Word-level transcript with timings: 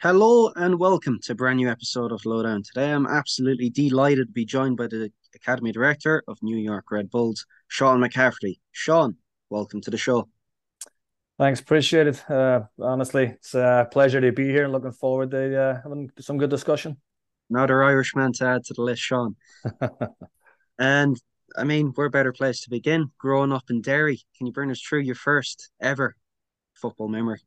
Hello 0.00 0.52
and 0.54 0.78
welcome 0.78 1.18
to 1.22 1.32
a 1.32 1.34
brand 1.34 1.56
new 1.56 1.68
episode 1.68 2.12
of 2.12 2.24
Lowdown. 2.24 2.62
Today 2.62 2.92
I'm 2.92 3.04
absolutely 3.04 3.68
delighted 3.68 4.28
to 4.28 4.32
be 4.32 4.44
joined 4.44 4.76
by 4.76 4.86
the 4.86 5.10
Academy 5.34 5.72
Director 5.72 6.22
of 6.28 6.38
New 6.40 6.56
York 6.56 6.92
Red 6.92 7.10
Bulls, 7.10 7.44
Sean 7.66 7.98
McCafferty. 7.98 8.60
Sean, 8.70 9.16
welcome 9.50 9.80
to 9.80 9.90
the 9.90 9.96
show. 9.96 10.28
Thanks, 11.36 11.58
appreciate 11.58 12.06
it. 12.06 12.30
Uh, 12.30 12.60
honestly, 12.80 13.24
it's 13.24 13.54
a 13.54 13.88
pleasure 13.90 14.20
to 14.20 14.30
be 14.30 14.44
here. 14.44 14.62
And 14.62 14.72
looking 14.72 14.92
forward 14.92 15.32
to 15.32 15.60
uh, 15.60 15.82
having 15.82 16.12
some 16.20 16.38
good 16.38 16.50
discussion. 16.50 16.98
Another 17.50 17.82
Irishman 17.82 18.34
to 18.34 18.46
add 18.46 18.64
to 18.66 18.74
the 18.74 18.82
list, 18.82 19.02
Sean. 19.02 19.34
and 20.78 21.20
I 21.56 21.64
mean, 21.64 21.92
we're 21.96 22.04
a 22.04 22.10
better 22.10 22.32
place 22.32 22.60
to 22.60 22.70
begin. 22.70 23.10
Growing 23.18 23.50
up 23.50 23.64
in 23.68 23.82
Derry, 23.82 24.20
can 24.36 24.46
you 24.46 24.52
bring 24.52 24.70
us 24.70 24.80
through 24.80 25.00
your 25.00 25.16
first 25.16 25.72
ever 25.80 26.14
football 26.74 27.08
memory? 27.08 27.40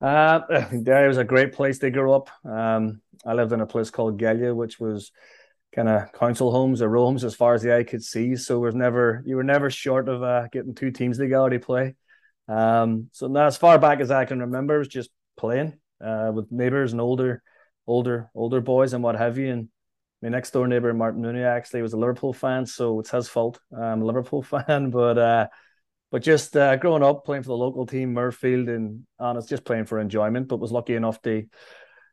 Uh, 0.00 0.40
Derry 0.82 1.08
was 1.08 1.18
a 1.18 1.24
great 1.24 1.52
place 1.52 1.78
to 1.80 1.90
grow 1.90 2.14
up. 2.14 2.30
Um, 2.44 3.00
I 3.26 3.34
lived 3.34 3.52
in 3.52 3.60
a 3.60 3.66
place 3.66 3.90
called 3.90 4.18
Galliagh, 4.18 4.54
which 4.54 4.78
was 4.78 5.10
kind 5.74 5.88
of 5.88 6.12
council 6.12 6.50
homes 6.50 6.80
or 6.80 6.94
homes 6.94 7.24
as 7.24 7.34
far 7.34 7.54
as 7.54 7.62
the 7.62 7.76
eye 7.76 7.84
could 7.84 8.02
see. 8.02 8.36
So 8.36 8.60
was 8.60 8.74
never 8.74 9.22
you 9.26 9.36
were 9.36 9.44
never 9.44 9.70
short 9.70 10.08
of 10.08 10.22
uh, 10.22 10.48
getting 10.52 10.74
two 10.74 10.90
teams 10.90 11.18
together 11.18 11.50
to 11.50 11.58
play. 11.58 11.96
Um, 12.48 13.08
so 13.12 13.26
now 13.26 13.46
as 13.46 13.56
far 13.58 13.78
back 13.78 14.00
as 14.00 14.10
I 14.10 14.24
can 14.24 14.40
remember, 14.40 14.76
it 14.76 14.78
was 14.78 14.88
just 14.88 15.10
playing 15.36 15.78
uh, 16.02 16.30
with 16.34 16.50
neighbors 16.50 16.92
and 16.92 17.00
older, 17.00 17.42
older, 17.86 18.30
older 18.34 18.60
boys 18.60 18.92
and 18.94 19.02
what 19.02 19.16
have 19.16 19.36
you. 19.36 19.50
And 19.52 19.68
my 20.22 20.30
next 20.30 20.52
door 20.52 20.66
neighbor 20.66 20.94
Martin 20.94 21.22
Mooney 21.22 21.42
actually 21.42 21.82
was 21.82 21.92
a 21.92 21.98
Liverpool 21.98 22.32
fan, 22.32 22.66
so 22.66 23.00
it's 23.00 23.10
his 23.10 23.28
fault. 23.28 23.60
I'm 23.76 24.02
a 24.02 24.06
Liverpool 24.06 24.42
fan, 24.66 24.90
but 24.90 25.18
uh, 25.18 25.46
but 26.10 26.22
just 26.22 26.56
uh, 26.56 26.76
growing 26.76 27.02
up 27.02 27.24
playing 27.24 27.42
for 27.42 27.48
the 27.48 27.56
local 27.56 27.86
team 27.86 28.14
Murfield 28.14 28.68
and 28.74 29.04
honest 29.18 29.48
just 29.48 29.64
playing 29.64 29.84
for 29.84 29.98
enjoyment 29.98 30.48
but 30.48 30.60
was 30.60 30.72
lucky 30.72 30.94
enough 30.94 31.20
to 31.22 31.44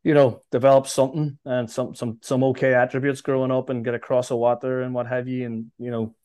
you 0.05 0.13
know 0.13 0.39
develop 0.51 0.87
something 0.87 1.37
and 1.45 1.69
some 1.69 1.95
some 1.95 2.19
some 2.21 2.43
okay 2.43 2.75
attributes 2.75 3.21
growing 3.21 3.51
up 3.51 3.71
and 3.71 3.83
get 3.83 3.95
across 3.95 4.29
the 4.29 4.35
water 4.35 4.83
and 4.83 4.93
what 4.93 5.07
have 5.07 5.27
you. 5.27 5.45
And 5.45 5.71
you 5.79 5.89
know 5.89 6.15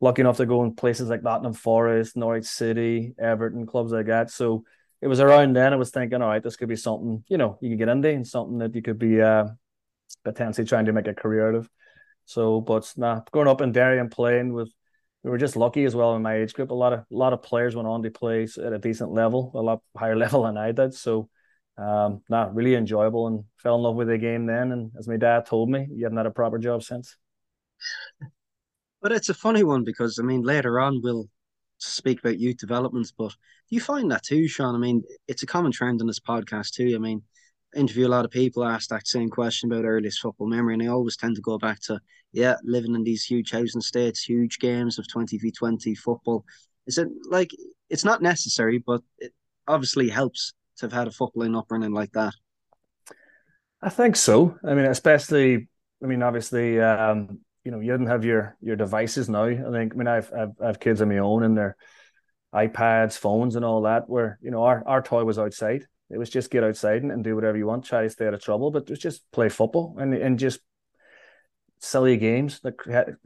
lucky 0.00 0.20
enough 0.20 0.36
to 0.36 0.46
go 0.46 0.62
in 0.62 0.76
places 0.76 1.08
like 1.08 1.24
Nottingham 1.24 1.52
Forest 1.52 2.16
Norwich 2.16 2.46
City 2.46 3.14
Everton 3.18 3.66
clubs 3.66 3.90
like 3.90 4.06
that. 4.06 4.30
So 4.30 4.62
it 5.02 5.08
was 5.08 5.18
around 5.18 5.54
then 5.54 5.72
I 5.72 5.76
was 5.76 5.90
thinking 5.90 6.22
all 6.22 6.28
right 6.28 6.42
this 6.42 6.54
could 6.54 6.68
be 6.68 6.76
something 6.76 7.24
you 7.28 7.36
know 7.36 7.58
you 7.60 7.70
could 7.70 7.78
get 7.80 7.88
into 7.88 8.08
and 8.08 8.26
something 8.26 8.58
that 8.58 8.74
you 8.76 8.80
could 8.80 8.98
be 8.98 9.20
uh 9.20 9.46
potentially 10.24 10.66
trying 10.66 10.86
to 10.86 10.92
make 10.92 11.08
a 11.08 11.14
career 11.14 11.48
out 11.48 11.56
of. 11.56 11.68
So 12.26 12.60
but 12.60 12.90
nah 12.96 13.22
growing 13.32 13.48
up 13.48 13.60
in 13.60 13.72
Derry 13.72 13.98
and 13.98 14.10
playing 14.10 14.52
with 14.52 14.70
we 15.26 15.32
were 15.32 15.38
just 15.38 15.56
lucky 15.56 15.84
as 15.84 15.96
well 15.96 16.14
in 16.14 16.22
my 16.22 16.36
age 16.36 16.54
group. 16.54 16.70
A 16.70 16.74
lot 16.74 16.92
of 16.92 17.00
a 17.00 17.04
lot 17.10 17.32
of 17.32 17.42
players 17.42 17.74
went 17.74 17.88
on 17.88 18.00
to 18.04 18.10
play 18.12 18.44
at 18.44 18.72
a 18.72 18.78
decent 18.78 19.10
level, 19.10 19.50
a 19.56 19.60
lot 19.60 19.82
higher 19.96 20.14
level 20.14 20.44
than 20.44 20.56
I 20.56 20.70
did. 20.70 20.94
So, 20.94 21.28
um, 21.76 22.22
not 22.28 22.54
really 22.54 22.76
enjoyable 22.76 23.26
and 23.26 23.42
fell 23.56 23.74
in 23.74 23.82
love 23.82 23.96
with 23.96 24.06
the 24.06 24.18
game 24.18 24.46
then. 24.46 24.70
And 24.70 24.92
as 24.96 25.08
my 25.08 25.16
dad 25.16 25.44
told 25.44 25.68
me, 25.68 25.88
you 25.90 26.04
haven't 26.04 26.18
had 26.18 26.26
a 26.26 26.30
proper 26.30 26.58
job 26.58 26.84
since. 26.84 27.16
But 29.02 29.10
it's 29.10 29.28
a 29.28 29.34
funny 29.34 29.64
one 29.64 29.82
because 29.82 30.20
I 30.20 30.22
mean 30.22 30.42
later 30.42 30.78
on 30.78 31.00
we'll 31.02 31.28
speak 31.78 32.20
about 32.20 32.38
youth 32.38 32.58
developments, 32.58 33.10
but 33.10 33.30
do 33.30 33.74
you 33.74 33.80
find 33.80 34.08
that 34.12 34.22
too, 34.22 34.46
Sean? 34.46 34.76
I 34.76 34.78
mean, 34.78 35.02
it's 35.26 35.42
a 35.42 35.46
common 35.46 35.72
trend 35.72 36.00
in 36.00 36.06
this 36.06 36.20
podcast 36.20 36.70
too. 36.70 36.92
I 36.94 36.98
mean, 36.98 37.22
interview 37.76 38.06
a 38.06 38.08
lot 38.08 38.24
of 38.24 38.30
people 38.30 38.64
ask 38.64 38.88
that 38.88 39.06
same 39.06 39.28
question 39.28 39.70
about 39.70 39.84
earliest 39.84 40.20
football 40.20 40.48
memory, 40.48 40.74
and 40.74 40.82
they 40.82 40.88
always 40.88 41.16
tend 41.16 41.36
to 41.36 41.42
go 41.42 41.58
back 41.58 41.80
to 41.82 42.00
yeah, 42.32 42.56
living 42.64 42.94
in 42.94 43.04
these 43.04 43.24
huge 43.24 43.52
housing 43.52 43.80
states, 43.80 44.22
huge 44.22 44.58
games 44.58 44.98
of 44.98 45.08
twenty 45.08 45.38
v 45.38 45.50
twenty 45.50 45.94
football. 45.94 46.44
Is 46.86 46.98
it 46.98 47.08
like 47.28 47.50
it's 47.88 48.04
not 48.04 48.22
necessary, 48.22 48.78
but 48.78 49.02
it 49.18 49.32
obviously 49.68 50.08
helps 50.08 50.52
to 50.78 50.86
have 50.86 50.92
had 50.92 51.08
a 51.08 51.10
footballing 51.10 51.58
upbringing 51.58 51.92
like 51.92 52.12
that? 52.12 52.34
I 53.82 53.90
think 53.90 54.16
so. 54.16 54.58
I 54.64 54.74
mean, 54.74 54.86
especially, 54.86 55.68
I 56.02 56.06
mean, 56.06 56.22
obviously, 56.22 56.80
um, 56.80 57.40
you 57.64 57.70
know, 57.70 57.80
you 57.80 57.92
didn't 57.92 58.08
have 58.08 58.24
your 58.24 58.56
your 58.60 58.76
devices 58.76 59.28
now. 59.28 59.44
I 59.44 59.70
think, 59.70 59.94
I 59.94 59.96
mean, 59.96 60.08
I've 60.08 60.32
I've, 60.32 60.52
I've 60.62 60.80
kids 60.80 61.00
of 61.00 61.08
my 61.08 61.18
own, 61.18 61.42
and 61.42 61.56
their 61.56 61.76
iPads, 62.54 63.18
phones, 63.18 63.56
and 63.56 63.64
all 63.64 63.82
that. 63.82 64.08
Where 64.08 64.38
you 64.42 64.50
know, 64.50 64.62
our 64.62 64.82
our 64.86 65.02
toy 65.02 65.24
was 65.24 65.38
outside 65.38 65.86
it 66.10 66.18
was 66.18 66.30
just 66.30 66.50
get 66.50 66.64
outside 66.64 67.02
and, 67.02 67.10
and 67.10 67.24
do 67.24 67.34
whatever 67.34 67.56
you 67.56 67.66
want, 67.66 67.84
try 67.84 68.02
to 68.02 68.10
stay 68.10 68.26
out 68.26 68.34
of 68.34 68.42
trouble, 68.42 68.70
but 68.70 68.84
it 68.84 68.90
was 68.90 68.98
just 68.98 69.30
play 69.32 69.48
football 69.48 69.96
and 69.98 70.14
and 70.14 70.38
just 70.38 70.60
silly 71.80 72.16
games. 72.16 72.60
Like 72.62 72.80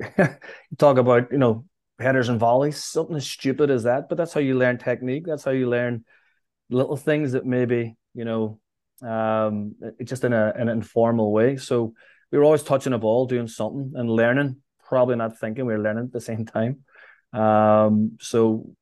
talk 0.78 0.98
about 0.98 1.30
you 1.32 1.38
know 1.38 1.64
headers 1.98 2.28
and 2.28 2.40
volleys, 2.40 2.82
something 2.82 3.16
as 3.16 3.26
stupid 3.26 3.70
as 3.70 3.84
that, 3.84 4.08
but 4.08 4.16
that's 4.16 4.32
how 4.32 4.40
you 4.40 4.56
learn 4.56 4.78
technique. 4.78 5.24
That's 5.26 5.44
how 5.44 5.50
you 5.50 5.68
learn 5.68 6.04
little 6.70 6.96
things 6.96 7.32
that 7.32 7.44
maybe 7.44 7.96
you 8.14 8.24
know 8.24 8.60
um 9.02 9.74
just 10.04 10.24
in 10.24 10.32
a 10.32 10.52
an 10.56 10.68
informal 10.68 11.32
way. 11.32 11.56
So 11.56 11.94
we 12.30 12.38
were 12.38 12.44
always 12.44 12.62
touching 12.62 12.92
a 12.92 12.98
ball, 12.98 13.26
doing 13.26 13.48
something 13.48 13.92
and 13.94 14.10
learning. 14.10 14.62
Probably 14.84 15.16
not 15.16 15.38
thinking 15.38 15.66
we 15.66 15.72
were 15.72 15.82
learning 15.82 16.04
at 16.04 16.12
the 16.12 16.20
same 16.20 16.44
time. 16.46 16.84
Um, 17.32 18.18
so 18.20 18.74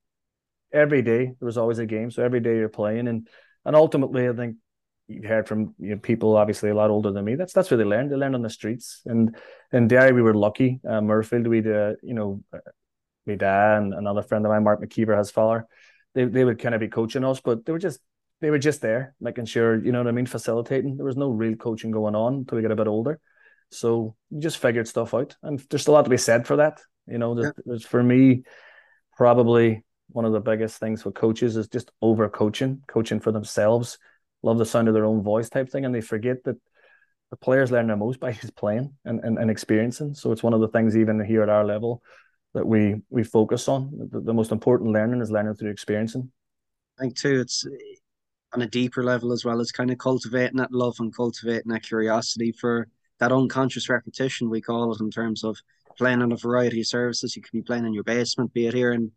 every 0.73 1.03
day 1.03 1.27
there 1.27 1.47
was 1.47 1.59
always 1.59 1.79
a 1.79 1.87
game. 1.87 2.11
So 2.11 2.23
every 2.23 2.41
day 2.41 2.57
you're 2.57 2.69
playing 2.69 3.09
and 3.09 3.29
and 3.69 3.77
ultimately, 3.77 4.27
I 4.27 4.33
think 4.33 4.57
you've 5.09 5.27
heard 5.27 5.47
from 5.47 5.75
you 5.79 5.91
know, 5.91 5.99
people 5.99 6.37
obviously 6.37 6.71
a 6.71 6.75
lot 6.75 6.89
older 6.89 7.13
than 7.13 7.27
me. 7.27 7.35
That's 7.35 7.53
that's 7.53 7.71
where 7.71 7.77
they 7.77 7.85
learned. 7.85 8.11
They 8.11 8.17
learned 8.17 8.35
on 8.35 8.41
the 8.41 8.49
streets. 8.49 9.03
And 9.05 9.37
in 9.73 9.89
Derry, 9.89 10.13
we 10.13 10.23
were 10.23 10.35
lucky. 10.35 10.81
Uh, 10.87 11.01
Mirfield, 11.01 11.47
we 11.47 11.59
uh, 11.61 11.97
you 12.03 12.15
know, 12.15 12.43
my 13.27 13.35
dad 13.35 13.83
and 13.83 13.93
another 13.93 14.23
friend 14.23 14.47
of 14.47 14.51
mine, 14.51 14.65
Mark 14.65 14.81
McKeever, 14.81 15.19
his 15.19 15.31
father. 15.31 15.67
They 16.15 16.25
they 16.25 16.47
would 16.47 16.59
kind 16.59 16.75
of 16.75 16.81
be 16.81 16.89
coaching 16.89 17.25
us, 17.25 17.41
but 17.41 17.67
they 17.67 17.73
were 17.73 17.79
just 17.79 18.01
they 18.41 18.49
were 18.49 18.59
just 18.59 18.81
there, 18.81 19.15
making 19.21 19.45
sure 19.45 19.85
you 19.85 19.93
know 19.93 19.99
what 19.99 20.09
I 20.09 20.13
mean, 20.13 20.25
facilitating. 20.25 20.97
There 20.97 21.05
was 21.05 21.19
no 21.19 21.29
real 21.29 21.57
coaching 21.57 21.91
going 21.91 22.15
on 22.15 22.35
until 22.35 22.57
we 22.57 22.63
get 22.63 22.71
a 22.71 22.77
bit 22.77 22.89
older. 22.89 23.21
So 23.71 24.17
you 24.31 24.41
just 24.41 24.57
figured 24.57 24.89
stuff 24.89 25.13
out, 25.13 25.37
and 25.43 25.61
there's 25.69 25.89
a 25.89 25.93
lot 25.93 26.05
to 26.05 26.11
be 26.11 26.17
said 26.17 26.47
for 26.47 26.57
that. 26.57 26.81
You 27.07 27.19
know, 27.19 27.35
there's, 27.35 27.53
there's 27.67 27.85
for 27.85 28.03
me 28.03 28.45
probably 29.15 29.85
one 30.11 30.25
of 30.25 30.33
the 30.33 30.41
biggest 30.41 30.79
things 30.79 31.05
with 31.05 31.15
coaches 31.15 31.57
is 31.57 31.69
just 31.69 31.91
over 32.01 32.29
coaching, 32.29 32.83
coaching 32.87 33.21
for 33.21 33.33
themselves, 33.33 33.99
love 34.43 34.59
the 34.59 34.67
sound 34.67 34.89
of 34.89 34.95
their 34.95 35.05
own 35.05 35.23
voice 35.23 35.49
type 35.49 35.71
thing, 35.71 35.85
and 35.85 35.95
they 35.95 36.01
forget 36.01 36.43
that 36.45 36.57
the 37.31 37.37
players 37.37 37.71
learn 37.71 37.89
the 37.89 37.97
most 37.97 38.21
by 38.21 38.33
just 38.41 38.57
playing 38.57 38.93
and, 39.05 39.21
and, 39.23 39.39
and 39.39 39.51
experiencing. 39.51 40.15
So 40.15 40.33
it's 40.33 40.43
one 40.43 40.55
of 40.55 40.61
the 40.61 40.69
things 40.69 40.97
even 40.97 41.25
here 41.25 41.43
at 41.43 41.49
our 41.49 41.65
level 41.65 42.03
that 42.55 42.67
we 42.67 42.97
we 43.11 43.23
focus 43.23 43.69
on. 43.69 44.09
The, 44.11 44.21
the 44.21 44.35
most 44.35 44.53
important 44.53 44.93
learning 44.93 45.21
is 45.21 45.31
learning 45.31 45.55
through 45.55 45.71
experiencing. 45.71 46.31
I 46.99 47.03
think 47.03 47.17
too, 47.17 47.41
it's 47.41 47.67
eh, 47.67 47.97
on 48.55 48.63
a 48.63 48.67
deeper 48.67 49.05
level 49.05 49.33
as 49.33 49.45
well 49.45 49.61
It's 49.61 49.73
kind 49.73 49.91
of 49.91 49.99
cultivating 49.99 50.57
that 50.57 50.73
love 50.73 50.97
and 51.01 51.15
cultivating 51.15 51.71
that 51.71 51.83
curiosity 51.83 52.53
for 52.53 52.89
that 53.21 53.33
unconscious 53.33 53.89
repetition 53.89 54.49
we 54.49 54.63
call 54.63 54.93
it 54.93 55.01
in 55.01 55.11
terms 55.11 55.45
of 55.45 55.59
playing 55.99 56.23
on 56.23 56.33
a 56.33 56.37
variety 56.37 56.81
of 56.81 56.87
services. 56.87 57.37
You 57.37 57.43
could 57.43 57.53
be 57.53 57.63
playing 57.63 57.85
in 57.85 57.93
your 57.93 58.05
basement, 58.05 58.55
be 58.55 58.67
it 58.67 58.75
here 58.75 58.93
in 58.93 59.13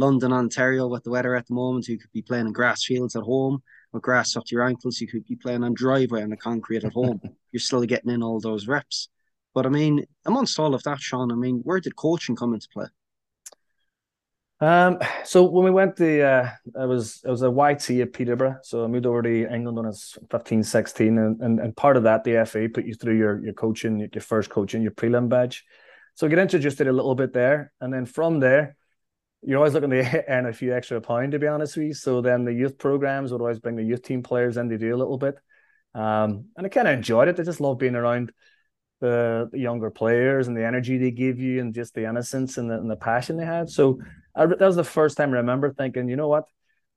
London, 0.00 0.32
Ontario, 0.32 0.88
with 0.88 1.04
the 1.04 1.10
weather 1.10 1.36
at 1.36 1.46
the 1.46 1.54
moment, 1.54 1.86
you 1.86 1.98
could 1.98 2.10
be 2.12 2.22
playing 2.22 2.46
in 2.46 2.52
grass 2.52 2.84
fields 2.84 3.14
at 3.14 3.22
home 3.22 3.62
with 3.92 4.02
grass 4.02 4.36
up 4.36 4.44
to 4.46 4.54
your 4.54 4.66
ankles. 4.66 5.00
You 5.00 5.06
could 5.06 5.24
be 5.26 5.36
playing 5.36 5.62
on 5.62 5.74
driveway 5.74 6.22
on 6.22 6.30
the 6.30 6.36
concrete 6.36 6.84
at 6.84 6.92
home. 6.92 7.20
You're 7.52 7.60
still 7.60 7.82
getting 7.84 8.10
in 8.10 8.22
all 8.22 8.40
those 8.40 8.66
reps. 8.66 9.08
But 9.54 9.66
I 9.66 9.68
mean, 9.68 10.04
amongst 10.24 10.58
all 10.58 10.74
of 10.74 10.82
that, 10.84 11.00
Sean, 11.00 11.30
I 11.30 11.34
mean, 11.34 11.60
where 11.64 11.80
did 11.80 11.96
coaching 11.96 12.36
come 12.36 12.54
into 12.54 12.68
play? 12.72 12.86
Um, 14.60 14.98
so 15.24 15.44
when 15.44 15.64
we 15.64 15.70
went 15.70 15.96
the 15.96 16.22
uh, 16.22 16.50
I 16.78 16.84
was 16.84 17.22
I 17.26 17.30
was 17.30 17.42
a 17.42 17.50
YT 17.50 17.90
at 18.02 18.12
Peterborough, 18.12 18.58
so 18.62 18.84
I 18.84 18.88
moved 18.88 19.06
over 19.06 19.22
to 19.22 19.52
England 19.52 19.76
when 19.76 19.86
I 19.86 19.88
was 19.88 20.18
15, 20.30 20.62
16, 20.62 21.18
and, 21.18 21.40
and, 21.40 21.60
and 21.60 21.76
part 21.76 21.96
of 21.96 22.02
that, 22.02 22.24
the 22.24 22.44
FA 22.44 22.68
put 22.68 22.84
you 22.84 22.94
through 22.94 23.16
your 23.16 23.42
your 23.42 23.54
coaching, 23.54 23.98
your 23.98 24.22
first 24.22 24.50
coaching, 24.50 24.82
your 24.82 24.92
prelim 24.92 25.30
badge. 25.30 25.64
So 26.14 26.26
I 26.26 26.30
get 26.30 26.38
introduced 26.38 26.76
to 26.78 26.84
it 26.84 26.88
a 26.88 26.92
little 26.92 27.14
bit 27.14 27.32
there, 27.32 27.72
and 27.80 27.92
then 27.92 28.04
from 28.04 28.38
there, 28.38 28.76
you're 29.42 29.58
always 29.58 29.74
looking 29.74 29.90
to 29.90 30.24
earn 30.28 30.46
a 30.46 30.52
few 30.52 30.74
extra 30.74 31.00
pound, 31.00 31.32
to 31.32 31.38
be 31.38 31.46
honest 31.46 31.76
with 31.76 31.86
you. 31.86 31.94
So 31.94 32.20
then 32.20 32.44
the 32.44 32.52
youth 32.52 32.78
programs 32.78 33.32
would 33.32 33.40
always 33.40 33.58
bring 33.58 33.76
the 33.76 33.84
youth 33.84 34.02
team 34.02 34.22
players 34.22 34.56
in 34.56 34.68
to 34.68 34.78
do 34.78 34.94
a 34.94 34.98
little 34.98 35.18
bit. 35.18 35.36
Um, 35.94 36.46
and 36.56 36.66
I 36.66 36.68
kind 36.68 36.88
of 36.88 36.94
enjoyed 36.94 37.28
it. 37.28 37.40
I 37.40 37.42
just 37.42 37.60
love 37.60 37.78
being 37.78 37.96
around 37.96 38.32
the, 39.00 39.48
the, 39.50 39.58
younger 39.58 39.90
players 39.90 40.46
and 40.46 40.56
the 40.56 40.64
energy 40.64 40.98
they 40.98 41.10
give 41.10 41.40
you 41.40 41.60
and 41.60 41.74
just 41.74 41.94
the 41.94 42.08
innocence 42.08 42.58
and 42.58 42.70
the, 42.70 42.74
and 42.74 42.90
the 42.90 42.96
passion 42.96 43.36
they 43.36 43.44
had. 43.44 43.68
So 43.68 44.00
I, 44.34 44.46
that 44.46 44.60
was 44.60 44.76
the 44.76 44.84
first 44.84 45.16
time 45.16 45.30
I 45.30 45.38
remember 45.38 45.72
thinking, 45.72 46.08
you 46.08 46.16
know 46.16 46.28
what, 46.28 46.44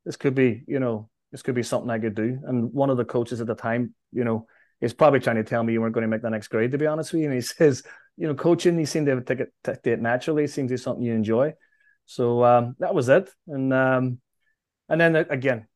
this 0.06 0.16
could 0.16 0.36
be, 0.36 0.64
you 0.68 0.80
know, 0.80 1.10
this 1.32 1.42
could 1.42 1.56
be 1.56 1.64
something 1.64 1.90
I 1.90 1.98
could 1.98 2.14
do. 2.14 2.40
And 2.46 2.72
one 2.72 2.92
of 2.92 2.98
the 2.98 3.06
coaches 3.06 3.42
at 3.42 3.48
the 3.48 3.56
time, 3.56 3.96
you 4.12 4.24
know, 4.24 4.46
is 4.82 4.94
probably 4.94 5.22
trying 5.22 5.38
to 5.38 5.44
tell 5.44 5.64
me 5.64 5.74
you 5.74 5.82
weren't 5.82 5.94
going 5.94 6.04
to 6.04 6.10
make 6.10 6.22
the 6.22 6.30
next 6.30 6.50
grade, 6.50 6.74
to 6.74 6.78
be 6.78 6.86
honest 6.86 7.14
with 7.14 7.22
you. 7.22 7.28
And 7.28 7.36
he 7.36 7.42
says, 7.42 7.84
you 8.18 8.28
know, 8.28 8.36
coaching, 8.36 8.78
you 8.78 8.86
seem 8.86 9.06
to 9.06 9.18
it, 9.18 9.26
take 9.26 9.88
it 9.88 10.02
naturally, 10.02 10.46
seems 10.46 10.70
to 10.70 10.74
be 10.74 10.78
something 10.78 11.04
you 11.04 11.14
enjoy. 11.14 11.54
So 12.06 12.44
um, 12.44 12.76
that 12.80 12.94
was 12.94 13.10
it, 13.10 13.30
and 13.48 13.74
um, 13.74 14.20
and 14.90 15.00
then 15.00 15.16
uh, 15.16 15.24
again, 15.30 15.68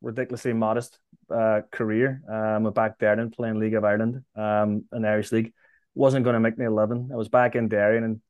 ridiculously 0.00 0.52
modest 0.52 0.98
uh, 1.30 1.62
career. 1.70 2.22
Um, 2.28 2.72
back 2.72 2.98
there 2.98 3.12
and 3.12 3.32
playing 3.32 3.58
League 3.58 3.74
of 3.74 3.84
Ireland, 3.84 4.24
um, 4.36 4.84
an 4.92 5.04
Irish 5.04 5.32
league. 5.32 5.52
Wasn't 5.94 6.24
going 6.24 6.34
to 6.34 6.40
make 6.40 6.58
me 6.58 6.66
living. 6.68 7.10
I 7.12 7.16
was 7.16 7.28
back 7.28 7.54
in 7.54 7.68
Derry 7.68 7.98
and 7.98 8.20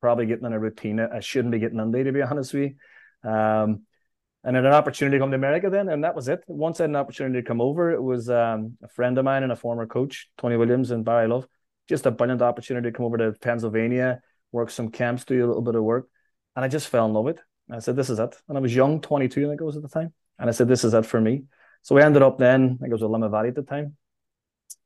probably 0.00 0.26
getting 0.26 0.46
in 0.46 0.52
a 0.52 0.58
routine 0.58 1.00
I 1.00 1.20
shouldn't 1.20 1.52
be 1.52 1.58
getting 1.58 1.80
into, 1.80 2.04
to 2.04 2.12
be 2.12 2.22
honest 2.22 2.54
with 2.54 2.72
you. 3.24 3.30
Um, 3.30 3.82
and 4.44 4.56
then 4.56 4.66
an 4.66 4.72
opportunity 4.72 5.16
to 5.16 5.22
come 5.22 5.30
to 5.30 5.36
America 5.36 5.70
then, 5.70 5.88
and 5.88 6.02
that 6.02 6.16
was 6.16 6.28
it. 6.28 6.42
Once 6.48 6.80
I 6.80 6.84
had 6.84 6.90
an 6.90 6.96
opportunity 6.96 7.40
to 7.40 7.46
come 7.46 7.60
over, 7.60 7.92
it 7.92 8.02
was 8.02 8.28
um, 8.28 8.76
a 8.82 8.88
friend 8.88 9.16
of 9.16 9.24
mine 9.24 9.44
and 9.44 9.52
a 9.52 9.56
former 9.56 9.86
coach, 9.86 10.28
Tony 10.36 10.56
Williams 10.56 10.90
and 10.90 11.04
Barry 11.04 11.28
Love. 11.28 11.46
Just 11.88 12.06
a 12.06 12.10
brilliant 12.10 12.42
opportunity 12.42 12.90
to 12.90 12.96
come 12.96 13.06
over 13.06 13.18
to 13.18 13.32
Pennsylvania, 13.40 14.20
work 14.50 14.70
some 14.70 14.90
camps, 14.90 15.24
do 15.24 15.44
a 15.44 15.46
little 15.46 15.62
bit 15.62 15.76
of 15.76 15.84
work, 15.84 16.08
and 16.56 16.64
I 16.64 16.68
just 16.68 16.88
fell 16.88 17.06
in 17.06 17.12
love 17.12 17.24
with 17.24 17.36
it. 17.36 17.42
I 17.70 17.78
said, 17.78 17.96
"This 17.96 18.10
is 18.10 18.18
it." 18.18 18.36
And 18.48 18.58
I 18.58 18.60
was 18.60 18.74
young, 18.74 19.00
22, 19.00 19.44
I 19.44 19.48
think 19.48 19.60
it 19.60 19.64
was 19.64 19.76
at 19.76 19.82
the 19.82 19.88
time, 19.88 20.12
and 20.38 20.48
I 20.48 20.52
said, 20.52 20.68
"This 20.68 20.84
is 20.84 20.94
it 20.94 21.06
for 21.06 21.20
me." 21.20 21.44
So 21.82 21.94
we 21.94 22.02
ended 22.02 22.22
up 22.22 22.38
then. 22.38 22.64
I 22.64 22.68
think 22.82 22.90
it 22.90 22.92
was 22.92 23.02
a 23.02 23.06
Limavady 23.06 23.30
Valley 23.30 23.48
at 23.48 23.54
the 23.54 23.62
time. 23.62 23.96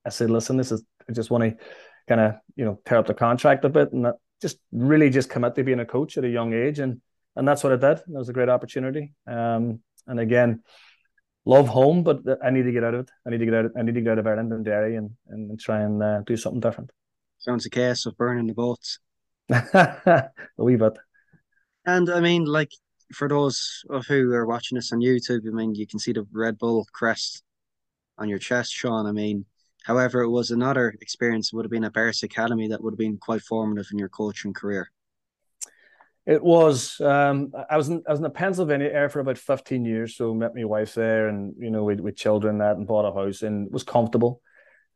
I 0.04 0.10
said, 0.10 0.30
"Listen, 0.30 0.56
this 0.56 0.72
is. 0.72 0.84
I 1.08 1.12
just 1.12 1.30
want 1.30 1.44
to 1.44 1.64
kind 2.08 2.20
of 2.20 2.34
you 2.54 2.64
know 2.64 2.80
tear 2.84 2.98
up 2.98 3.06
the 3.06 3.14
contract 3.14 3.64
a 3.64 3.68
bit 3.68 3.92
and 3.92 4.06
just 4.40 4.58
really 4.72 5.10
just 5.10 5.30
commit 5.30 5.54
to 5.54 5.64
being 5.64 5.80
a 5.80 5.86
coach 5.86 6.16
at 6.18 6.24
a 6.24 6.28
young 6.28 6.52
age 6.52 6.78
and." 6.78 7.00
and 7.36 7.46
that's 7.46 7.62
what 7.62 7.72
I 7.72 7.76
did. 7.76 7.98
It 7.98 8.04
was 8.08 8.28
a 8.28 8.32
great 8.32 8.48
opportunity. 8.48 9.12
Um, 9.26 9.80
and 10.06 10.18
again, 10.18 10.62
love 11.44 11.68
home, 11.68 12.02
but 12.02 12.20
I 12.42 12.50
need 12.50 12.64
to 12.64 12.72
get 12.72 12.82
out 12.82 12.94
of 12.94 13.00
it. 13.00 13.10
I 13.26 13.30
need 13.30 13.38
to 13.38 13.44
get 13.44 13.54
out. 13.54 13.64
Of, 13.66 13.72
I 13.78 13.82
need 13.82 13.94
to 13.94 14.00
get 14.00 14.12
out 14.12 14.18
of 14.18 14.26
Ireland 14.26 14.52
and 14.52 14.64
Derry 14.64 14.96
and 14.96 15.10
and 15.28 15.60
try 15.60 15.82
and 15.82 16.02
uh, 16.02 16.20
do 16.26 16.36
something 16.36 16.60
different. 16.60 16.90
Sounds 17.38 17.66
a 17.66 17.70
case 17.70 18.06
of 18.06 18.16
burning 18.16 18.46
the 18.46 18.54
boats. 18.54 18.98
a 19.50 20.30
wee 20.56 20.76
bit. 20.76 20.98
And 21.86 22.10
I 22.10 22.20
mean, 22.20 22.44
like 22.44 22.72
for 23.12 23.28
those 23.28 23.84
of 23.88 24.06
who 24.06 24.32
are 24.32 24.46
watching 24.46 24.76
this 24.76 24.92
on 24.92 25.00
YouTube, 25.00 25.46
I 25.46 25.50
mean, 25.50 25.74
you 25.74 25.86
can 25.86 25.98
see 25.98 26.12
the 26.12 26.26
Red 26.32 26.58
Bull 26.58 26.86
crest 26.92 27.42
on 28.18 28.28
your 28.28 28.38
chest, 28.40 28.72
Sean. 28.72 29.06
I 29.06 29.12
mean, 29.12 29.44
however, 29.84 30.22
it 30.22 30.30
was 30.30 30.50
another 30.50 30.94
experience. 31.00 31.52
Would 31.52 31.64
have 31.64 31.70
been 31.70 31.84
at 31.84 31.92
Barca 31.92 32.24
Academy 32.24 32.68
that 32.68 32.82
would 32.82 32.92
have 32.92 32.98
been 32.98 33.18
quite 33.18 33.42
formative 33.42 33.86
in 33.92 33.98
your 33.98 34.08
coaching 34.08 34.52
career. 34.52 34.90
It 36.26 36.42
was. 36.42 37.00
Um, 37.00 37.52
I 37.70 37.76
was 37.76 37.88
in 37.88 38.02
I 38.08 38.10
was 38.10 38.18
in 38.18 38.24
the 38.24 38.30
Pennsylvania 38.30 38.88
area 38.88 39.08
for 39.08 39.20
about 39.20 39.38
fifteen 39.38 39.84
years, 39.84 40.16
so 40.16 40.34
met 40.34 40.56
my 40.56 40.64
wife 40.64 40.94
there, 40.94 41.28
and 41.28 41.54
you 41.56 41.70
know, 41.70 41.84
with 41.84 42.00
with 42.00 42.16
children 42.16 42.58
that, 42.58 42.76
and 42.76 42.86
bought 42.86 43.08
a 43.08 43.14
house, 43.14 43.42
and 43.42 43.70
was 43.72 43.84
comfortable. 43.84 44.42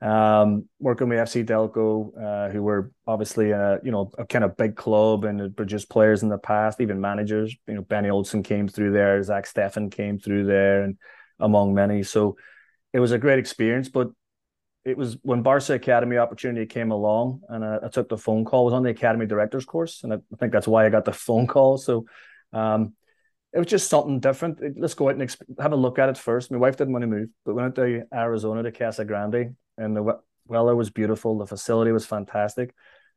Um, 0.03 0.67
working 0.79 1.11
with 1.11 1.19
FC 1.19 1.45
Delco, 1.45 2.11
uh, 2.19 2.51
who 2.51 2.63
were 2.63 2.91
obviously 3.07 3.51
a 3.51 3.79
you 3.85 3.91
know 3.91 4.11
a 4.17 4.25
kind 4.25 4.45
of 4.45 4.57
big 4.57 4.75
club 4.75 5.25
and 5.25 5.55
produced 5.55 5.91
players 5.91 6.23
in 6.23 6.31
the 6.31 6.39
past, 6.39 6.81
even 6.81 7.01
managers. 7.01 7.55
You 7.67 7.75
know, 7.75 7.83
Benny 7.83 8.09
Olsen 8.09 8.43
came 8.43 8.67
through 8.67 8.93
there, 8.93 9.23
Zach 9.23 9.45
Steffen 9.45 9.91
came 9.91 10.19
through 10.19 10.47
there, 10.47 10.83
and 10.83 10.97
among 11.39 11.75
many. 11.75 12.03
So 12.03 12.37
it 12.93 13.01
was 13.01 13.13
a 13.13 13.19
great 13.19 13.39
experience, 13.39 13.89
but 13.89 14.09
it 14.85 14.97
was 14.97 15.19
when 15.23 15.43
Barca 15.43 15.75
Academy 15.75 16.17
opportunity 16.17 16.67
came 16.67 16.91
along, 16.91 17.43
and 17.49 17.65
I, 17.65 17.79
I, 17.85 17.89
took 17.89 18.09
the 18.09 18.17
phone 18.17 18.45
call. 18.45 18.63
I 18.63 18.65
was 18.65 18.75
on 18.75 18.83
the 18.83 18.91
Academy 18.91 19.27
Directors 19.27 19.67
course, 19.67 20.03
and 20.03 20.15
I, 20.15 20.17
I 20.17 20.37
think 20.39 20.53
that's 20.53 20.67
why 20.67 20.87
I 20.87 20.89
got 20.89 21.05
the 21.05 21.13
phone 21.13 21.47
call. 21.47 21.77
So, 21.77 22.07
um, 22.53 22.95
it 23.53 23.59
was 23.59 23.67
just 23.67 23.91
something 23.91 24.21
different. 24.21 24.59
Let's 24.79 24.95
go 24.95 25.09
out 25.09 25.17
and 25.17 25.23
exp- 25.23 25.61
have 25.61 25.73
a 25.73 25.77
look 25.77 25.99
at 25.99 26.09
it 26.09 26.17
first. 26.17 26.51
My 26.51 26.59
wife 26.59 26.77
didn't 26.77 26.93
want 26.93 27.03
to 27.03 27.09
move, 27.09 27.29
but 27.45 27.55
went 27.55 27.75
to 27.75 28.05
Arizona 28.15 28.63
to 28.63 28.73
Casa 28.73 29.05
Grande, 29.05 29.57
and 29.81 29.97
the 29.97 30.21
weather 30.47 30.77
was 30.77 30.91
beautiful. 30.91 31.39
The 31.39 31.47
facility 31.47 31.93
was 31.93 32.07
fantastic, 32.07 32.75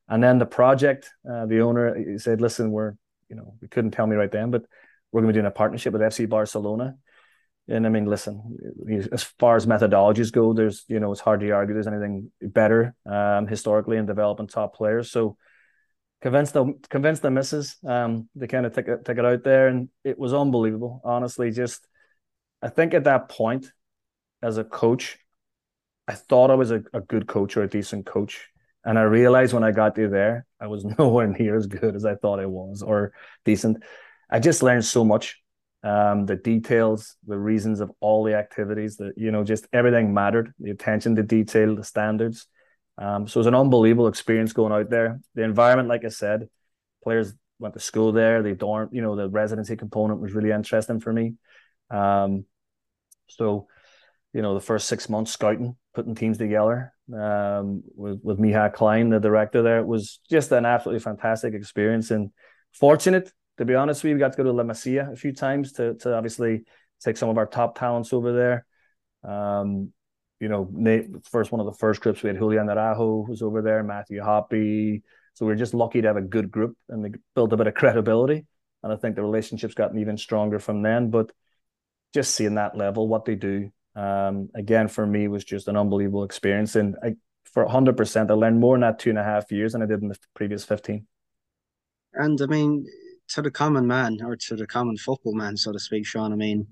and 0.07 0.23
then 0.23 0.39
the 0.39 0.45
project, 0.45 1.09
uh, 1.29 1.45
the 1.45 1.61
owner 1.61 2.17
said, 2.17 2.41
"Listen, 2.41 2.71
we're 2.71 2.93
you 3.29 3.35
know 3.35 3.55
we 3.61 3.67
couldn't 3.67 3.91
tell 3.91 4.07
me 4.07 4.15
right 4.15 4.31
then, 4.31 4.51
but 4.51 4.63
we're 5.11 5.21
going 5.21 5.33
to 5.33 5.33
be 5.33 5.41
doing 5.41 5.51
a 5.51 5.51
partnership 5.51 5.93
with 5.93 6.01
FC 6.01 6.27
Barcelona." 6.27 6.95
And 7.67 7.85
I 7.85 7.89
mean, 7.89 8.05
listen, 8.05 8.57
as 9.11 9.23
far 9.23 9.55
as 9.55 9.65
methodologies 9.65 10.31
go, 10.33 10.53
there's 10.53 10.83
you 10.87 10.99
know 10.99 11.11
it's 11.11 11.21
hard 11.21 11.39
to 11.39 11.51
argue 11.51 11.73
there's 11.73 11.87
anything 11.87 12.31
better 12.41 12.93
um, 13.05 13.47
historically 13.47 13.97
in 13.97 14.05
developing 14.05 14.47
top 14.47 14.75
players. 14.75 15.11
So 15.11 15.37
convince 16.21 16.51
the 16.51 16.73
convince 16.89 17.19
the 17.19 17.31
misses. 17.31 17.77
Um, 17.85 18.27
they 18.35 18.47
kind 18.47 18.65
of 18.65 18.73
take 18.73 18.87
it 18.87 19.05
take 19.05 19.17
it 19.17 19.25
out 19.25 19.43
there, 19.43 19.67
and 19.67 19.89
it 20.03 20.19
was 20.19 20.33
unbelievable. 20.33 21.01
Honestly, 21.05 21.51
just 21.51 21.87
I 22.61 22.69
think 22.69 22.93
at 22.93 23.05
that 23.05 23.29
point, 23.29 23.71
as 24.41 24.57
a 24.57 24.63
coach, 24.65 25.17
I 26.07 26.13
thought 26.13 26.51
I 26.51 26.55
was 26.55 26.71
a, 26.71 26.83
a 26.93 27.01
good 27.01 27.27
coach 27.27 27.55
or 27.57 27.63
a 27.63 27.69
decent 27.69 28.05
coach. 28.05 28.49
And 28.85 28.99
I 28.99 29.03
realized 29.03 29.53
when 29.53 29.63
I 29.63 29.71
got 29.71 29.95
to 29.95 30.09
there, 30.09 30.45
I 30.59 30.67
was 30.67 30.83
nowhere 30.99 31.27
near 31.27 31.55
as 31.55 31.67
good 31.67 31.95
as 31.95 32.05
I 32.05 32.15
thought 32.15 32.39
I 32.39 32.45
was 32.45 32.81
or 32.81 33.13
decent. 33.45 33.83
I 34.29 34.39
just 34.39 34.63
learned 34.63 34.85
so 34.85 35.05
much 35.05 35.39
um, 35.83 36.25
the 36.25 36.35
details, 36.35 37.17
the 37.27 37.37
reasons 37.37 37.81
of 37.81 37.91
all 37.99 38.23
the 38.23 38.35
activities, 38.35 38.97
that 38.97 39.13
you 39.17 39.31
know, 39.31 39.43
just 39.43 39.67
everything 39.73 40.13
mattered. 40.13 40.53
The 40.59 40.71
attention 40.71 41.15
to 41.15 41.23
detail, 41.23 41.75
the 41.75 41.83
standards. 41.83 42.47
Um, 42.97 43.27
so 43.27 43.37
it 43.37 43.41
was 43.41 43.47
an 43.47 43.55
unbelievable 43.55 44.07
experience 44.07 44.53
going 44.53 44.71
out 44.71 44.89
there. 44.89 45.19
The 45.35 45.43
environment, 45.43 45.89
like 45.89 46.05
I 46.05 46.09
said, 46.09 46.47
players 47.03 47.33
went 47.59 47.73
to 47.73 47.79
school 47.79 48.11
there. 48.11 48.43
The 48.43 48.53
dorm, 48.53 48.89
you 48.91 49.01
know, 49.01 49.15
the 49.15 49.29
residency 49.29 49.75
component 49.75 50.21
was 50.21 50.33
really 50.33 50.51
interesting 50.51 50.99
for 50.99 51.11
me. 51.11 51.35
Um, 51.89 52.45
so, 53.27 53.67
you 54.33 54.41
know, 54.41 54.53
the 54.53 54.59
first 54.59 54.87
six 54.87 55.09
months 55.09 55.31
scouting, 55.31 55.75
putting 55.93 56.15
teams 56.15 56.37
together 56.37 56.93
um, 57.13 57.83
with 57.95 58.19
with 58.23 58.39
Miha 58.39 58.73
Klein, 58.73 59.09
the 59.09 59.19
director 59.19 59.61
there, 59.61 59.79
it 59.79 59.87
was 59.87 60.19
just 60.29 60.51
an 60.51 60.65
absolutely 60.65 60.99
fantastic 60.99 61.53
experience 61.53 62.11
and 62.11 62.31
fortunate 62.71 63.31
to 63.57 63.65
be 63.65 63.75
honest 63.75 64.03
with 64.03 64.09
you, 64.09 64.15
we 64.15 64.19
got 64.19 64.31
to 64.31 64.37
go 64.37 64.43
to 64.43 64.51
La 64.51 64.63
Masia 64.63 65.11
a 65.11 65.15
few 65.15 65.33
times 65.33 65.73
to 65.73 65.93
to 65.95 66.15
obviously 66.15 66.63
take 67.01 67.17
some 67.17 67.29
of 67.29 67.37
our 67.37 67.45
top 67.45 67.77
talents 67.77 68.13
over 68.13 68.33
there. 68.33 68.65
Um, 69.23 69.91
you 70.39 70.49
know, 70.49 70.67
Nate, 70.71 71.07
first 71.29 71.51
one 71.51 71.61
of 71.61 71.65
the 71.65 71.77
first 71.77 72.01
trips 72.01 72.23
we 72.23 72.29
had 72.29 72.37
Julian 72.37 72.69
Araujo 72.69 73.25
was 73.27 73.41
over 73.41 73.61
there, 73.61 73.83
Matthew 73.83 74.21
Hoppe. 74.21 75.01
So 75.35 75.45
we 75.45 75.53
are 75.53 75.57
just 75.57 75.73
lucky 75.73 76.01
to 76.01 76.07
have 76.07 76.17
a 76.17 76.21
good 76.21 76.51
group 76.51 76.77
and 76.89 77.03
they 77.03 77.11
built 77.35 77.53
a 77.53 77.57
bit 77.57 77.67
of 77.67 77.73
credibility. 77.73 78.45
And 78.81 78.91
I 78.91 78.97
think 78.97 79.15
the 79.15 79.23
relationship's 79.23 79.73
gotten 79.73 79.99
even 79.99 80.17
stronger 80.17 80.59
from 80.59 80.81
then. 80.81 81.09
But 81.09 81.31
just 82.13 82.35
seeing 82.35 82.55
that 82.55 82.77
level, 82.77 83.07
what 83.07 83.25
they 83.25 83.35
do, 83.35 83.71
um, 83.95 84.49
again 84.55 84.87
for 84.87 85.05
me 85.05 85.27
was 85.27 85.43
just 85.43 85.67
an 85.67 85.77
unbelievable 85.77 86.23
experience. 86.23 86.75
And 86.75 86.95
I, 87.03 87.15
for 87.45 87.67
hundred 87.67 87.97
percent, 87.97 88.31
I 88.31 88.33
learned 88.33 88.59
more 88.59 88.75
in 88.75 88.81
that 88.81 88.99
two 88.99 89.09
and 89.09 89.19
a 89.19 89.23
half 89.23 89.51
years 89.51 89.73
than 89.73 89.81
I 89.81 89.85
did 89.85 90.01
in 90.01 90.07
the 90.07 90.17
previous 90.33 90.65
fifteen. 90.65 91.07
And 92.13 92.39
I 92.41 92.45
mean, 92.45 92.85
to 93.29 93.41
the 93.41 93.51
common 93.51 93.87
man 93.87 94.19
or 94.23 94.35
to 94.35 94.55
the 94.55 94.67
common 94.67 94.97
football 94.97 95.35
man, 95.35 95.57
so 95.57 95.71
to 95.71 95.79
speak, 95.79 96.05
Sean, 96.05 96.33
I 96.33 96.35
mean, 96.35 96.67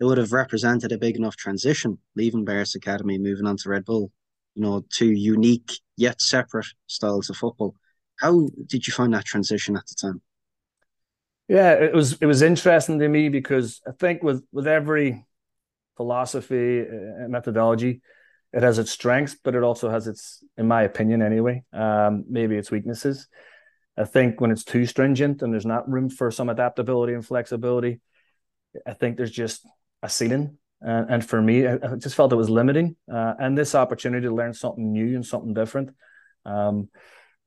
it 0.00 0.04
would 0.04 0.18
have 0.18 0.32
represented 0.32 0.92
a 0.92 0.98
big 0.98 1.16
enough 1.16 1.36
transition 1.36 1.98
leaving 2.16 2.44
Barca 2.44 2.70
Academy, 2.76 3.18
moving 3.18 3.46
on 3.46 3.56
to 3.58 3.68
Red 3.68 3.84
Bull, 3.84 4.10
you 4.54 4.62
know, 4.62 4.84
two 4.90 5.10
unique 5.10 5.72
yet 5.96 6.20
separate 6.20 6.66
styles 6.86 7.30
of 7.30 7.36
football. 7.36 7.74
How 8.20 8.48
did 8.66 8.86
you 8.86 8.92
find 8.92 9.14
that 9.14 9.24
transition 9.24 9.76
at 9.76 9.86
the 9.86 9.94
time? 9.94 10.20
Yeah, 11.48 11.72
it 11.72 11.94
was 11.94 12.14
it 12.20 12.26
was 12.26 12.42
interesting 12.42 12.98
to 12.98 13.08
me 13.08 13.28
because 13.28 13.80
I 13.86 13.92
think 13.92 14.22
with 14.22 14.44
with 14.50 14.66
every 14.66 15.26
philosophy 15.96 16.80
and 16.80 17.30
methodology, 17.30 18.00
it 18.52 18.62
has 18.62 18.78
its 18.78 18.90
strengths, 18.90 19.36
but 19.42 19.54
it 19.54 19.62
also 19.62 19.90
has 19.90 20.06
its, 20.06 20.44
in 20.56 20.68
my 20.68 20.82
opinion, 20.82 21.22
anyway, 21.22 21.64
um, 21.72 22.24
maybe 22.28 22.56
its 22.56 22.70
weaknesses. 22.70 23.26
I 23.96 24.04
think 24.04 24.40
when 24.40 24.50
it's 24.50 24.64
too 24.64 24.86
stringent 24.86 25.42
and 25.42 25.52
there's 25.52 25.66
not 25.66 25.90
room 25.90 26.08
for 26.08 26.30
some 26.30 26.48
adaptability 26.48 27.14
and 27.14 27.24
flexibility, 27.24 28.00
I 28.86 28.92
think 28.92 29.16
there's 29.16 29.30
just 29.30 29.66
a 30.02 30.08
ceiling. 30.08 30.58
And, 30.80 31.10
and 31.10 31.24
for 31.24 31.40
me, 31.40 31.66
I, 31.66 31.74
I 31.74 31.96
just 31.96 32.14
felt 32.14 32.32
it 32.32 32.36
was 32.36 32.50
limiting. 32.50 32.96
Uh, 33.12 33.34
and 33.38 33.56
this 33.56 33.74
opportunity 33.74 34.26
to 34.26 34.34
learn 34.34 34.54
something 34.54 34.92
new 34.92 35.14
and 35.14 35.24
something 35.24 35.54
different. 35.54 35.90
Um, 36.44 36.88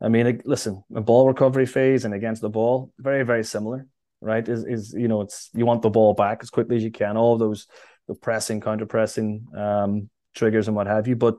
I 0.01 0.09
mean, 0.09 0.41
listen, 0.45 0.83
a 0.95 1.01
ball 1.01 1.27
recovery 1.27 1.65
phase 1.65 2.05
and 2.05 2.13
against 2.13 2.41
the 2.41 2.49
ball, 2.49 2.91
very, 2.99 3.23
very 3.23 3.43
similar, 3.43 3.87
right? 4.21 4.47
Is 4.47 4.63
is 4.63 4.93
you 4.93 5.07
know, 5.07 5.21
it's 5.21 5.49
you 5.53 5.65
want 5.65 5.81
the 5.81 5.89
ball 5.89 6.13
back 6.13 6.39
as 6.41 6.49
quickly 6.49 6.77
as 6.77 6.83
you 6.83 6.91
can. 6.91 7.17
All 7.17 7.37
those 7.37 7.67
the 8.07 8.15
pressing, 8.15 8.61
counter 8.61 8.85
pressing 8.85 9.47
um, 9.55 10.09
triggers 10.35 10.67
and 10.67 10.75
what 10.75 10.87
have 10.87 11.07
you. 11.07 11.15
But 11.15 11.37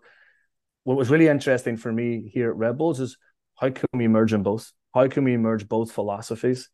what 0.84 0.96
was 0.96 1.10
really 1.10 1.28
interesting 1.28 1.76
for 1.76 1.92
me 1.92 2.30
here 2.32 2.50
at 2.50 2.56
Red 2.56 2.78
Bulls 2.78 3.00
is 3.00 3.16
how 3.56 3.70
can 3.70 3.86
we 3.92 4.08
merge 4.08 4.32
in 4.32 4.42
both? 4.42 4.72
how 4.94 5.08
can 5.08 5.24
we 5.24 5.36
merge 5.36 5.68
both 5.68 5.92
philosophies 5.92 6.68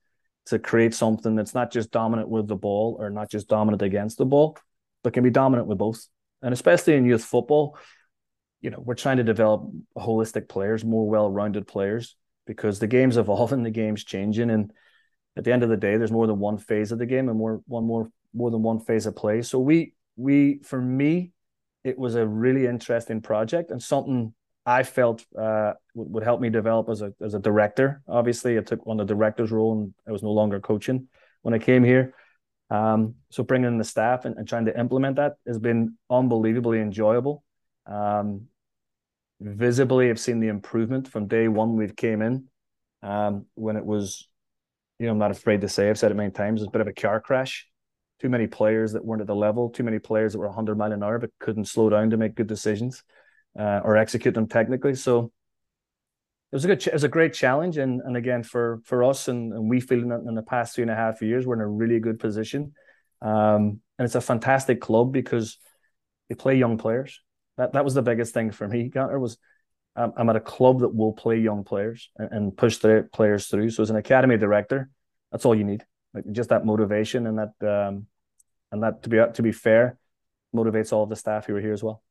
to 0.47 0.59
create 0.59 0.95
something 0.95 1.35
that's 1.35 1.55
not 1.55 1.73
just 1.73 1.91
dominant 1.91 2.29
with 2.29 2.47
the 2.47 2.57
ball 2.57 2.97
or 2.99 3.11
not 3.11 3.31
just 3.31 3.49
dominant 3.49 3.83
against 3.83 4.19
the 4.19 4.27
ball, 4.27 4.57
but 5.03 5.13
can 5.13 5.25
be 5.25 5.31
dominant 5.31 5.69
with 5.69 5.79
both? 5.79 6.07
And 6.43 6.53
especially 6.53 6.95
in 6.95 7.05
youth 7.05 7.25
football, 7.25 7.79
you 8.61 8.71
know, 8.71 8.81
we're 8.81 8.95
trying 8.95 9.19
to 9.19 9.25
develop 9.25 9.71
holistic 9.97 10.49
players, 10.49 10.85
more 10.85 11.09
well-rounded 11.09 11.67
players, 11.67 12.17
because 12.47 12.79
the 12.79 12.87
game's 12.87 13.17
evolving, 13.25 13.63
the 13.63 13.71
game's 13.71 14.05
changing, 14.05 14.51
and 14.51 14.73
at 15.37 15.45
the 15.45 15.53
end 15.53 15.65
of 15.65 15.69
the 15.69 15.77
day, 15.77 15.97
there's 15.97 16.13
more 16.13 16.27
than 16.27 16.39
one 16.39 16.59
phase 16.59 16.93
of 16.93 16.99
the 16.99 17.07
game 17.07 17.29
and 17.29 17.37
more 17.37 17.61
one 17.67 17.85
more 17.85 18.09
more 18.35 18.51
than 18.51 18.63
one 18.63 18.81
phase 18.81 19.07
of 19.07 19.17
play. 19.17 19.43
So 19.43 19.59
we 19.59 19.95
we 20.17 20.61
for 20.63 20.81
me, 20.81 21.33
it 21.83 21.99
was 21.99 22.15
a 22.15 22.27
really 22.27 22.67
interesting 22.67 23.21
project 23.21 23.71
and 23.71 23.83
something 23.83 24.35
I 24.67 24.83
felt 24.83 25.25
uh, 25.39 25.75
would 25.95 26.25
help 26.25 26.41
me 26.41 26.51
develop 26.51 26.89
as 26.89 27.03
a 27.03 27.13
as 27.23 27.35
a 27.35 27.39
director. 27.39 28.03
Obviously, 28.09 28.59
I 28.59 28.63
took 28.63 28.87
on 28.87 28.97
the 28.97 29.05
director's 29.05 29.51
role 29.51 29.73
and 29.73 29.95
I 30.09 30.13
was 30.13 30.23
no 30.23 30.31
longer 30.31 30.61
coaching 30.61 31.09
when 31.43 31.55
I 31.55 31.59
came 31.59 31.85
here. 31.85 32.15
Um, 32.71 33.17
so 33.31 33.43
bringing 33.43 33.69
in 33.69 33.79
the 33.79 33.85
staff 33.85 34.25
and, 34.25 34.37
and, 34.39 34.49
trying 34.49 34.65
to 34.65 34.79
implement 34.79 35.17
that 35.17 35.35
has 35.47 35.59
been 35.59 35.97
unbelievably 36.09 36.81
enjoyable. 36.81 37.45
Um, 37.87 38.47
visibly, 39.39 40.09
I've 40.09 40.19
seen 40.19 40.41
the 40.41 40.49
improvement 40.49 41.07
from 41.07 41.29
day 41.29 41.47
one 41.47 41.77
we 41.77 41.89
came 41.91 42.23
in. 42.23 42.47
Um, 43.03 43.45
when 43.55 43.77
it 43.77 43.85
was, 43.85 44.27
you 44.99 45.07
know, 45.07 45.13
I'm 45.13 45.19
not 45.19 45.31
afraid 45.31 45.61
to 45.61 45.69
say, 45.69 45.91
I've 45.91 45.99
said 45.99 46.11
it 46.11 46.15
many 46.15 46.31
times, 46.31 46.63
it's 46.63 46.69
a 46.69 46.71
bit 46.71 46.81
of 46.81 46.89
a 46.89 46.95
car 46.95 47.21
crash. 47.21 47.69
Too 48.21 48.29
many 48.29 48.47
players 48.47 48.93
that 48.93 49.05
weren't 49.05 49.21
at 49.21 49.27
the 49.27 49.35
level, 49.35 49.71
too 49.71 49.83
many 49.83 49.99
players 49.99 50.33
that 50.33 50.39
were 50.39 50.47
100 50.47 50.79
mile 50.79 50.93
an 50.93 51.03
hour 51.03 51.19
but 51.19 51.31
couldn't 51.39 51.67
slow 51.67 51.91
down 51.91 52.11
to 52.11 52.17
make 52.17 52.35
good 52.35 52.47
decisions 52.47 53.03
uh, 53.59 53.81
or 53.85 53.97
execute 53.97 54.35
them 54.35 54.49
technically. 54.49 54.95
So 54.95 55.33
it 56.53 56.57
was 56.57 56.65
a 56.65 56.69
good, 56.69 56.87
it 56.87 56.93
was 56.93 57.05
a 57.05 57.09
great 57.09 57.35
challenge, 57.35 57.79
and 57.79 58.01
and 58.03 58.17
again 58.17 58.45
for 58.45 58.81
for 58.85 59.03
us 59.03 59.27
and, 59.27 59.53
and 59.53 59.69
we 59.69 59.81
feel 59.81 60.01
in, 60.01 60.13
in 60.13 60.35
the 60.35 60.43
past 60.43 60.75
three 60.75 60.83
and 60.83 60.91
a 60.91 60.95
half 60.95 61.21
years 61.21 61.45
we're 61.45 61.55
in 61.55 61.61
a 61.61 61.67
really 61.67 61.99
good 61.99 62.21
position, 62.21 62.75
um, 63.23 63.81
and 63.99 64.07
it's 64.07 64.15
a 64.15 64.21
fantastic 64.21 64.81
club 64.81 65.13
because 65.13 65.59
they 66.29 66.37
play 66.37 66.57
young 66.57 66.79
players. 66.79 67.21
That 67.57 67.73
that 67.73 67.85
was 67.85 67.95
the 67.95 68.03
biggest 68.03 68.35
thing 68.35 68.53
for 68.53 68.69
me. 68.69 68.89
Gunter 68.89 69.19
was 69.19 69.37
I'm 69.97 70.29
at 70.29 70.37
a 70.37 70.41
club 70.41 70.81
that 70.81 70.95
will 70.95 71.13
play 71.13 71.39
young 71.39 71.63
players 71.63 72.11
and, 72.17 72.33
and 72.33 72.57
push 72.57 72.79
their 72.79 73.05
players 73.05 73.47
through. 73.47 73.71
So 73.71 73.83
as 73.83 73.91
an 73.91 73.97
academy 73.97 74.37
director, 74.37 74.91
that's 75.31 75.45
all 75.45 75.55
you 75.55 75.65
need, 75.65 75.85
like 76.15 76.25
just 76.33 76.51
that 76.51 76.65
motivation 76.65 77.27
and 77.27 77.39
that 77.39 77.55
um, 77.69 78.07
and 78.73 78.83
that 78.83 79.03
to 79.03 79.09
be 79.09 79.19
to 79.35 79.43
be 79.43 79.53
fair, 79.53 79.99
motivates 80.55 80.93
all 80.93 81.03
of 81.03 81.11
the 81.11 81.17
staff 81.17 81.47
who 81.47 81.57
are 81.57 81.61
here 81.61 81.73
as 81.73 81.83
well. 81.83 82.03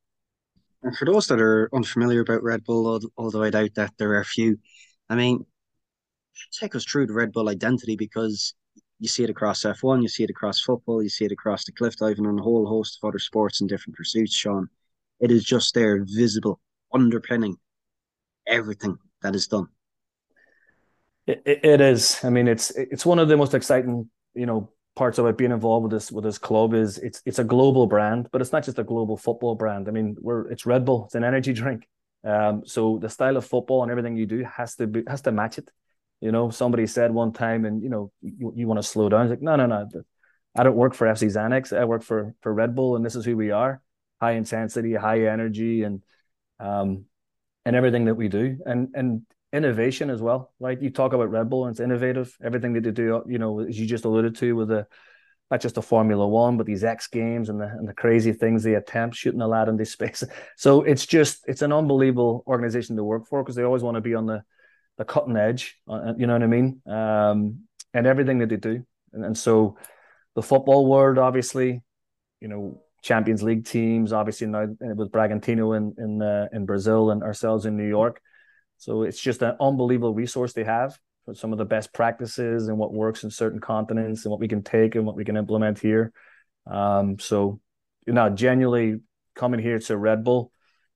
And 0.83 0.95
for 0.97 1.05
those 1.05 1.27
that 1.27 1.39
are 1.39 1.69
unfamiliar 1.73 2.21
about 2.21 2.43
Red 2.43 2.65
Bull, 2.65 2.99
although 3.17 3.43
I 3.43 3.49
doubt 3.49 3.75
that 3.75 3.93
there 3.97 4.15
are 4.15 4.23
few, 4.25 4.59
I 5.09 5.15
mean, 5.15 5.45
take 6.59 6.75
us 6.75 6.83
through 6.83 7.07
the 7.07 7.13
Red 7.13 7.31
Bull 7.31 7.47
identity 7.47 7.95
because 7.95 8.53
you 8.99 9.07
see 9.07 9.23
it 9.23 9.29
across 9.29 9.63
F1, 9.63 10.01
you 10.01 10.09
see 10.09 10.23
it 10.23 10.29
across 10.29 10.59
football, 10.59 11.01
you 11.01 11.09
see 11.09 11.25
it 11.25 11.31
across 11.31 11.63
the 11.63 11.71
cliff 11.71 11.95
diving 11.95 12.25
and 12.25 12.39
a 12.39 12.43
whole 12.43 12.65
host 12.65 12.99
of 13.01 13.07
other 13.07 13.19
sports 13.19 13.61
and 13.61 13.69
different 13.69 13.95
pursuits, 13.95 14.33
Sean. 14.33 14.67
It 15.19 15.31
is 15.31 15.43
just 15.43 15.73
there, 15.73 16.03
visible, 16.03 16.59
underpinning 16.93 17.55
everything 18.45 18.97
that 19.21 19.35
is 19.35 19.47
done. 19.47 19.67
It, 21.27 21.41
it 21.45 21.81
is. 21.81 22.19
I 22.23 22.29
mean, 22.29 22.47
it's 22.47 22.71
it's 22.71 23.05
one 23.05 23.19
of 23.19 23.27
the 23.27 23.37
most 23.37 23.53
exciting, 23.53 24.09
you 24.33 24.45
know, 24.45 24.71
parts 24.95 25.17
about 25.17 25.37
being 25.37 25.51
involved 25.51 25.83
with 25.83 25.91
this 25.91 26.11
with 26.11 26.23
this 26.23 26.37
club 26.37 26.73
is 26.73 26.97
it's 26.97 27.21
it's 27.25 27.39
a 27.39 27.43
global 27.43 27.87
brand, 27.87 28.27
but 28.31 28.41
it's 28.41 28.51
not 28.51 28.63
just 28.63 28.79
a 28.79 28.83
global 28.83 29.17
football 29.17 29.55
brand. 29.55 29.87
I 29.87 29.91
mean, 29.91 30.15
we're 30.19 30.49
it's 30.51 30.65
Red 30.65 30.85
Bull, 30.85 31.05
it's 31.05 31.15
an 31.15 31.23
energy 31.23 31.53
drink. 31.53 31.87
Um, 32.25 32.63
so 32.65 32.99
the 32.99 33.09
style 33.09 33.37
of 33.37 33.45
football 33.45 33.83
and 33.83 33.91
everything 33.91 34.15
you 34.17 34.25
do 34.25 34.43
has 34.43 34.75
to 34.75 34.87
be 34.87 35.03
has 35.07 35.21
to 35.21 35.31
match 35.31 35.57
it. 35.57 35.69
You 36.21 36.31
know, 36.31 36.49
somebody 36.51 36.87
said 36.87 37.11
one 37.13 37.33
time, 37.33 37.65
and 37.65 37.83
you 37.83 37.89
know, 37.89 38.11
you, 38.21 38.53
you 38.55 38.67
want 38.67 38.81
to 38.81 38.87
slow 38.87 39.09
down. 39.09 39.23
It's 39.23 39.29
like, 39.31 39.41
no, 39.41 39.55
no, 39.57 39.65
no. 39.65 39.89
I 40.55 40.63
don't 40.63 40.75
work 40.75 40.93
for 40.93 41.07
FC 41.07 41.27
Xanax. 41.27 41.77
I 41.77 41.85
work 41.85 42.03
for 42.03 42.35
for 42.41 42.53
Red 42.53 42.75
Bull, 42.75 42.95
and 42.95 43.05
this 43.05 43.15
is 43.15 43.25
who 43.25 43.35
we 43.35 43.51
are: 43.51 43.81
high 44.21 44.33
intensity, 44.33 44.93
high 44.93 45.25
energy, 45.27 45.83
and 45.83 46.03
um, 46.59 47.05
and 47.65 47.75
everything 47.75 48.05
that 48.05 48.15
we 48.15 48.29
do. 48.29 48.57
And 48.65 48.89
and 48.93 49.25
innovation 49.53 50.09
as 50.09 50.21
well, 50.21 50.51
right? 50.59 50.81
You 50.81 50.89
talk 50.89 51.13
about 51.13 51.29
Red 51.29 51.49
Bull 51.49 51.65
and 51.65 51.73
it's 51.73 51.79
innovative. 51.79 52.35
Everything 52.43 52.73
that 52.73 52.83
they 52.83 52.91
do, 52.91 53.23
you 53.27 53.37
know, 53.37 53.59
as 53.59 53.79
you 53.79 53.85
just 53.85 54.03
alluded 54.03 54.35
to, 54.37 54.55
with 54.55 54.69
the 54.69 54.87
not 55.51 55.61
just 55.61 55.75
the 55.75 55.81
Formula 55.83 56.27
One, 56.27 56.57
but 56.57 56.65
these 56.65 56.83
X 56.83 57.07
Games 57.07 57.49
and 57.49 57.61
the 57.61 57.67
and 57.67 57.87
the 57.87 57.93
crazy 57.93 58.33
things 58.33 58.63
they 58.63 58.73
attempt 58.73 59.15
shooting 59.15 59.41
a 59.41 59.47
lad 59.47 59.69
into 59.69 59.85
space. 59.97 60.23
So 60.57 60.81
it's 60.81 61.05
just 61.05 61.43
it's 61.47 61.61
an 61.61 61.71
unbelievable 61.71 62.43
organization 62.47 62.95
to 62.95 63.03
work 63.03 63.27
for 63.27 63.43
because 63.43 63.55
they 63.55 63.63
always 63.63 63.83
want 63.83 63.95
to 63.95 64.01
be 64.01 64.15
on 64.15 64.25
the 64.25 64.43
the 64.97 65.05
cutting 65.05 65.37
edge. 65.37 65.79
Uh, 65.87 66.13
you 66.17 66.27
know 66.27 66.33
what 66.33 66.43
I 66.43 66.47
mean? 66.47 66.81
Um, 66.87 67.59
and 67.93 68.07
everything 68.07 68.39
that 68.39 68.49
they 68.49 68.57
do, 68.57 68.83
and, 69.13 69.23
and 69.23 69.37
so 69.37 69.77
the 70.33 70.41
football 70.41 70.87
world, 70.87 71.19
obviously, 71.19 71.83
you 72.41 72.47
know, 72.47 72.81
Champions 73.03 73.43
League 73.43 73.65
teams, 73.65 74.11
obviously 74.11 74.47
now 74.47 74.65
with 74.79 75.11
Bragantino 75.11 75.77
in 75.77 75.93
in 75.99 76.21
uh, 76.23 76.47
in 76.51 76.65
Brazil 76.65 77.11
and 77.11 77.21
ourselves 77.21 77.67
in 77.67 77.77
New 77.77 77.87
York. 77.87 78.19
So 78.83 79.03
it's 79.03 79.19
just 79.19 79.41
an 79.41 79.55
unbelievable 79.61 80.13
resource 80.13 80.51
they 80.51 80.65
have 80.65 80.99
for 81.23 81.33
some 81.33 81.53
of 81.53 81.57
the 81.57 81.63
best 81.63 81.93
practices 81.93 82.67
and 82.67 82.77
what 82.77 82.93
works 82.93 83.23
in 83.23 83.31
certain 83.31 83.61
continents 83.61 84.25
and 84.25 84.31
what 84.31 84.41
we 84.41 84.49
can 84.49 84.61
take 84.61 84.95
and 84.95 85.05
what 85.05 85.15
we 85.15 85.23
can 85.23 85.37
implement 85.37 85.79
here. 85.79 86.11
Um, 86.67 87.17
so, 87.17 87.61
you 88.05 88.11
know, 88.11 88.29
genuinely 88.29 88.99
coming 89.35 89.61
here 89.61 89.79
to 89.79 89.97
Red 89.97 90.25
Bull, 90.25 90.51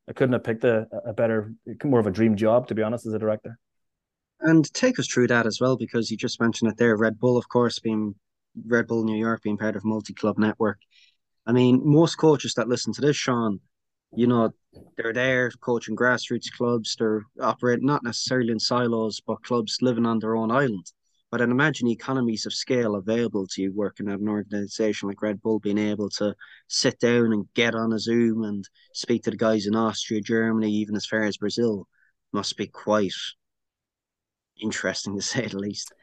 I 0.09 0.11
couldn't 0.11 0.33
have 0.33 0.43
picked 0.43 0.65
a, 0.65 0.85
a 1.05 1.13
better, 1.13 1.53
more 1.81 2.01
of 2.01 2.07
a 2.07 2.11
dream 2.11 2.35
job, 2.35 2.67
to 2.67 2.75
be 2.75 2.83
honest, 2.83 3.05
as 3.05 3.13
a 3.13 3.19
director. 3.19 3.57
And 4.41 4.71
take 4.73 4.99
us 4.99 5.07
through 5.07 5.27
that 5.27 5.47
as 5.47 5.59
well, 5.61 5.77
because 5.77 6.11
you 6.11 6.17
just 6.17 6.41
mentioned 6.41 6.69
it 6.69 6.77
there. 6.77 6.97
Red 6.97 7.17
Bull, 7.19 7.37
of 7.37 7.47
course, 7.47 7.79
being 7.79 8.15
Red 8.65 8.87
Bull 8.87 9.05
New 9.05 9.17
York, 9.17 9.43
being 9.43 9.57
part 9.57 9.77
of 9.77 9.85
multi 9.85 10.13
club 10.13 10.37
network. 10.37 10.79
I 11.45 11.53
mean, 11.53 11.81
most 11.85 12.15
coaches 12.15 12.53
that 12.55 12.67
listen 12.67 12.91
to 12.93 13.01
this, 13.01 13.15
Sean, 13.15 13.61
you 14.15 14.27
know, 14.27 14.51
they're 14.95 15.13
there 15.13 15.51
coaching 15.61 15.95
grassroots 15.95 16.51
clubs. 16.51 16.95
They're 16.97 17.23
operating 17.41 17.85
not 17.85 18.03
necessarily 18.03 18.51
in 18.51 18.59
silos, 18.59 19.21
but 19.21 19.43
clubs 19.43 19.77
living 19.81 20.05
on 20.05 20.19
their 20.19 20.35
own 20.35 20.51
island. 20.51 20.91
But 21.29 21.41
I'd 21.41 21.49
imagine 21.49 21.87
economies 21.87 22.45
of 22.45 22.53
scale 22.53 22.95
available 22.95 23.47
to 23.47 23.61
you 23.61 23.73
working 23.73 24.07
at 24.07 24.19
an 24.19 24.29
organization 24.29 25.09
like 25.09 25.21
Red 25.21 25.41
Bull, 25.41 25.59
being 25.59 25.77
able 25.77 26.09
to 26.11 26.33
sit 26.69 26.99
down 26.99 27.33
and 27.33 27.51
get 27.53 27.75
on 27.75 27.91
a 27.91 27.99
Zoom 27.99 28.43
and 28.43 28.67
speak 28.93 29.23
to 29.23 29.31
the 29.31 29.37
guys 29.37 29.65
in 29.65 29.75
Austria, 29.75 30.21
Germany, 30.21 30.71
even 30.71 30.95
as 30.95 31.05
far 31.05 31.23
as 31.23 31.37
Brazil, 31.37 31.85
must 32.31 32.55
be 32.55 32.67
quite 32.67 33.11
interesting 34.61 35.15
to 35.15 35.21
say 35.21 35.47
the 35.47 35.59
least. 35.59 35.93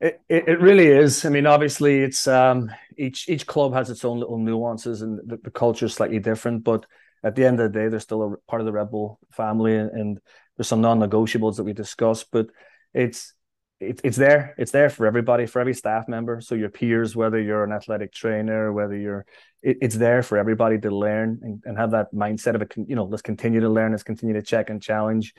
It, 0.00 0.20
it, 0.28 0.60
really 0.60 0.88
is. 0.88 1.24
I 1.24 1.30
mean, 1.30 1.46
obviously, 1.46 2.00
it's 2.00 2.26
um, 2.26 2.70
each 2.98 3.28
each 3.28 3.46
club 3.46 3.72
has 3.74 3.88
its 3.90 4.04
own 4.04 4.18
little 4.18 4.38
nuances, 4.38 5.02
and 5.02 5.18
the, 5.24 5.38
the 5.38 5.50
culture 5.50 5.86
is 5.86 5.94
slightly 5.94 6.18
different. 6.18 6.64
But 6.64 6.84
at 7.22 7.36
the 7.36 7.46
end 7.46 7.60
of 7.60 7.72
the 7.72 7.78
day, 7.78 7.88
they're 7.88 8.00
still 8.00 8.34
a 8.34 8.36
part 8.50 8.60
of 8.60 8.66
the 8.66 8.72
Red 8.72 8.90
Bull 8.90 9.18
family, 9.30 9.76
and, 9.76 9.90
and 9.90 10.20
there's 10.56 10.68
some 10.68 10.82
non-negotiables 10.82 11.56
that 11.56 11.64
we 11.64 11.72
discuss. 11.72 12.24
But 12.24 12.48
it's 12.92 13.32
it, 13.80 14.00
it's 14.04 14.16
there. 14.16 14.54
It's 14.58 14.72
there 14.72 14.90
for 14.90 15.06
everybody, 15.06 15.46
for 15.46 15.60
every 15.60 15.74
staff 15.74 16.08
member. 16.08 16.40
So 16.40 16.54
your 16.54 16.70
peers, 16.70 17.16
whether 17.16 17.40
you're 17.40 17.64
an 17.64 17.72
athletic 17.72 18.12
trainer, 18.12 18.72
whether 18.72 18.96
you're, 18.96 19.26
it, 19.62 19.78
it's 19.80 19.96
there 19.96 20.22
for 20.22 20.38
everybody 20.38 20.78
to 20.80 20.90
learn 20.90 21.40
and, 21.42 21.62
and 21.64 21.78
have 21.78 21.92
that 21.92 22.12
mindset 22.12 22.54
of 22.54 22.62
a, 22.62 22.66
you 22.86 22.96
know, 22.96 23.04
let's 23.04 23.22
continue 23.22 23.60
to 23.60 23.68
learn, 23.68 23.92
let's 23.92 24.02
continue 24.02 24.34
to 24.34 24.42
check 24.42 24.70
and 24.70 24.82
challenge, 24.82 25.34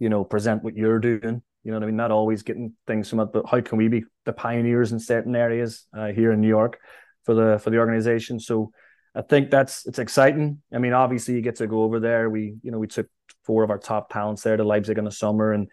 you 0.00 0.08
know, 0.08 0.24
present 0.24 0.64
what 0.64 0.74
you're 0.74 0.98
doing 0.98 1.42
you 1.62 1.70
know 1.70 1.78
what 1.78 1.84
I 1.84 1.86
mean? 1.86 1.96
Not 1.96 2.10
always 2.10 2.42
getting 2.42 2.72
things 2.86 3.10
from 3.10 3.20
it, 3.20 3.32
but 3.32 3.46
how 3.46 3.60
can 3.60 3.76
we 3.76 3.88
be 3.88 4.04
the 4.24 4.32
pioneers 4.32 4.92
in 4.92 4.98
certain 4.98 5.36
areas 5.36 5.86
uh, 5.96 6.08
here 6.08 6.32
in 6.32 6.40
New 6.40 6.48
York 6.48 6.78
for 7.24 7.34
the 7.34 7.58
for 7.58 7.70
the 7.70 7.78
organization? 7.78 8.40
So 8.40 8.72
I 9.14 9.22
think 9.22 9.50
that's 9.50 9.86
it's 9.86 9.98
exciting. 9.98 10.62
I 10.72 10.78
mean, 10.78 10.94
obviously 10.94 11.34
you 11.34 11.42
get 11.42 11.56
to 11.56 11.66
go 11.66 11.82
over 11.82 12.00
there. 12.00 12.30
We 12.30 12.54
you 12.62 12.70
know 12.70 12.78
we 12.78 12.86
took 12.86 13.08
four 13.44 13.62
of 13.62 13.70
our 13.70 13.78
top 13.78 14.10
talents 14.10 14.42
there 14.42 14.56
to 14.56 14.64
Leipzig 14.64 14.96
in 14.96 15.04
the 15.04 15.12
summer, 15.12 15.52
and 15.52 15.68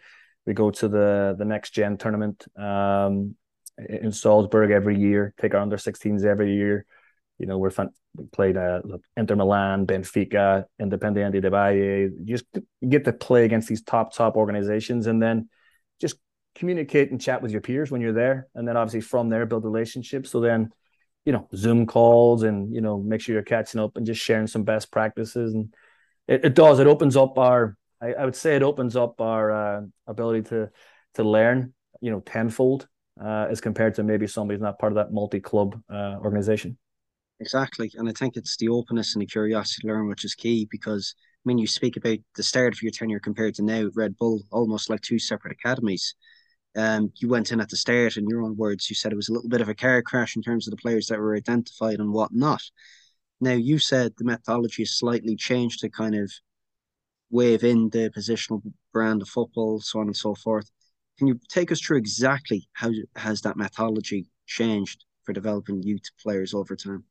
we 0.45 0.53
go 0.53 0.71
to 0.71 0.89
the 0.89 1.35
the 1.37 1.45
next 1.45 1.71
gen 1.71 1.97
tournament 1.97 2.45
um, 2.57 3.35
in 3.77 4.11
Salzburg 4.11 4.71
every 4.71 4.99
year. 4.99 5.33
Take 5.39 5.53
our 5.53 5.61
under 5.61 5.77
16s 5.77 6.25
every 6.25 6.53
year. 6.53 6.85
You 7.39 7.45
know, 7.45 7.59
we're 7.59 7.71
we 8.06 8.06
played 8.31 8.57
uh, 8.57 8.81
Inter 9.15 9.35
Milan, 9.35 9.85
Benfica, 9.85 10.65
Independiente 10.79 11.41
del 11.41 11.51
Valle. 11.51 12.09
Just 12.23 12.45
get 12.87 13.05
to 13.05 13.13
play 13.13 13.45
against 13.45 13.67
these 13.67 13.81
top 13.81 14.13
top 14.13 14.35
organizations, 14.35 15.07
and 15.07 15.21
then 15.21 15.49
just 15.99 16.17
communicate 16.55 17.11
and 17.11 17.21
chat 17.21 17.41
with 17.41 17.51
your 17.51 17.61
peers 17.61 17.91
when 17.91 18.01
you're 18.01 18.13
there, 18.13 18.47
and 18.55 18.67
then 18.67 18.77
obviously 18.77 19.01
from 19.01 19.29
there 19.29 19.45
build 19.45 19.63
relationships. 19.63 20.31
So 20.31 20.39
then, 20.39 20.71
you 21.25 21.33
know, 21.33 21.47
Zoom 21.55 21.85
calls 21.85 22.43
and 22.43 22.73
you 22.73 22.81
know 22.81 22.97
make 22.99 23.21
sure 23.21 23.33
you're 23.33 23.43
catching 23.43 23.79
up 23.79 23.97
and 23.97 24.05
just 24.05 24.21
sharing 24.21 24.47
some 24.47 24.63
best 24.63 24.91
practices, 24.91 25.53
and 25.53 25.73
it, 26.27 26.45
it 26.45 26.55
does. 26.55 26.79
It 26.79 26.87
opens 26.87 27.15
up 27.15 27.37
our. 27.37 27.77
I, 28.01 28.13
I 28.13 28.25
would 28.25 28.35
say 28.35 28.55
it 28.55 28.63
opens 28.63 28.95
up 28.95 29.21
our 29.21 29.51
uh, 29.51 29.81
ability 30.05 30.49
to 30.49 30.69
to 31.15 31.23
learn. 31.23 31.73
You 32.01 32.11
know, 32.11 32.19
tenfold 32.19 32.87
uh, 33.23 33.47
as 33.49 33.61
compared 33.61 33.95
to 33.95 34.03
maybe 34.03 34.27
somebody's 34.27 34.61
not 34.61 34.79
part 34.79 34.91
of 34.91 34.97
that 34.97 35.11
multi 35.11 35.39
club 35.39 35.79
uh, 35.91 36.17
organization. 36.21 36.77
Exactly, 37.39 37.91
and 37.95 38.09
I 38.09 38.13
think 38.13 38.35
it's 38.35 38.57
the 38.57 38.69
openness 38.69 39.13
and 39.13 39.21
the 39.21 39.25
curiosity 39.27 39.81
to 39.81 39.87
learn 39.87 40.07
which 40.07 40.25
is 40.25 40.33
key 40.35 40.67
because 40.71 41.13
I 41.17 41.47
mean, 41.47 41.57
you 41.59 41.67
speak 41.67 41.95
about 41.95 42.17
the 42.35 42.43
start 42.43 42.73
of 42.73 42.81
your 42.81 42.91
tenure 42.91 43.19
compared 43.19 43.55
to 43.55 43.63
now, 43.63 43.89
Red 43.95 44.17
Bull, 44.17 44.41
almost 44.51 44.89
like 44.89 45.01
two 45.01 45.17
separate 45.19 45.53
academies. 45.53 46.15
Um, 46.75 47.11
you 47.17 47.29
went 47.29 47.51
in 47.51 47.61
at 47.61 47.69
the 47.69 47.77
start, 47.77 48.17
in 48.17 48.27
your 48.27 48.43
own 48.43 48.57
words, 48.57 48.89
you 48.89 48.95
said 48.95 49.11
it 49.13 49.17
was 49.17 49.29
a 49.29 49.33
little 49.33 49.49
bit 49.49 49.61
of 49.61 49.69
a 49.69 49.75
car 49.75 50.01
crash 50.03 50.35
in 50.35 50.41
terms 50.43 50.67
of 50.67 50.71
the 50.71 50.81
players 50.81 51.07
that 51.07 51.19
were 51.19 51.35
identified 51.35 51.99
and 51.99 52.13
whatnot. 52.13 52.61
Now, 53.41 53.53
you 53.53 53.79
said 53.79 54.13
the 54.17 54.25
methodology 54.25 54.83
has 54.83 54.97
slightly 54.97 55.35
changed 55.35 55.81
to 55.81 55.89
kind 55.89 56.15
of 56.15 56.31
wave 57.29 57.63
in 57.63 57.89
the 57.89 58.09
positional 58.15 58.61
brand 58.93 59.21
of 59.21 59.29
football, 59.29 59.79
so 59.79 59.99
on 59.99 60.07
and 60.07 60.15
so 60.17 60.35
forth. 60.35 60.69
Can 61.17 61.27
you 61.27 61.39
take 61.49 61.71
us 61.71 61.81
through 61.81 61.97
exactly 61.97 62.67
how 62.73 62.91
has 63.15 63.41
that 63.41 63.57
methodology 63.57 64.29
changed 64.45 65.05
for 65.23 65.33
developing 65.33 65.83
youth 65.83 66.03
players 66.21 66.53
over 66.53 66.75
time? 66.75 67.03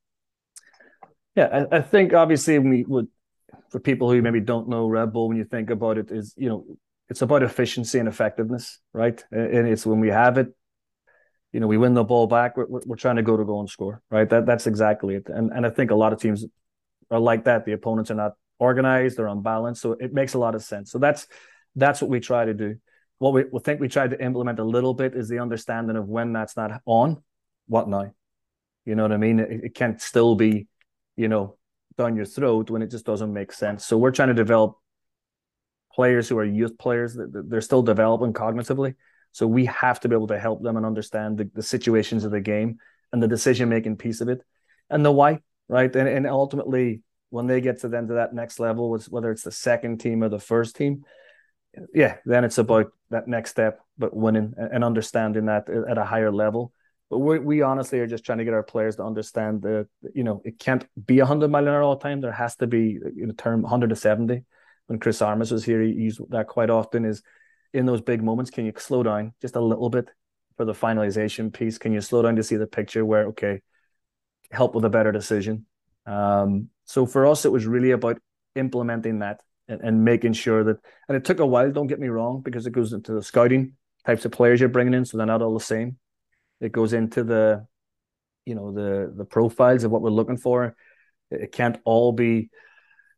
Yeah, 1.36 1.66
I, 1.70 1.76
I 1.78 1.80
think 1.82 2.12
obviously 2.14 2.58
we 2.58 2.84
would 2.84 3.08
for 3.70 3.80
people 3.80 4.10
who 4.10 4.22
maybe 4.22 4.40
don't 4.40 4.68
know 4.68 4.86
Red 4.88 5.12
Bull, 5.12 5.28
when 5.28 5.36
you 5.36 5.44
think 5.44 5.70
about 5.70 5.98
it, 5.98 6.10
is 6.10 6.34
you 6.36 6.48
know 6.48 6.64
it's 7.08 7.22
about 7.22 7.42
efficiency 7.42 7.98
and 7.98 8.08
effectiveness, 8.08 8.80
right? 8.92 9.22
And 9.30 9.68
it's 9.68 9.86
when 9.86 10.00
we 10.00 10.08
have 10.08 10.38
it, 10.38 10.48
you 11.52 11.60
know, 11.60 11.66
we 11.66 11.76
win 11.78 11.94
the 11.94 12.04
ball 12.04 12.26
back. 12.26 12.56
We're, 12.56 12.66
we're 12.68 12.96
trying 12.96 13.16
to 13.16 13.22
go 13.22 13.36
to 13.36 13.44
goal 13.44 13.60
and 13.60 13.70
score, 13.70 14.02
right? 14.10 14.28
That 14.28 14.46
that's 14.46 14.66
exactly 14.66 15.16
it. 15.16 15.28
And 15.28 15.52
and 15.52 15.66
I 15.66 15.70
think 15.70 15.90
a 15.90 15.94
lot 15.94 16.12
of 16.12 16.20
teams 16.20 16.44
are 17.10 17.20
like 17.20 17.44
that. 17.44 17.64
The 17.64 17.72
opponents 17.72 18.10
are 18.10 18.14
not 18.14 18.32
organized, 18.58 19.18
they're 19.18 19.26
unbalanced, 19.28 19.82
so 19.82 19.92
it 19.92 20.14
makes 20.14 20.34
a 20.34 20.38
lot 20.38 20.54
of 20.54 20.62
sense. 20.62 20.90
So 20.90 20.98
that's 20.98 21.26
that's 21.76 22.00
what 22.00 22.10
we 22.10 22.20
try 22.20 22.44
to 22.44 22.54
do. 22.54 22.76
What 23.18 23.32
we, 23.32 23.44
we 23.50 23.60
think 23.60 23.80
we 23.80 23.88
tried 23.88 24.10
to 24.10 24.22
implement 24.22 24.58
a 24.58 24.64
little 24.64 24.94
bit 24.94 25.14
is 25.14 25.28
the 25.28 25.38
understanding 25.38 25.96
of 25.96 26.06
when 26.06 26.32
that's 26.32 26.56
not 26.56 26.82
on, 26.84 27.22
what 27.66 27.88
now. 27.88 28.12
You 28.84 28.94
know 28.94 29.02
what 29.02 29.12
I 29.12 29.16
mean? 29.16 29.40
It, 29.40 29.64
it 29.64 29.74
can't 29.74 30.00
still 30.00 30.34
be, 30.34 30.68
you 31.16 31.28
know, 31.28 31.56
down 31.96 32.16
your 32.16 32.26
throat 32.26 32.70
when 32.70 32.82
it 32.82 32.90
just 32.90 33.06
doesn't 33.06 33.32
make 33.32 33.52
sense. 33.52 33.84
So 33.84 33.96
we're 33.96 34.10
trying 34.10 34.28
to 34.28 34.34
develop 34.34 34.76
players 35.92 36.28
who 36.28 36.38
are 36.38 36.44
youth 36.44 36.76
players. 36.78 37.16
They're 37.18 37.60
still 37.60 37.82
developing 37.82 38.32
cognitively. 38.32 38.94
So 39.32 39.46
we 39.46 39.66
have 39.66 40.00
to 40.00 40.08
be 40.08 40.14
able 40.14 40.28
to 40.28 40.38
help 40.38 40.62
them 40.62 40.76
and 40.76 40.86
understand 40.86 41.38
the, 41.38 41.50
the 41.54 41.62
situations 41.62 42.24
of 42.24 42.30
the 42.30 42.40
game 42.40 42.78
and 43.12 43.22
the 43.22 43.28
decision 43.28 43.68
making 43.68 43.96
piece 43.96 44.20
of 44.20 44.28
it 44.28 44.42
and 44.90 45.04
the 45.04 45.12
why, 45.12 45.40
right? 45.68 45.94
And, 45.94 46.08
and 46.08 46.26
ultimately, 46.26 47.02
when 47.30 47.46
they 47.46 47.60
get 47.60 47.80
to 47.80 47.88
the 47.88 47.96
end 47.96 48.10
of 48.10 48.16
that 48.16 48.34
next 48.34 48.60
level, 48.60 48.96
whether 49.10 49.30
it's 49.30 49.42
the 49.42 49.52
second 49.52 49.98
team 49.98 50.22
or 50.22 50.28
the 50.28 50.38
first 50.38 50.76
team, 50.76 51.04
yeah, 51.92 52.16
then 52.24 52.44
it's 52.44 52.58
about 52.58 52.92
that 53.10 53.28
next 53.28 53.50
step, 53.50 53.80
but 53.98 54.16
winning 54.16 54.54
and 54.56 54.84
understanding 54.84 55.46
that 55.46 55.68
at 55.68 55.98
a 55.98 56.04
higher 56.04 56.32
level. 56.32 56.72
But 57.08 57.18
we 57.18 57.38
we 57.38 57.62
honestly 57.62 58.00
are 58.00 58.06
just 58.06 58.24
trying 58.24 58.38
to 58.38 58.44
get 58.44 58.54
our 58.54 58.62
players 58.64 58.96
to 58.96 59.04
understand 59.04 59.62
that 59.62 59.86
you 60.12 60.24
know 60.24 60.42
it 60.44 60.58
can't 60.58 60.84
be 61.06 61.18
hundred 61.20 61.50
mile 61.50 61.62
an 61.68 61.74
hour 61.74 61.82
all 61.82 61.96
the 61.96 62.02
time. 62.02 62.20
There 62.20 62.32
has 62.32 62.56
to 62.56 62.66
be 62.66 62.98
in 63.16 63.30
a 63.30 63.32
term 63.32 63.62
hundred 63.62 63.90
to 63.90 63.96
seventy. 63.96 64.42
When 64.86 64.98
Chris 64.98 65.22
Armas 65.22 65.50
was 65.50 65.64
here, 65.64 65.82
he 65.82 65.90
used 65.92 66.20
that 66.30 66.48
quite 66.48 66.70
often. 66.70 67.04
Is 67.04 67.22
in 67.72 67.86
those 67.86 68.00
big 68.00 68.22
moments, 68.22 68.50
can 68.50 68.64
you 68.66 68.72
slow 68.76 69.02
down 69.02 69.34
just 69.40 69.56
a 69.56 69.60
little 69.60 69.90
bit 69.90 70.08
for 70.56 70.64
the 70.64 70.72
finalization 70.72 71.52
piece? 71.52 71.78
Can 71.78 71.92
you 71.92 72.00
slow 72.00 72.22
down 72.22 72.36
to 72.36 72.42
see 72.42 72.56
the 72.56 72.66
picture 72.66 73.04
where 73.04 73.26
okay, 73.28 73.60
help 74.50 74.74
with 74.74 74.84
a 74.84 74.90
better 74.90 75.12
decision? 75.12 75.66
Um, 76.06 76.70
so 76.84 77.06
for 77.06 77.26
us, 77.26 77.44
it 77.44 77.52
was 77.52 77.66
really 77.66 77.92
about 77.92 78.18
implementing 78.54 79.20
that 79.20 79.42
and, 79.68 79.80
and 79.80 80.04
making 80.04 80.32
sure 80.32 80.64
that. 80.64 80.78
And 81.08 81.16
it 81.16 81.24
took 81.24 81.40
a 81.40 81.46
while. 81.46 81.70
Don't 81.70 81.88
get 81.88 82.00
me 82.00 82.08
wrong, 82.08 82.42
because 82.42 82.66
it 82.66 82.72
goes 82.72 82.92
into 82.92 83.12
the 83.12 83.22
scouting 83.22 83.74
types 84.04 84.24
of 84.24 84.32
players 84.32 84.60
you're 84.60 84.68
bringing 84.68 84.94
in, 84.94 85.04
so 85.04 85.16
they're 85.16 85.26
not 85.26 85.42
all 85.42 85.54
the 85.54 85.60
same. 85.60 85.98
It 86.60 86.72
goes 86.72 86.92
into 86.92 87.24
the, 87.24 87.66
you 88.44 88.54
know, 88.54 88.72
the 88.72 89.12
the 89.14 89.24
profiles 89.24 89.84
of 89.84 89.90
what 89.90 90.02
we're 90.02 90.10
looking 90.10 90.36
for. 90.36 90.76
It 91.30 91.52
can't 91.52 91.78
all 91.84 92.12
be 92.12 92.50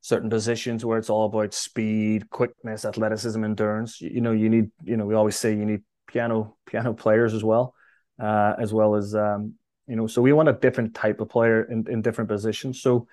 certain 0.01 0.31
positions 0.31 0.85
where 0.85 0.99
it's 0.99 1.11
all 1.11 1.27
about 1.27 1.53
speed, 1.55 2.31
quickness, 2.31 2.85
athleticism, 2.85 3.43
endurance. 3.45 4.01
You, 4.01 4.11
you 4.15 4.21
know, 4.21 4.33
you 4.33 4.49
need, 4.49 4.71
you 4.83 4.97
know, 4.97 5.07
we 5.07 5.15
always 5.15 5.37
say 5.37 5.51
you 5.51 5.67
need 5.67 5.83
piano 6.07 6.57
piano 6.67 6.95
players 6.95 7.35
as 7.35 7.45
well, 7.45 7.75
uh, 8.19 8.55
as 8.59 8.73
well 8.73 8.95
as 8.95 9.15
um, 9.15 9.55
you 9.87 9.97
know. 9.97 10.07
So 10.07 10.23
we 10.23 10.33
want 10.33 10.49
a 10.49 10.55
different 10.55 10.95
type 10.95 11.21
of 11.21 11.29
player 11.29 11.63
in, 11.63 11.87
in 11.89 12.03
different 12.03 12.31
positions. 12.31 12.81
So 12.81 13.07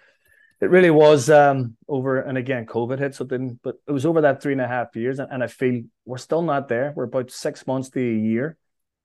it 0.62 0.70
really 0.70 0.90
was 0.90 1.30
um, 1.30 1.76
over, 1.88 2.22
and 2.22 2.38
again, 2.38 2.66
COVID 2.66 2.98
hit, 2.98 3.14
so. 3.14 3.26
But 3.26 3.76
it 3.88 3.92
was 3.92 4.06
over 4.06 4.22
that 4.22 4.42
three 4.42 4.54
and 4.54 4.62
a 4.62 4.68
half 4.68 4.96
years, 4.96 5.20
and, 5.20 5.30
and 5.32 5.44
I 5.44 5.48
feel 5.48 5.84
we're 6.06 6.18
still 6.18 6.42
not 6.42 6.70
there. 6.70 6.94
We're 6.96 7.04
about 7.04 7.30
six 7.30 7.68
months 7.68 7.90
to 7.90 8.00
a 8.00 8.18
year 8.18 8.58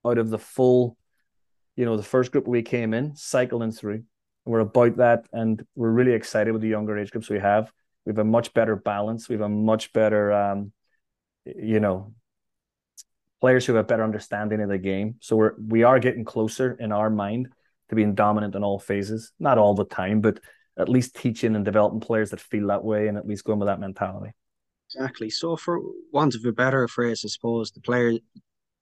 out 0.07 0.19
of 0.19 0.31
the 0.31 0.39
full 0.39 0.97
you 1.81 1.87
know, 1.87 1.97
the 1.97 2.03
first 2.03 2.31
group 2.31 2.47
we 2.47 2.61
came 2.61 2.93
in, 2.93 3.17
cycling 3.17 3.73
through. 3.73 4.03
We're 4.45 4.61
about 4.61 4.99
that, 4.99 5.25
and 5.33 5.65
we're 5.75 5.91
really 5.91 6.13
excited 6.13 6.53
with 6.53 6.61
the 6.61 6.69
younger 6.69 6.99
age 6.99 7.11
groups 7.11 7.31
we 7.31 7.39
have. 7.39 7.73
We 8.05 8.11
have 8.11 8.19
a 8.19 8.25
much 8.25 8.53
better 8.53 8.77
balance. 8.77 9.31
We 9.31 9.35
have 9.37 9.47
a 9.47 9.49
much 9.49 9.95
better, 9.95 10.31
um, 10.31 10.73
you 11.47 11.81
know, 11.81 12.13
players 13.41 13.65
who 13.65 13.73
have 13.73 13.87
a 13.87 13.89
better 13.89 14.05
understanding 14.05 14.61
of 14.61 14.69
the 14.69 14.77
game. 14.77 15.15
So 15.21 15.37
we're 15.37 15.55
we 15.59 15.83
are 15.85 15.99
getting 15.99 16.23
closer 16.23 16.77
in 16.79 16.93
our 16.93 17.09
mind 17.09 17.49
to 17.89 17.95
being 17.95 18.15
dominant 18.15 18.55
in 18.55 18.63
all 18.63 18.79
phases. 18.79 19.33
Not 19.39 19.57
all 19.57 19.73
the 19.73 19.87
time, 19.87 20.21
but 20.21 20.39
at 20.79 20.91
least 20.91 21.17
teaching 21.17 21.57
and 21.57 21.65
developing 21.65 22.01
players 22.01 22.29
that 22.31 22.41
feel 22.41 22.67
that 22.67 22.85
way, 22.85 23.09
and 23.09 23.17
at 23.17 23.27
least 23.27 23.45
going 23.45 23.59
with 23.59 23.69
that 23.69 23.81
mentality. 23.81 24.33
Exactly. 24.95 25.31
So, 25.31 25.57
for 25.57 25.81
want 26.13 26.35
of 26.35 26.45
a 26.45 26.53
better 26.53 26.87
phrase, 26.89 27.23
I 27.25 27.29
suppose 27.29 27.71
the 27.71 27.81
player 27.81 28.19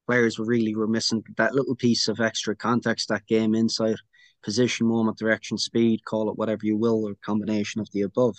players 0.09 0.38
were 0.38 0.47
really 0.47 0.75
were 0.75 0.87
missing 0.87 1.23
that 1.37 1.55
little 1.55 1.77
piece 1.77 2.09
of 2.09 2.19
extra 2.19 2.57
context, 2.57 3.09
that 3.11 3.27
game 3.27 3.55
insight, 3.55 3.97
position, 4.43 4.87
moment, 4.87 5.19
direction, 5.19 5.59
speed, 5.59 6.03
call 6.07 6.31
it 6.31 6.38
whatever 6.38 6.65
you 6.65 6.79
will, 6.79 7.07
or 7.07 7.15
combination 7.23 7.83
of 7.83 7.88
the 7.93 8.03
above. 8.03 8.35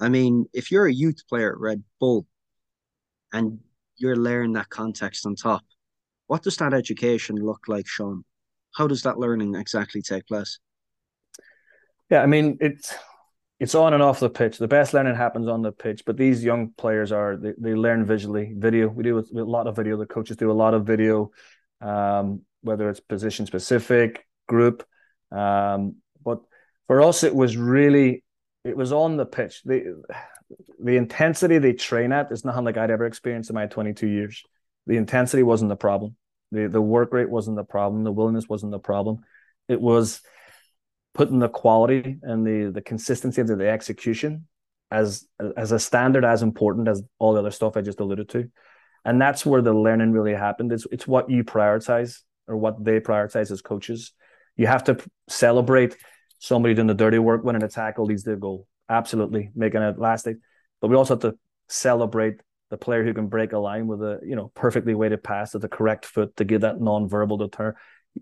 I 0.00 0.08
mean, 0.08 0.46
if 0.52 0.72
you're 0.72 0.86
a 0.86 0.92
youth 0.92 1.20
player 1.28 1.52
at 1.52 1.60
Red 1.60 1.84
Bull 2.00 2.26
and 3.32 3.60
you're 3.96 4.16
learning 4.16 4.54
that 4.54 4.70
context 4.70 5.24
on 5.24 5.36
top, 5.36 5.62
what 6.26 6.42
does 6.42 6.56
that 6.56 6.74
education 6.74 7.36
look 7.36 7.68
like, 7.68 7.86
Sean? 7.86 8.24
How 8.74 8.88
does 8.88 9.02
that 9.02 9.18
learning 9.18 9.54
exactly 9.54 10.02
take 10.02 10.26
place? 10.26 10.58
Yeah, 12.10 12.22
I 12.22 12.26
mean, 12.26 12.58
it's 12.60 12.92
it's 13.64 13.74
on 13.74 13.94
and 13.94 14.02
off 14.02 14.20
the 14.20 14.28
pitch. 14.28 14.58
The 14.58 14.68
best 14.68 14.92
learning 14.92 15.14
happens 15.14 15.48
on 15.48 15.62
the 15.62 15.72
pitch, 15.72 16.02
but 16.04 16.18
these 16.18 16.44
young 16.44 16.72
players 16.76 17.12
are 17.12 17.38
they, 17.38 17.54
they 17.56 17.74
learn 17.74 18.04
visually. 18.04 18.52
Video, 18.54 18.88
we 18.88 19.02
do 19.02 19.18
a, 19.18 19.40
lot 19.40 19.66
of 19.66 19.74
video. 19.74 19.96
The 19.96 20.04
coaches 20.04 20.36
do 20.36 20.50
a 20.50 20.52
lot 20.52 20.74
of 20.74 20.84
video, 20.84 21.30
um, 21.80 22.42
whether 22.60 22.90
it's 22.90 23.00
position 23.00 23.46
specific, 23.46 24.26
group. 24.46 24.86
Um, 25.32 25.96
but 26.22 26.40
for 26.88 27.00
us, 27.00 27.24
it 27.24 27.34
was 27.34 27.56
really 27.56 28.22
it 28.64 28.76
was 28.76 28.92
on 28.92 29.16
the 29.16 29.24
pitch. 29.24 29.62
The 29.64 30.02
the 30.78 30.98
intensity 30.98 31.56
they 31.56 31.72
train 31.72 32.12
at 32.12 32.30
is 32.32 32.44
nothing 32.44 32.66
like 32.66 32.76
I'd 32.76 32.90
ever 32.90 33.06
experienced 33.06 33.48
in 33.48 33.54
my 33.54 33.64
22 33.64 34.06
years. 34.06 34.42
The 34.86 34.98
intensity 34.98 35.42
wasn't 35.42 35.70
the 35.70 35.76
problem. 35.76 36.16
The 36.52 36.68
the 36.68 36.82
work 36.82 37.14
rate 37.14 37.30
wasn't 37.30 37.56
the 37.56 37.64
problem. 37.64 38.04
The 38.04 38.12
willingness 38.12 38.46
wasn't 38.46 38.72
the 38.72 38.78
problem. 38.78 39.24
It 39.68 39.80
was 39.80 40.20
putting 41.14 41.38
the 41.38 41.48
quality 41.48 42.18
and 42.22 42.46
the 42.46 42.70
the 42.72 42.82
consistency 42.82 43.40
of 43.40 43.46
the 43.46 43.68
execution 43.68 44.46
as 44.90 45.26
as 45.56 45.72
a 45.72 45.78
standard 45.78 46.24
as 46.24 46.42
important 46.42 46.88
as 46.88 47.02
all 47.18 47.32
the 47.32 47.40
other 47.40 47.50
stuff 47.50 47.76
I 47.76 47.80
just 47.80 48.00
alluded 48.00 48.28
to. 48.30 48.50
And 49.04 49.20
that's 49.20 49.44
where 49.44 49.62
the 49.62 49.72
learning 49.72 50.12
really 50.12 50.34
happened. 50.34 50.72
It's 50.72 50.86
it's 50.90 51.06
what 51.06 51.30
you 51.30 51.44
prioritize 51.44 52.20
or 52.46 52.56
what 52.56 52.84
they 52.84 53.00
prioritize 53.00 53.50
as 53.50 53.62
coaches. 53.62 54.12
You 54.56 54.66
have 54.66 54.84
to 54.84 54.98
celebrate 55.28 55.96
somebody 56.38 56.74
doing 56.74 56.86
the 56.86 56.94
dirty 56.94 57.18
work, 57.18 57.44
winning 57.44 57.62
a 57.62 57.68
tackle, 57.68 58.04
leads 58.04 58.24
to 58.24 58.32
a 58.32 58.36
goal. 58.36 58.66
Absolutely, 58.88 59.50
making 59.54 59.82
it 59.82 59.98
lasting. 59.98 60.40
But 60.80 60.88
we 60.88 60.96
also 60.96 61.14
have 61.14 61.22
to 61.22 61.38
celebrate 61.68 62.40
the 62.70 62.76
player 62.76 63.04
who 63.04 63.14
can 63.14 63.28
break 63.28 63.52
a 63.52 63.58
line 63.58 63.86
with 63.86 64.02
a 64.02 64.20
you 64.24 64.36
know 64.36 64.50
perfectly 64.54 64.94
weighted 64.94 65.22
pass 65.22 65.54
at 65.54 65.60
the 65.60 65.68
correct 65.68 66.06
foot 66.06 66.36
to 66.36 66.44
give 66.44 66.62
that 66.62 66.80
non-verbal 66.80 67.36
deter 67.36 67.74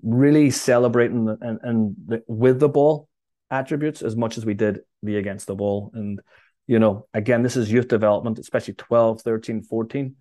really 0.03 0.51
celebrating 0.51 1.29
and 1.41 1.59
and 1.63 1.95
the, 2.07 2.23
with 2.27 2.61
the 2.61 2.69
ball 2.69 3.09
attributes 3.51 4.03
as 4.03 4.17
much 4.17 4.39
as 4.39 4.47
we 4.47 4.55
did 4.55 4.81
the 5.03 5.17
against 5.17 5.47
the 5.47 5.55
ball 5.55 5.91
and 5.95 6.21
you 6.67 6.79
know 6.79 7.07
again 7.13 7.43
this 7.43 7.57
is 7.57 7.71
youth 7.71 7.89
development 7.89 8.39
especially 8.39 8.75
12 8.75 9.21
13 9.21 9.63
14 9.63 10.17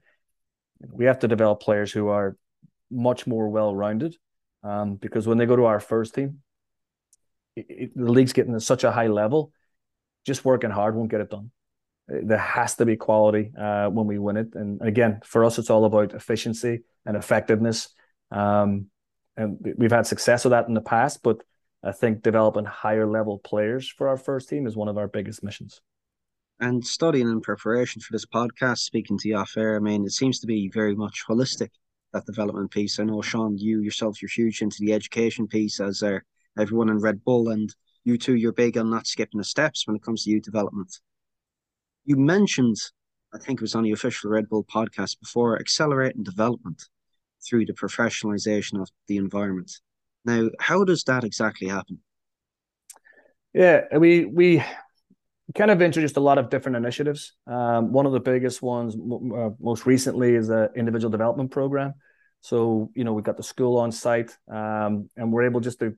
we 0.91 1.05
have 1.05 1.19
to 1.19 1.27
develop 1.27 1.61
players 1.61 1.91
who 1.91 2.07
are 2.09 2.35
much 2.89 3.25
more 3.25 3.47
well 3.49 3.73
rounded 3.73 4.15
um, 4.63 4.95
because 4.95 5.27
when 5.27 5.37
they 5.37 5.45
go 5.45 5.55
to 5.55 5.65
our 5.65 5.79
first 5.79 6.13
team 6.15 6.39
it, 7.55 7.65
it, 7.69 7.91
the 7.95 8.11
league's 8.11 8.33
getting 8.33 8.53
to 8.53 8.59
such 8.59 8.83
a 8.83 8.91
high 8.91 9.07
level 9.07 9.53
just 10.25 10.45
working 10.45 10.69
hard 10.69 10.95
won't 10.95 11.09
get 11.09 11.21
it 11.21 11.29
done. 11.29 11.51
There 12.07 12.37
has 12.37 12.75
to 12.75 12.85
be 12.85 12.97
quality 12.97 13.51
uh, 13.57 13.87
when 13.87 14.05
we 14.05 14.19
win 14.19 14.37
it. 14.37 14.53
And 14.53 14.81
again 14.81 15.21
for 15.23 15.45
us 15.45 15.57
it's 15.57 15.69
all 15.69 15.85
about 15.85 16.13
efficiency 16.13 16.81
and 17.05 17.15
effectiveness. 17.15 17.89
Um, 18.31 18.87
and 19.41 19.75
we've 19.77 19.91
had 19.91 20.05
success 20.05 20.43
with 20.43 20.51
that 20.51 20.67
in 20.67 20.73
the 20.73 20.81
past. 20.81 21.21
But 21.23 21.41
I 21.83 21.91
think 21.91 22.21
developing 22.21 22.65
higher 22.65 23.07
level 23.07 23.39
players 23.39 23.89
for 23.89 24.07
our 24.07 24.17
first 24.17 24.49
team 24.49 24.67
is 24.67 24.75
one 24.75 24.87
of 24.87 24.97
our 24.97 25.07
biggest 25.07 25.43
missions. 25.43 25.81
And 26.59 26.85
studying 26.85 27.27
in 27.27 27.41
preparation 27.41 28.01
for 28.01 28.11
this 28.11 28.25
podcast, 28.25 28.79
speaking 28.79 29.17
to 29.19 29.29
you 29.29 29.37
off 29.37 29.57
air, 29.57 29.75
I 29.75 29.79
mean, 29.79 30.05
it 30.05 30.11
seems 30.11 30.39
to 30.39 30.47
be 30.47 30.69
very 30.69 30.95
much 30.95 31.23
holistic 31.27 31.69
that 32.13 32.25
development 32.25 32.69
piece. 32.69 32.99
I 32.99 33.03
know 33.03 33.21
Sean, 33.21 33.57
you 33.57 33.81
yourself, 33.81 34.21
you're 34.21 34.29
huge 34.29 34.61
into 34.61 34.77
the 34.79 34.93
education 34.93 35.47
piece, 35.47 35.79
as 35.79 36.03
are 36.03 36.23
everyone 36.59 36.89
in 36.89 36.99
Red 36.99 37.23
Bull, 37.23 37.49
and 37.49 37.73
you 38.03 38.17
too, 38.17 38.35
you're 38.35 38.51
big 38.51 38.77
on 38.77 38.89
not 38.89 39.07
skipping 39.07 39.39
the 39.39 39.43
steps 39.43 39.87
when 39.87 39.95
it 39.95 40.03
comes 40.03 40.23
to 40.23 40.29
youth 40.29 40.43
development. 40.43 40.99
You 42.05 42.17
mentioned, 42.17 42.75
I 43.33 43.39
think 43.39 43.59
it 43.59 43.63
was 43.63 43.75
on 43.75 43.83
the 43.83 43.91
official 43.91 44.29
Red 44.29 44.49
Bull 44.49 44.65
podcast 44.65 45.19
before, 45.19 45.59
accelerating 45.59 46.23
development 46.23 46.83
through 47.47 47.65
the 47.65 47.73
professionalization 47.73 48.81
of 48.81 48.89
the 49.07 49.17
environment. 49.17 49.71
Now, 50.25 50.49
how 50.59 50.83
does 50.83 51.03
that 51.05 51.23
exactly 51.23 51.67
happen? 51.67 51.99
Yeah, 53.53 53.97
we 53.97 54.25
we 54.25 54.63
kind 55.55 55.71
of 55.71 55.81
introduced 55.81 56.17
a 56.17 56.21
lot 56.21 56.37
of 56.37 56.49
different 56.49 56.77
initiatives. 56.77 57.33
Um, 57.47 57.91
one 57.91 58.05
of 58.05 58.13
the 58.13 58.19
biggest 58.19 58.61
ones, 58.61 58.95
uh, 58.95 59.49
most 59.59 59.85
recently, 59.85 60.35
is 60.35 60.49
an 60.49 60.69
individual 60.75 61.11
development 61.11 61.51
program. 61.51 61.93
So 62.41 62.91
you 62.95 63.03
know 63.03 63.13
we've 63.13 63.25
got 63.25 63.37
the 63.37 63.43
school 63.43 63.77
on 63.77 63.91
site, 63.91 64.35
um, 64.49 65.09
and 65.17 65.31
we're 65.31 65.43
able 65.43 65.59
just 65.59 65.79
to 65.79 65.95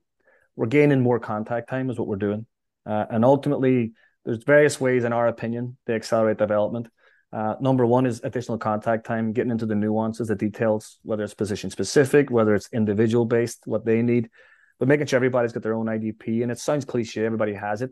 we're 0.56 0.68
gaining 0.68 1.02
more 1.02 1.20
contact 1.20 1.70
time 1.70 1.90
is 1.90 2.00
what 2.00 2.08
we're 2.08 2.16
doing, 2.16 2.46
uh, 2.86 3.06
and 3.10 3.24
ultimately 3.24 3.94
there's 4.26 4.44
various 4.44 4.80
ways, 4.80 5.04
in 5.04 5.14
our 5.14 5.28
opinion, 5.28 5.78
to 5.86 5.94
accelerate 5.94 6.38
development. 6.38 6.88
Uh, 7.34 7.56
number 7.60 7.84
one 7.84 8.06
is 8.06 8.22
additional 8.24 8.60
contact 8.60 9.06
time, 9.08 9.34
getting 9.34 9.52
into 9.52 9.66
the 9.66 9.74
nuances, 9.74 10.28
the 10.28 10.36
details, 10.36 11.00
whether 11.02 11.24
it's 11.24 11.34
position 11.34 11.72
specific, 11.72 12.30
whether 12.30 12.54
it's 12.54 12.70
individual 12.72 13.26
based, 13.26 13.64
what 13.66 13.84
they 13.86 14.04
need, 14.04 14.30
but 14.78 14.88
making 14.88 15.08
sure 15.08 15.18
everybody's 15.18 15.52
got 15.52 15.64
their 15.64 15.74
own 15.74 15.88
IDP. 15.88 16.44
And 16.44 16.52
it 16.52 16.60
sounds 16.60 16.86
cliche, 16.86 17.26
everybody 17.26 17.54
has 17.54 17.82
it. 17.82 17.90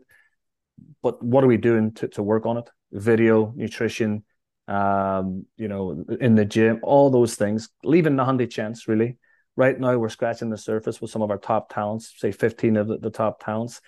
But 1.02 1.22
what 1.24 1.42
are 1.42 1.48
we 1.48 1.56
doing 1.56 1.92
to, 1.94 2.08
to 2.08 2.22
work 2.22 2.46
on 2.46 2.58
it? 2.58 2.70
Video, 2.92 3.52
nutrition, 3.56 4.22
um, 4.68 5.44
you 5.56 5.66
know, 5.66 6.04
in 6.20 6.36
the 6.36 6.44
gym, 6.44 6.78
all 6.84 7.10
those 7.10 7.34
things, 7.34 7.68
leaving 7.82 8.14
the 8.14 8.24
handy 8.24 8.46
chance 8.46 8.86
really. 8.86 9.18
right 9.56 9.78
now 9.78 9.96
we're 9.98 10.08
scratching 10.08 10.50
the 10.50 10.56
surface 10.56 11.00
with 11.00 11.10
some 11.10 11.20
of 11.20 11.32
our 11.32 11.38
top 11.38 11.72
talents, 11.72 12.14
say 12.16 12.30
15 12.30 12.76
of 12.76 12.86
the, 12.86 12.98
the 12.98 13.10
top 13.10 13.44
talents. 13.44 13.80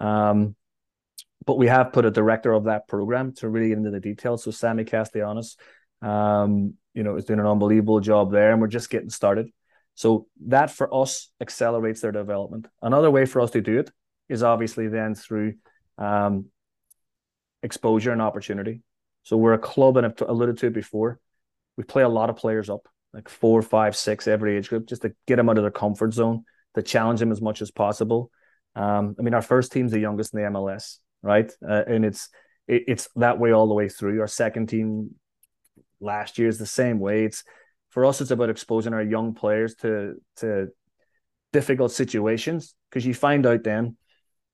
Um, 0.00 0.56
but 1.44 1.58
we 1.58 1.66
have 1.66 1.92
put 1.92 2.04
a 2.04 2.10
director 2.10 2.52
of 2.52 2.64
that 2.64 2.88
program 2.88 3.32
to 3.34 3.48
really 3.48 3.68
get 3.68 3.78
into 3.78 3.90
the 3.90 4.00
details. 4.00 4.44
So 4.44 4.50
Sammy 4.50 4.84
Castellanos, 4.84 5.56
um, 6.00 6.74
you 6.94 7.02
know, 7.02 7.16
is 7.16 7.24
doing 7.24 7.40
an 7.40 7.46
unbelievable 7.46 8.00
job 8.00 8.32
there, 8.32 8.52
and 8.52 8.60
we're 8.60 8.68
just 8.68 8.90
getting 8.90 9.10
started. 9.10 9.48
So 9.94 10.26
that 10.46 10.70
for 10.70 10.92
us 10.94 11.28
accelerates 11.40 12.00
their 12.00 12.12
development. 12.12 12.66
Another 12.80 13.10
way 13.10 13.26
for 13.26 13.40
us 13.40 13.50
to 13.52 13.60
do 13.60 13.78
it 13.78 13.90
is 14.28 14.42
obviously 14.42 14.88
then 14.88 15.14
through 15.14 15.54
um, 15.98 16.46
exposure 17.62 18.12
and 18.12 18.22
opportunity. 18.22 18.82
So 19.24 19.36
we're 19.36 19.52
a 19.52 19.58
club, 19.58 19.96
and 19.96 20.06
I've 20.06 20.20
alluded 20.20 20.58
to 20.58 20.66
it 20.66 20.72
before. 20.72 21.20
We 21.76 21.84
play 21.84 22.02
a 22.02 22.08
lot 22.08 22.30
of 22.30 22.36
players 22.36 22.68
up, 22.68 22.88
like 23.12 23.28
four, 23.28 23.62
five, 23.62 23.96
six 23.96 24.26
every 24.26 24.56
age 24.56 24.68
group, 24.68 24.86
just 24.86 25.02
to 25.02 25.14
get 25.26 25.36
them 25.36 25.48
out 25.48 25.58
of 25.58 25.64
their 25.64 25.70
comfort 25.70 26.12
zone, 26.12 26.44
to 26.74 26.82
challenge 26.82 27.20
them 27.20 27.32
as 27.32 27.40
much 27.40 27.62
as 27.62 27.70
possible. 27.70 28.30
Um, 28.74 29.14
I 29.18 29.22
mean, 29.22 29.34
our 29.34 29.42
first 29.42 29.72
team's 29.72 29.92
the 29.92 30.00
youngest 30.00 30.34
in 30.34 30.42
the 30.42 30.50
MLS, 30.50 30.98
right? 31.22 31.50
Uh, 31.66 31.82
and 31.86 32.04
it's 32.04 32.28
it, 32.66 32.84
it's 32.88 33.08
that 33.16 33.38
way 33.38 33.52
all 33.52 33.68
the 33.68 33.74
way 33.74 33.88
through. 33.88 34.20
Our 34.20 34.28
second 34.28 34.68
team 34.68 35.14
last 36.00 36.38
year 36.38 36.48
is 36.48 36.58
the 36.58 36.66
same 36.66 36.98
way. 36.98 37.24
It's 37.24 37.44
for 37.90 38.04
us, 38.04 38.20
it's 38.20 38.30
about 38.30 38.50
exposing 38.50 38.94
our 38.94 39.02
young 39.02 39.34
players 39.34 39.74
to 39.76 40.14
to 40.36 40.68
difficult 41.52 41.92
situations 41.92 42.74
because 42.90 43.06
you 43.06 43.14
find 43.14 43.46
out 43.46 43.62
then 43.62 43.96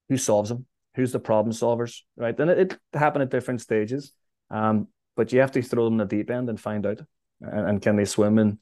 who 0.08 0.16
solves 0.16 0.48
them, 0.48 0.66
who's 0.94 1.12
the 1.12 1.20
problem 1.20 1.54
solvers, 1.54 2.00
right? 2.16 2.38
And 2.38 2.50
it, 2.50 2.58
it 2.58 2.78
happen 2.98 3.22
at 3.22 3.30
different 3.30 3.60
stages. 3.60 4.12
Um, 4.50 4.88
but 5.16 5.32
you 5.32 5.40
have 5.40 5.52
to 5.52 5.62
throw 5.62 5.84
them 5.84 5.94
in 5.94 5.98
the 5.98 6.16
deep 6.16 6.30
end 6.30 6.48
and 6.48 6.60
find 6.60 6.86
out, 6.86 7.00
and, 7.40 7.68
and 7.68 7.82
can 7.82 7.96
they 7.96 8.04
swim? 8.04 8.38
And 8.38 8.58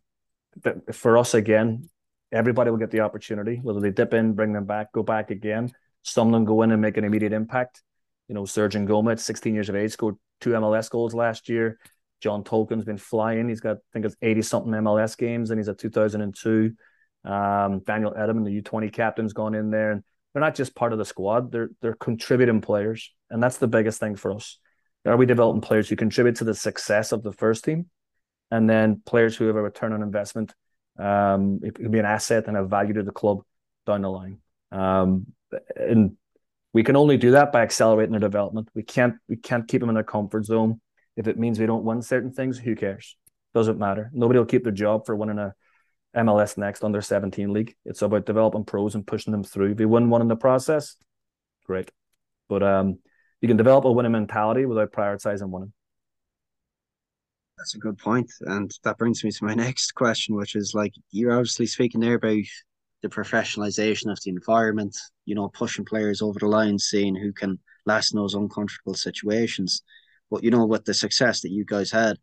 for 0.92 1.18
us 1.18 1.34
again, 1.34 1.88
everybody 2.32 2.70
will 2.70 2.78
get 2.78 2.90
the 2.90 3.00
opportunity. 3.00 3.60
Whether 3.62 3.80
they 3.80 3.90
dip 3.90 4.14
in, 4.14 4.32
bring 4.32 4.52
them 4.52 4.64
back, 4.64 4.92
go 4.92 5.02
back 5.02 5.30
again. 5.30 5.72
Some 6.02 6.28
of 6.28 6.32
them 6.32 6.44
go 6.44 6.62
in 6.62 6.72
and 6.72 6.80
make 6.80 6.96
an 6.96 7.04
immediate 7.04 7.32
impact. 7.32 7.82
You 8.28 8.34
know, 8.34 8.44
Serge 8.44 8.74
Ngoma, 8.74 9.18
16 9.18 9.54
years 9.54 9.68
of 9.68 9.76
age, 9.76 9.92
scored 9.92 10.16
two 10.40 10.50
MLS 10.50 10.90
goals 10.90 11.14
last 11.14 11.48
year. 11.48 11.78
John 12.20 12.44
Tolkin's 12.44 12.84
been 12.84 12.98
flying. 12.98 13.48
He's 13.48 13.60
got, 13.60 13.76
I 13.76 13.80
think 13.92 14.06
it's 14.06 14.16
80 14.22 14.42
something 14.42 14.72
MLS 14.72 15.16
games, 15.16 15.50
and 15.50 15.58
he's 15.58 15.68
at 15.68 15.78
2002. 15.78 16.72
Um, 17.24 17.80
Daniel 17.80 18.12
Edelman, 18.12 18.44
the 18.44 18.62
U20 18.62 18.92
captain's 18.92 19.32
gone 19.32 19.54
in 19.54 19.70
there. 19.70 19.92
And 19.92 20.02
they're 20.32 20.40
not 20.40 20.54
just 20.54 20.74
part 20.74 20.92
of 20.92 20.98
the 20.98 21.04
squad, 21.04 21.50
they're 21.50 21.70
they're 21.80 21.94
contributing 21.94 22.60
players. 22.60 23.12
And 23.30 23.42
that's 23.42 23.58
the 23.58 23.68
biggest 23.68 24.00
thing 24.00 24.16
for 24.16 24.32
us. 24.32 24.58
Are 25.04 25.16
we 25.16 25.26
developing 25.26 25.60
players 25.60 25.88
who 25.88 25.96
contribute 25.96 26.36
to 26.36 26.44
the 26.44 26.54
success 26.54 27.12
of 27.12 27.22
the 27.22 27.32
first 27.32 27.64
team? 27.64 27.86
And 28.50 28.68
then 28.68 29.02
players 29.04 29.36
who 29.36 29.46
have 29.46 29.56
a 29.56 29.62
return 29.62 29.92
on 29.92 30.02
investment. 30.02 30.54
Um, 30.98 31.60
it 31.62 31.74
could 31.74 31.90
be 31.90 31.98
an 31.98 32.04
asset 32.04 32.48
and 32.48 32.56
a 32.56 32.64
value 32.64 32.94
to 32.94 33.02
the 33.02 33.12
club 33.12 33.42
down 33.86 34.02
the 34.02 34.10
line. 34.10 34.38
Um, 34.72 35.26
and 35.76 36.16
we 36.76 36.84
can 36.84 36.94
only 36.94 37.16
do 37.16 37.30
that 37.30 37.52
by 37.52 37.62
accelerating 37.62 38.10
their 38.10 38.20
development. 38.20 38.68
We 38.74 38.82
can't 38.82 39.14
we 39.30 39.36
can't 39.36 39.66
keep 39.66 39.80
them 39.80 39.88
in 39.88 39.94
their 39.94 40.04
comfort 40.04 40.44
zone. 40.44 40.78
If 41.16 41.26
it 41.26 41.38
means 41.38 41.58
we 41.58 41.64
don't 41.64 41.86
win 41.86 42.02
certain 42.02 42.32
things, 42.32 42.58
who 42.58 42.76
cares? 42.76 43.16
Doesn't 43.54 43.78
matter. 43.78 44.10
Nobody 44.12 44.38
will 44.38 44.44
keep 44.44 44.62
their 44.62 44.72
job 44.72 45.06
for 45.06 45.16
winning 45.16 45.38
a 45.38 45.54
MLS 46.14 46.58
Next 46.58 46.84
under 46.84 47.00
17 47.00 47.50
league. 47.50 47.74
It's 47.86 48.02
about 48.02 48.26
developing 48.26 48.66
pros 48.66 48.94
and 48.94 49.06
pushing 49.06 49.32
them 49.32 49.42
through. 49.42 49.72
If 49.72 49.80
you 49.80 49.88
win 49.88 50.10
one 50.10 50.20
in 50.20 50.28
the 50.28 50.36
process, 50.36 50.96
great. 51.64 51.90
But 52.46 52.62
um, 52.62 52.98
you 53.40 53.48
can 53.48 53.56
develop 53.56 53.86
a 53.86 53.92
winning 53.92 54.12
mentality 54.12 54.66
without 54.66 54.92
prioritizing 54.92 55.48
winning. 55.48 55.72
That's 57.56 57.74
a 57.74 57.78
good 57.78 57.96
point. 57.96 58.30
And 58.42 58.70
that 58.84 58.98
brings 58.98 59.24
me 59.24 59.30
to 59.30 59.44
my 59.44 59.54
next 59.64 59.92
question, 59.92 60.36
which 60.36 60.54
is 60.54 60.74
like 60.74 60.92
you're 61.10 61.32
obviously 61.32 61.64
speaking 61.64 62.02
there 62.02 62.16
about 62.16 62.44
the 63.06 63.14
professionalization 63.14 64.10
of 64.10 64.18
the 64.22 64.30
environment, 64.30 64.96
you 65.26 65.34
know, 65.34 65.48
pushing 65.48 65.84
players 65.84 66.22
over 66.22 66.38
the 66.38 66.48
line, 66.48 66.78
seeing 66.78 67.14
who 67.14 67.32
can 67.32 67.58
last 67.84 68.12
in 68.12 68.18
those 68.18 68.34
uncomfortable 68.34 68.94
situations. 68.94 69.82
But 70.30 70.42
you 70.42 70.50
know, 70.50 70.66
with 70.66 70.84
the 70.84 70.94
success 70.94 71.40
that 71.40 71.52
you 71.52 71.64
guys 71.64 71.90
had 71.90 72.16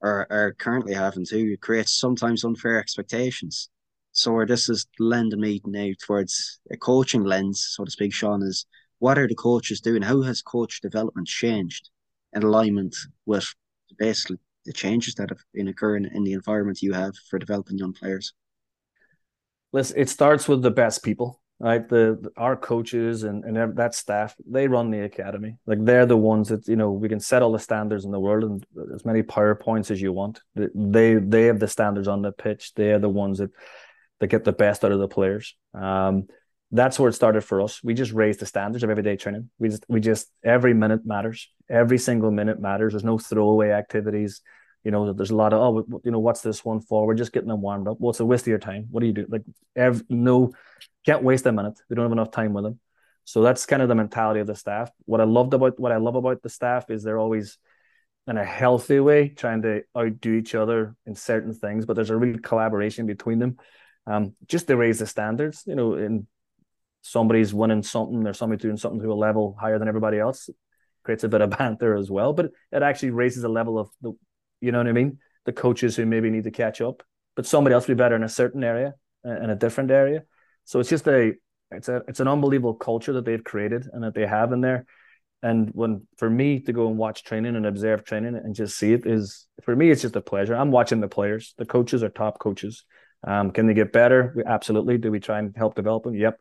or 0.00 0.26
are 0.30 0.54
currently 0.54 0.94
having 0.94 1.26
to, 1.26 1.52
it 1.52 1.60
creates 1.60 2.00
sometimes 2.00 2.44
unfair 2.44 2.78
expectations. 2.78 3.68
So 4.12 4.42
this 4.46 4.70
is 4.70 4.86
lending 4.98 5.40
me 5.40 5.60
now 5.66 5.90
towards 6.02 6.60
a 6.70 6.76
coaching 6.78 7.24
lens, 7.24 7.66
so 7.76 7.84
to 7.84 7.90
speak, 7.90 8.14
Sean, 8.14 8.42
is 8.42 8.64
what 8.98 9.18
are 9.18 9.28
the 9.28 9.34
coaches 9.34 9.80
doing? 9.82 10.00
How 10.00 10.22
has 10.22 10.40
coach 10.40 10.80
development 10.80 11.28
changed 11.28 11.90
in 12.32 12.42
alignment 12.42 12.96
with 13.26 13.46
basically 13.98 14.38
the 14.64 14.72
changes 14.72 15.14
that 15.16 15.28
have 15.28 15.44
been 15.52 15.68
occurring 15.68 16.08
in 16.14 16.24
the 16.24 16.32
environment 16.32 16.80
you 16.80 16.94
have 16.94 17.14
for 17.28 17.38
developing 17.38 17.76
young 17.76 17.92
players? 17.92 18.32
Listen, 19.76 19.98
it 19.98 20.08
starts 20.08 20.48
with 20.48 20.62
the 20.62 20.70
best 20.70 21.02
people 21.02 21.40
right? 21.58 21.88
The, 21.88 22.18
the, 22.20 22.30
our 22.36 22.56
coaches 22.56 23.22
and 23.22 23.44
and 23.44 23.76
that 23.76 23.94
staff 23.94 24.34
they 24.46 24.68
run 24.68 24.90
the 24.90 25.00
academy. 25.00 25.56
Like 25.66 25.84
they're 25.84 26.06
the 26.06 26.16
ones 26.16 26.48
that 26.48 26.68
you 26.68 26.76
know 26.76 26.92
we 26.92 27.08
can 27.08 27.20
set 27.20 27.42
all 27.42 27.52
the 27.52 27.58
standards 27.58 28.04
in 28.04 28.10
the 28.10 28.20
world 28.20 28.44
and 28.44 28.66
as 28.94 29.04
many 29.04 29.22
powerpoints 29.22 29.90
as 29.90 30.00
you 30.00 30.12
want. 30.12 30.40
They 30.54 31.14
they 31.14 31.44
have 31.44 31.60
the 31.60 31.68
standards 31.68 32.08
on 32.08 32.22
the 32.22 32.32
pitch. 32.32 32.74
They're 32.74 32.98
the 32.98 33.08
ones 33.08 33.38
that 33.38 33.50
that 34.20 34.28
get 34.28 34.44
the 34.44 34.52
best 34.52 34.84
out 34.84 34.92
of 34.92 34.98
the 34.98 35.08
players. 35.08 35.54
Um 35.74 36.26
that's 36.72 36.98
where 36.98 37.08
it 37.08 37.14
started 37.14 37.42
for 37.42 37.60
us. 37.60 37.80
We 37.84 37.94
just 37.94 38.12
raised 38.12 38.40
the 38.40 38.46
standards 38.46 38.82
of 38.82 38.90
everyday 38.90 39.16
training. 39.16 39.50
We 39.58 39.68
just 39.68 39.84
we 39.88 40.00
just 40.00 40.28
every 40.44 40.74
minute 40.74 41.06
matters. 41.06 41.48
Every 41.70 41.98
single 41.98 42.30
minute 42.30 42.60
matters. 42.60 42.92
There's 42.92 43.04
no 43.04 43.18
throwaway 43.18 43.70
activities 43.70 44.40
you 44.86 44.92
know, 44.92 45.12
there's 45.12 45.32
a 45.32 45.36
lot 45.36 45.52
of 45.52 45.60
oh, 45.60 46.00
you 46.04 46.12
know, 46.12 46.20
what's 46.20 46.42
this 46.42 46.64
one 46.64 46.80
for? 46.80 47.08
We're 47.08 47.14
just 47.14 47.32
getting 47.32 47.48
them 47.48 47.60
warmed 47.60 47.88
up. 47.88 47.96
Well, 47.98 48.10
it's 48.10 48.20
a 48.20 48.24
waste 48.24 48.44
of 48.44 48.48
your 48.50 48.60
time. 48.60 48.86
What 48.88 49.00
do 49.00 49.08
you 49.08 49.12
do? 49.12 49.26
Like, 49.28 49.42
every, 49.74 50.06
no, 50.08 50.52
can't 51.04 51.24
waste 51.24 51.44
a 51.46 51.50
minute. 51.50 51.80
We 51.90 51.96
don't 51.96 52.04
have 52.04 52.12
enough 52.12 52.30
time 52.30 52.52
with 52.52 52.62
them. 52.62 52.78
So 53.24 53.42
that's 53.42 53.66
kind 53.66 53.82
of 53.82 53.88
the 53.88 53.96
mentality 53.96 54.38
of 54.38 54.46
the 54.46 54.54
staff. 54.54 54.92
What 55.04 55.20
I 55.20 55.24
loved 55.24 55.54
about 55.54 55.80
what 55.80 55.90
I 55.90 55.96
love 55.96 56.14
about 56.14 56.40
the 56.40 56.48
staff 56.48 56.88
is 56.88 57.02
they're 57.02 57.18
always 57.18 57.58
in 58.28 58.36
a 58.36 58.44
healthy 58.44 59.00
way 59.00 59.30
trying 59.30 59.62
to 59.62 59.82
outdo 59.98 60.34
each 60.34 60.54
other 60.54 60.94
in 61.04 61.16
certain 61.16 61.52
things, 61.52 61.84
but 61.84 61.96
there's 61.96 62.10
a 62.10 62.16
real 62.16 62.38
collaboration 62.38 63.06
between 63.06 63.40
them, 63.40 63.56
um, 64.06 64.36
just 64.46 64.68
to 64.68 64.76
raise 64.76 65.00
the 65.00 65.06
standards. 65.08 65.64
You 65.66 65.74
know, 65.74 65.94
and 65.94 66.28
somebody's 67.02 67.52
winning 67.52 67.82
something, 67.82 68.24
or 68.24 68.34
somebody 68.34 68.62
doing 68.62 68.76
something 68.76 69.00
to 69.00 69.12
a 69.12 69.14
level 69.14 69.56
higher 69.58 69.80
than 69.80 69.88
everybody 69.88 70.20
else, 70.20 70.48
creates 71.02 71.24
a 71.24 71.28
bit 71.28 71.40
of 71.40 71.50
banter 71.58 71.96
as 71.96 72.08
well. 72.08 72.32
But 72.32 72.52
it 72.70 72.84
actually 72.84 73.10
raises 73.10 73.42
a 73.42 73.48
level 73.48 73.80
of 73.80 73.90
the 74.00 74.12
you 74.60 74.72
know 74.72 74.78
what 74.78 74.88
I 74.88 74.92
mean? 74.92 75.18
The 75.44 75.52
coaches 75.52 75.96
who 75.96 76.06
maybe 76.06 76.30
need 76.30 76.44
to 76.44 76.50
catch 76.50 76.80
up, 76.80 77.02
but 77.34 77.46
somebody 77.46 77.74
else 77.74 77.86
be 77.86 77.94
better 77.94 78.16
in 78.16 78.22
a 78.22 78.28
certain 78.28 78.64
area, 78.64 78.94
in 79.24 79.50
a 79.50 79.56
different 79.56 79.90
area. 79.90 80.24
So 80.64 80.80
it's 80.80 80.88
just 80.88 81.06
a 81.06 81.34
it's 81.70 81.88
a 81.88 82.02
it's 82.08 82.20
an 82.20 82.28
unbelievable 82.28 82.74
culture 82.74 83.12
that 83.14 83.24
they've 83.24 83.42
created 83.42 83.88
and 83.92 84.02
that 84.02 84.14
they 84.14 84.26
have 84.26 84.52
in 84.52 84.60
there. 84.60 84.86
And 85.42 85.70
when 85.72 86.06
for 86.16 86.28
me 86.28 86.60
to 86.60 86.72
go 86.72 86.88
and 86.88 86.96
watch 86.96 87.22
training 87.22 87.56
and 87.56 87.66
observe 87.66 88.04
training 88.04 88.34
and 88.34 88.54
just 88.54 88.78
see 88.78 88.92
it 88.92 89.06
is 89.06 89.46
for 89.62 89.76
me 89.76 89.90
it's 89.90 90.02
just 90.02 90.16
a 90.16 90.20
pleasure. 90.20 90.54
I'm 90.54 90.70
watching 90.70 91.00
the 91.00 91.08
players. 91.08 91.54
The 91.58 91.66
coaches 91.66 92.02
are 92.02 92.08
top 92.08 92.38
coaches. 92.38 92.84
Um, 93.26 93.50
can 93.50 93.66
they 93.66 93.74
get 93.74 93.92
better? 93.92 94.32
We, 94.36 94.44
absolutely. 94.44 94.98
Do 94.98 95.10
we 95.10 95.20
try 95.20 95.38
and 95.38 95.54
help 95.56 95.74
develop 95.74 96.04
them? 96.04 96.14
Yep. 96.14 96.38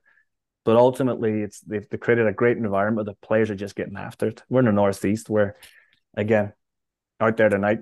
But 0.64 0.78
ultimately, 0.78 1.42
it's 1.42 1.60
they've, 1.62 1.88
they've 1.90 2.00
created 2.00 2.28
a 2.28 2.34
great 2.34 2.58
environment. 2.58 3.06
The 3.06 3.14
players 3.26 3.52
are 3.52 3.56
just 3.56 3.76
getting 3.76 3.98
after 3.98 4.28
it. 4.28 4.44
We're 4.50 4.60
in 4.62 4.66
the 4.66 4.72
northeast, 4.72 5.30
where 5.30 5.56
again, 6.16 6.54
out 7.20 7.38
there 7.38 7.50
tonight, 7.50 7.80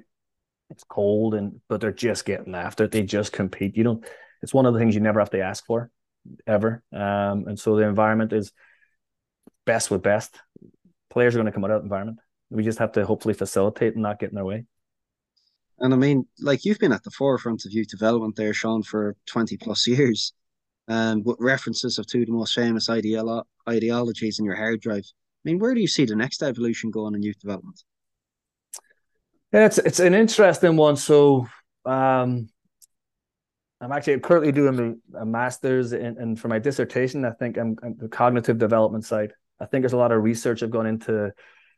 it's 0.69 0.83
cold 0.83 1.35
and 1.35 1.59
but 1.69 1.81
they're 1.81 1.91
just 1.91 2.25
getting 2.25 2.55
after 2.55 2.85
it. 2.85 2.91
They 2.91 3.03
just 3.03 3.31
compete. 3.31 3.77
You 3.77 3.83
don't. 3.83 4.05
It's 4.41 4.53
one 4.53 4.65
of 4.65 4.73
the 4.73 4.79
things 4.79 4.95
you 4.95 5.01
never 5.01 5.19
have 5.19 5.29
to 5.31 5.41
ask 5.41 5.65
for, 5.65 5.89
ever. 6.45 6.83
Um, 6.91 7.45
and 7.47 7.59
so 7.59 7.75
the 7.75 7.87
environment 7.87 8.33
is 8.33 8.51
best 9.65 9.89
with 9.89 10.01
best. 10.01 10.35
Players 11.09 11.35
are 11.35 11.37
going 11.37 11.45
to 11.45 11.51
come 11.51 11.63
out 11.63 11.71
of 11.71 11.81
that 11.81 11.85
environment. 11.85 12.19
We 12.49 12.63
just 12.63 12.79
have 12.79 12.91
to 12.93 13.05
hopefully 13.05 13.33
facilitate 13.33 13.93
and 13.93 14.03
not 14.03 14.19
get 14.19 14.29
in 14.29 14.35
their 14.35 14.45
way. 14.45 14.65
And 15.79 15.93
I 15.93 15.97
mean, 15.97 16.25
like 16.39 16.65
you've 16.65 16.79
been 16.79 16.91
at 16.91 17.03
the 17.03 17.11
forefront 17.11 17.65
of 17.65 17.71
youth 17.71 17.87
development 17.87 18.35
there, 18.35 18.53
Sean, 18.53 18.83
for 18.83 19.15
twenty 19.25 19.57
plus 19.57 19.87
years, 19.87 20.33
um, 20.87 21.23
with 21.23 21.37
references 21.39 21.97
of 21.97 22.07
two 22.07 22.21
of 22.21 22.27
the 22.27 22.33
most 22.33 22.53
famous 22.53 22.89
ideolo- 22.89 23.43
ideologies 23.67 24.39
in 24.39 24.45
your 24.45 24.55
hard 24.55 24.81
drive. 24.81 25.05
I 25.05 25.49
mean, 25.49 25.59
where 25.59 25.73
do 25.73 25.81
you 25.81 25.87
see 25.87 26.05
the 26.05 26.15
next 26.15 26.41
evolution 26.41 26.89
going 26.89 27.15
in 27.15 27.23
youth 27.23 27.39
development? 27.39 27.83
Yeah, 29.53 29.65
it's 29.67 29.77
it's 29.77 29.99
an 29.99 30.15
interesting 30.15 30.77
one. 30.77 30.95
So 30.95 31.47
um, 31.85 32.49
I'm 33.79 33.91
actually 33.91 34.19
currently 34.19 34.51
doing 34.51 34.99
a 35.15 35.25
master's 35.25 35.93
in, 35.93 36.17
and 36.17 36.39
for 36.39 36.47
my 36.47 36.57
dissertation, 36.57 37.23
I 37.23 37.31
think 37.31 37.57
I'm, 37.57 37.77
I'm, 37.83 37.95
the 37.95 38.07
cognitive 38.07 38.57
development 38.57 39.05
side. 39.05 39.33
I 39.59 39.65
think 39.65 39.83
there's 39.83 39.93
a 39.93 39.97
lot 39.97 40.11
of 40.11 40.23
research 40.23 40.63
I've 40.63 40.71
gone 40.71 40.87
into, 40.87 41.31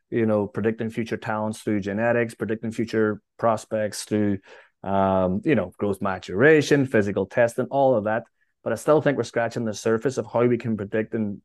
you 0.08 0.24
know, 0.24 0.46
predicting 0.46 0.88
future 0.88 1.18
talents 1.18 1.60
through 1.60 1.80
genetics, 1.80 2.34
predicting 2.34 2.72
future 2.72 3.20
prospects 3.38 4.04
through, 4.04 4.38
um, 4.82 5.42
you 5.44 5.54
know, 5.54 5.74
growth 5.76 6.00
maturation, 6.00 6.86
physical 6.86 7.26
testing, 7.26 7.66
all 7.66 7.94
of 7.94 8.04
that. 8.04 8.24
But 8.64 8.72
I 8.72 8.76
still 8.76 9.02
think 9.02 9.18
we're 9.18 9.24
scratching 9.24 9.66
the 9.66 9.74
surface 9.74 10.16
of 10.16 10.26
how 10.32 10.46
we 10.46 10.56
can 10.56 10.78
predict 10.78 11.12
and 11.12 11.42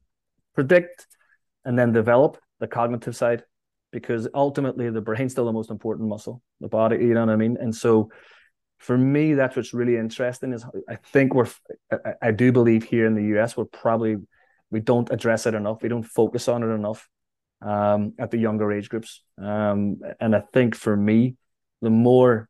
predict 0.56 1.08
and 1.65 1.78
then 1.78 1.91
develop 1.91 2.38
the 2.62 2.67
cognitive 2.67 3.17
side 3.17 3.44
because 3.92 4.28
ultimately 4.34 4.90
the 4.90 5.02
brain's 5.02 5.34
still 5.34 5.46
the 5.46 5.54
most 5.54 5.70
important 5.70 6.08
muscle, 6.08 6.42
the 6.60 6.68
body, 6.68 6.98
you 6.98 7.14
know 7.14 7.26
what 7.26 7.34
I 7.34 7.36
mean? 7.36 7.58
And 7.60 7.76
so 7.76 8.10
for 8.78 8.98
me, 8.98 9.36
that's 9.36 9.56
what's 9.56 9.74
really 9.74 9.98
interesting. 9.98 10.54
Is 10.54 10.66
I 10.90 10.96
think 10.96 11.34
we're, 11.34 11.48
I, 12.22 12.32
do 12.32 12.52
believe 12.52 12.84
here 12.84 13.06
in 13.06 13.14
the 13.14 13.38
US, 13.38 13.56
we're 13.56 13.66
probably 13.66 14.18
we 14.72 14.80
don't 14.80 15.12
address 15.12 15.46
it 15.46 15.54
enough. 15.54 15.84
We 15.84 15.90
don't 15.90 16.04
focus 16.04 16.48
on 16.48 16.64
it 16.64 16.74
enough 16.74 17.08
um, 17.62 18.14
at 18.18 18.32
the 18.32 18.38
younger 18.38 18.72
age 18.72 18.90
groups. 18.90 19.22
Um, 19.38 20.00
and 20.20 20.36
I 20.36 20.44
think 20.54 20.76
for 20.76 20.96
me, 20.96 21.36
the 21.82 21.90
more 21.90 22.50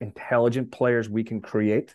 intelligent 0.00 0.72
players 0.72 1.08
we 1.08 1.24
can 1.24 1.40
create, 1.40 1.94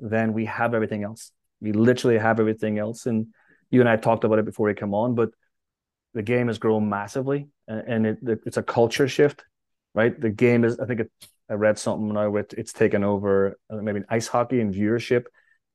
then 0.00 0.32
we 0.32 0.46
have 0.46 0.74
everything 0.74 1.04
else. 1.04 1.32
We 1.60 1.72
literally 1.72 2.18
have 2.18 2.40
everything 2.40 2.78
else. 2.78 3.06
And 3.06 3.28
you 3.70 3.80
and 3.80 3.88
I 3.88 3.96
talked 3.96 4.24
about 4.24 4.38
it 4.38 4.44
before 4.44 4.66
we 4.66 4.74
come 4.74 4.94
on, 4.94 5.14
but 5.14 5.30
the 6.16 6.22
game 6.22 6.46
has 6.46 6.56
grown 6.56 6.88
massively, 6.88 7.50
and 7.68 8.06
it, 8.06 8.18
it's 8.46 8.56
a 8.56 8.62
culture 8.62 9.06
shift, 9.06 9.44
right? 9.94 10.18
The 10.18 10.30
game 10.30 10.64
is. 10.64 10.80
I 10.80 10.86
think 10.86 11.00
it, 11.00 11.10
I 11.50 11.54
read 11.54 11.78
something 11.78 12.08
now 12.08 12.30
with 12.30 12.54
it's 12.54 12.72
taken 12.72 13.04
over 13.04 13.58
uh, 13.68 13.76
maybe 13.76 14.00
ice 14.08 14.26
hockey 14.26 14.62
and 14.62 14.74
viewership, 14.74 15.24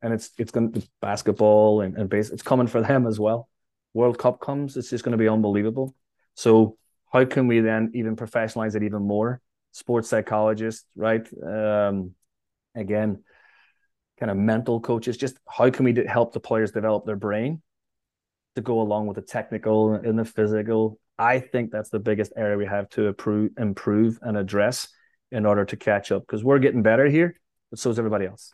and 0.02 0.12
it's 0.12 0.32
it's 0.40 0.52
going 0.52 0.72
to 0.72 0.82
basketball 1.00 1.82
and, 1.82 1.96
and 1.96 2.10
base. 2.10 2.32
It's 2.32 2.42
coming 2.42 2.66
for 2.66 2.82
them 2.90 3.06
as 3.06 3.20
well. 3.20 3.50
World 3.94 4.18
Cup 4.18 4.42
comes, 4.42 4.78
it's 4.78 4.90
just 4.90 5.04
going 5.04 5.12
to 5.12 5.18
be 5.18 5.28
unbelievable. 5.28 5.94
So 6.34 6.76
how 7.14 7.24
can 7.26 7.46
we 7.46 7.60
then 7.60 7.92
even 7.94 8.16
professionalize 8.16 8.74
it 8.74 8.82
even 8.82 9.04
more? 9.04 9.42
Sports 9.74 10.10
psychologists, 10.10 10.86
right? 10.96 11.28
Um, 11.44 12.16
again, 12.74 13.24
kind 14.20 14.32
of 14.32 14.38
mental 14.38 14.80
coaches. 14.80 15.18
Just 15.18 15.38
how 15.48 15.70
can 15.70 15.86
we 15.86 15.94
help 16.08 16.34
the 16.34 16.40
players 16.40 16.72
develop 16.72 17.06
their 17.06 17.16
brain 17.16 17.62
to 18.56 18.62
go 18.62 18.82
along 18.82 19.08
with 19.08 19.16
the 19.16 19.22
technical 19.22 19.94
and 19.94 20.18
the 20.18 20.26
physical? 20.26 21.00
I 21.18 21.40
think 21.40 21.72
that's 21.72 21.90
the 21.90 22.00
biggest 22.00 22.34
area 22.36 22.58
we 22.58 22.66
have 22.66 22.90
to 22.90 23.08
improve, 23.08 23.52
improve 23.58 24.20
and 24.22 24.38
address 24.38 24.88
in 25.32 25.46
order 25.46 25.66
to 25.66 25.78
catch 25.78 26.12
up 26.12 26.24
because 26.24 26.44
we're 26.44 26.60
getting 26.60 26.82
better 26.82 27.08
here, 27.08 27.40
but 27.70 27.80
so 27.80 27.90
is 27.90 28.00
everybody 28.00 28.26
else, 28.26 28.54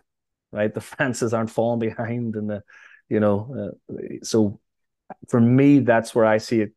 right? 0.51 0.73
The 0.73 0.81
fences 0.81 1.33
aren't 1.33 1.49
falling 1.49 1.79
behind, 1.79 2.35
and 2.35 2.49
the, 2.49 2.63
you 3.09 3.19
know, 3.19 3.73
uh, 3.89 3.95
so 4.23 4.59
for 5.27 5.39
me, 5.39 5.79
that's 5.79 6.13
where 6.13 6.25
I 6.25 6.37
see 6.37 6.61
it 6.61 6.73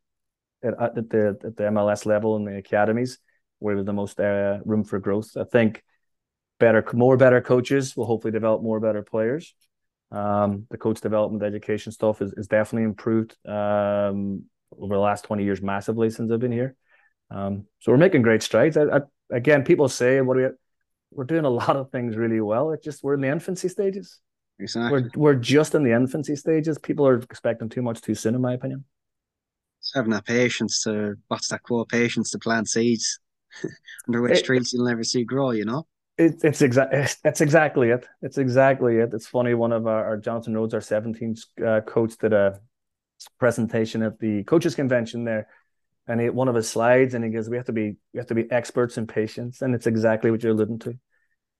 at, 0.62 0.80
at 0.80 1.10
the 1.10 1.38
at 1.44 1.56
the 1.56 1.64
MLS 1.64 2.06
level 2.06 2.36
and 2.36 2.46
the 2.46 2.56
academies, 2.56 3.18
where 3.58 3.74
there's 3.74 3.86
the 3.86 3.92
most 3.92 4.20
uh, 4.20 4.58
room 4.64 4.84
for 4.84 4.98
growth. 4.98 5.36
I 5.36 5.44
think 5.44 5.82
better, 6.58 6.84
more 6.92 7.16
better 7.16 7.40
coaches 7.40 7.96
will 7.96 8.06
hopefully 8.06 8.32
develop 8.32 8.62
more 8.62 8.80
better 8.80 9.02
players. 9.02 9.54
Um, 10.12 10.66
the 10.70 10.78
coach 10.78 11.00
development 11.00 11.42
education 11.42 11.92
stuff 11.92 12.20
is, 12.20 12.32
is 12.32 12.48
definitely 12.48 12.84
improved 12.84 13.36
um, 13.46 14.44
over 14.78 14.94
the 14.94 15.00
last 15.00 15.24
20 15.24 15.44
years 15.44 15.62
massively 15.62 16.10
since 16.10 16.32
I've 16.32 16.40
been 16.40 16.52
here. 16.52 16.74
Um, 17.30 17.66
so 17.78 17.92
we're 17.92 17.98
making 17.98 18.22
great 18.22 18.42
strides. 18.42 18.76
I, 18.76 18.82
I, 18.84 19.00
again, 19.30 19.64
people 19.64 19.88
say, 19.88 20.20
what 20.20 20.36
do 20.36 20.42
we, 20.42 20.48
we're 21.12 21.24
doing 21.24 21.44
a 21.44 21.50
lot 21.62 21.76
of 21.76 21.90
things 21.90 22.16
really 22.16 22.40
well. 22.40 22.72
It's 22.72 22.84
just, 22.84 23.04
we're 23.04 23.14
in 23.14 23.20
the 23.20 23.28
infancy 23.28 23.68
stages. 23.68 24.20
Exactly. 24.60 25.02
We're 25.02 25.10
we're 25.16 25.40
just 25.40 25.74
in 25.74 25.82
the 25.82 25.92
infancy 25.92 26.36
stages. 26.36 26.78
People 26.78 27.06
are 27.06 27.16
expecting 27.16 27.68
too 27.68 27.82
much 27.82 28.02
too 28.02 28.14
soon, 28.14 28.34
in 28.34 28.40
my 28.42 28.52
opinion. 28.52 28.84
Just 29.82 29.96
having 29.96 30.10
that 30.10 30.26
patience 30.26 30.82
to 30.82 31.14
what's 31.28 31.48
that 31.48 31.62
quote? 31.62 31.88
Patience 31.88 32.30
to 32.32 32.38
plant 32.38 32.68
seeds 32.68 33.18
under 34.06 34.20
which 34.20 34.38
it, 34.38 34.44
trees 34.44 34.72
you'll 34.72 34.86
never 34.86 35.02
see 35.02 35.24
grow. 35.24 35.52
You 35.52 35.64
know. 35.64 35.86
It, 36.20 36.44
it's 36.44 36.60
exactly 36.60 37.06
that's 37.24 37.40
exactly 37.40 37.90
it. 37.90 38.06
It's 38.20 38.36
exactly 38.36 38.98
it. 38.98 39.10
It's 39.14 39.26
funny. 39.26 39.54
One 39.54 39.72
of 39.72 39.86
our, 39.86 40.04
our 40.04 40.16
Rhodes, 40.16 40.74
our 40.74 40.80
17th 40.80 41.46
uh, 41.66 41.80
coach, 41.80 42.18
did 42.18 42.34
a 42.34 42.60
presentation 43.38 44.02
at 44.02 44.18
the 44.18 44.44
coaches 44.44 44.74
convention 44.74 45.24
there, 45.24 45.48
and 46.06 46.20
he, 46.20 46.28
one 46.28 46.48
of 46.48 46.54
his 46.54 46.68
slides, 46.68 47.14
and 47.14 47.24
he 47.24 47.30
goes, 47.30 47.48
"We 47.48 47.56
have 47.56 47.66
to 47.66 47.72
be 47.72 47.96
we 48.12 48.18
have 48.18 48.26
to 48.26 48.34
be 48.34 48.50
experts 48.50 48.98
in 48.98 49.06
patience," 49.06 49.62
and 49.62 49.74
it's 49.74 49.86
exactly 49.86 50.30
what 50.30 50.42
you're 50.42 50.52
alluding 50.52 50.80
to 50.80 50.98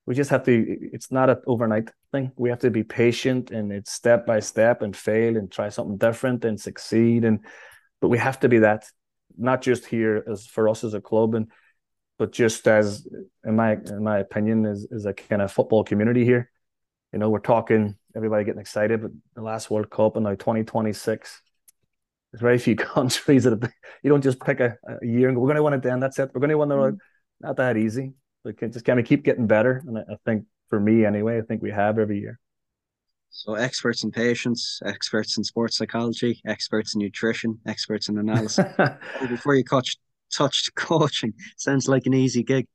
we 0.07 0.15
just 0.15 0.31
have 0.31 0.45
to 0.45 0.77
it's 0.93 1.13
not 1.13 1.31
an 1.31 1.37
overnight 1.47 1.89
thing 2.11 2.33
we 2.37 2.49
have 2.49 2.59
to 2.59 2.71
be 2.71 2.83
patient 2.83 3.53
and 3.53 3.71
it's 3.71 3.93
step 3.93 4.27
by 4.27 4.41
step 4.41 4.83
and 4.83 4.97
fail 4.97 5.37
and 5.37 5.53
try 5.53 5.69
something 5.69 5.99
different 5.99 6.45
and 6.45 6.61
succeed 6.61 7.25
and 7.25 7.39
but 8.01 8.09
we 8.09 8.19
have 8.19 8.41
to 8.41 8.49
be 8.49 8.59
that 8.59 8.85
not 9.39 9.63
just 9.63 9.87
here 9.87 10.25
as 10.29 10.47
for 10.47 10.69
us 10.69 10.83
as 10.83 10.95
a 10.95 11.01
club 11.01 11.35
and 11.35 11.47
but 12.21 12.31
just 12.31 12.69
as 12.69 13.09
in 13.45 13.57
my 13.57 13.73
in 13.73 14.05
my 14.05 14.19
opinion 14.19 14.65
is 14.65 14.87
is 14.93 15.07
a 15.07 15.15
kind 15.15 15.43
of 15.43 15.51
football 15.51 15.83
community 15.83 16.25
here 16.25 16.51
you 17.13 17.19
know 17.19 17.29
we're 17.29 17.41
talking 17.41 17.97
everybody 18.15 18.45
getting 18.45 18.61
excited 18.61 19.01
but 19.03 19.11
the 19.35 19.43
last 19.43 19.71
world 19.71 19.91
cup 19.91 20.17
and 20.17 20.25
now 20.25 20.31
2026 20.31 21.43
there's 22.31 22.41
very 22.41 22.59
few 22.59 22.77
countries 22.95 23.45
that 23.45 23.73
you 24.03 24.11
don't 24.11 24.23
just 24.23 24.41
pick 24.41 24.61
a, 24.61 24.77
a 25.03 25.07
year 25.07 25.29
and 25.29 25.37
go, 25.37 25.41
we're 25.41 25.49
going 25.49 25.57
to 25.57 25.63
win 25.63 25.75
it 25.75 25.83
then 25.83 25.99
that's 25.99 26.19
it 26.19 26.31
we're 26.35 26.41
going 26.41 26.51
to 26.51 26.59
win 26.59 26.69
the 26.69 26.77
mm-hmm. 26.77 26.97
not 27.41 27.57
that 27.57 27.77
easy 27.77 28.13
we 28.45 28.53
can 28.53 28.73
just 28.73 28.85
kind 28.85 28.99
of 28.99 29.07
keep 29.07 29.25
getting 29.25 29.47
better. 29.47 29.83
And 29.87 29.99
I, 29.99 30.17
think 30.25 30.45
for 30.69 30.81
me 30.81 31.05
anyway, 31.05 31.39
I 31.39 31.43
think 31.43 31.63
we 31.63 31.71
have 31.71 31.99
every 31.99 32.19
year. 32.19 32.39
So 33.31 33.55
experts 33.55 34.03
in 34.03 34.11
patience, 34.11 34.81
experts 34.85 35.37
in 35.37 35.45
sports 35.45 35.77
psychology, 35.77 36.41
experts 36.47 36.95
in 36.95 37.01
nutrition, 37.01 37.59
experts 37.67 38.09
in 38.09 38.19
analysis. 38.19 38.67
Before 39.29 39.55
you 39.55 39.65
touch 39.65 39.97
touched 40.31 40.75
coaching, 40.75 41.35
sounds 41.57 41.89
like 41.89 42.07
an 42.07 42.15
easy 42.15 42.43
gig. 42.43 42.67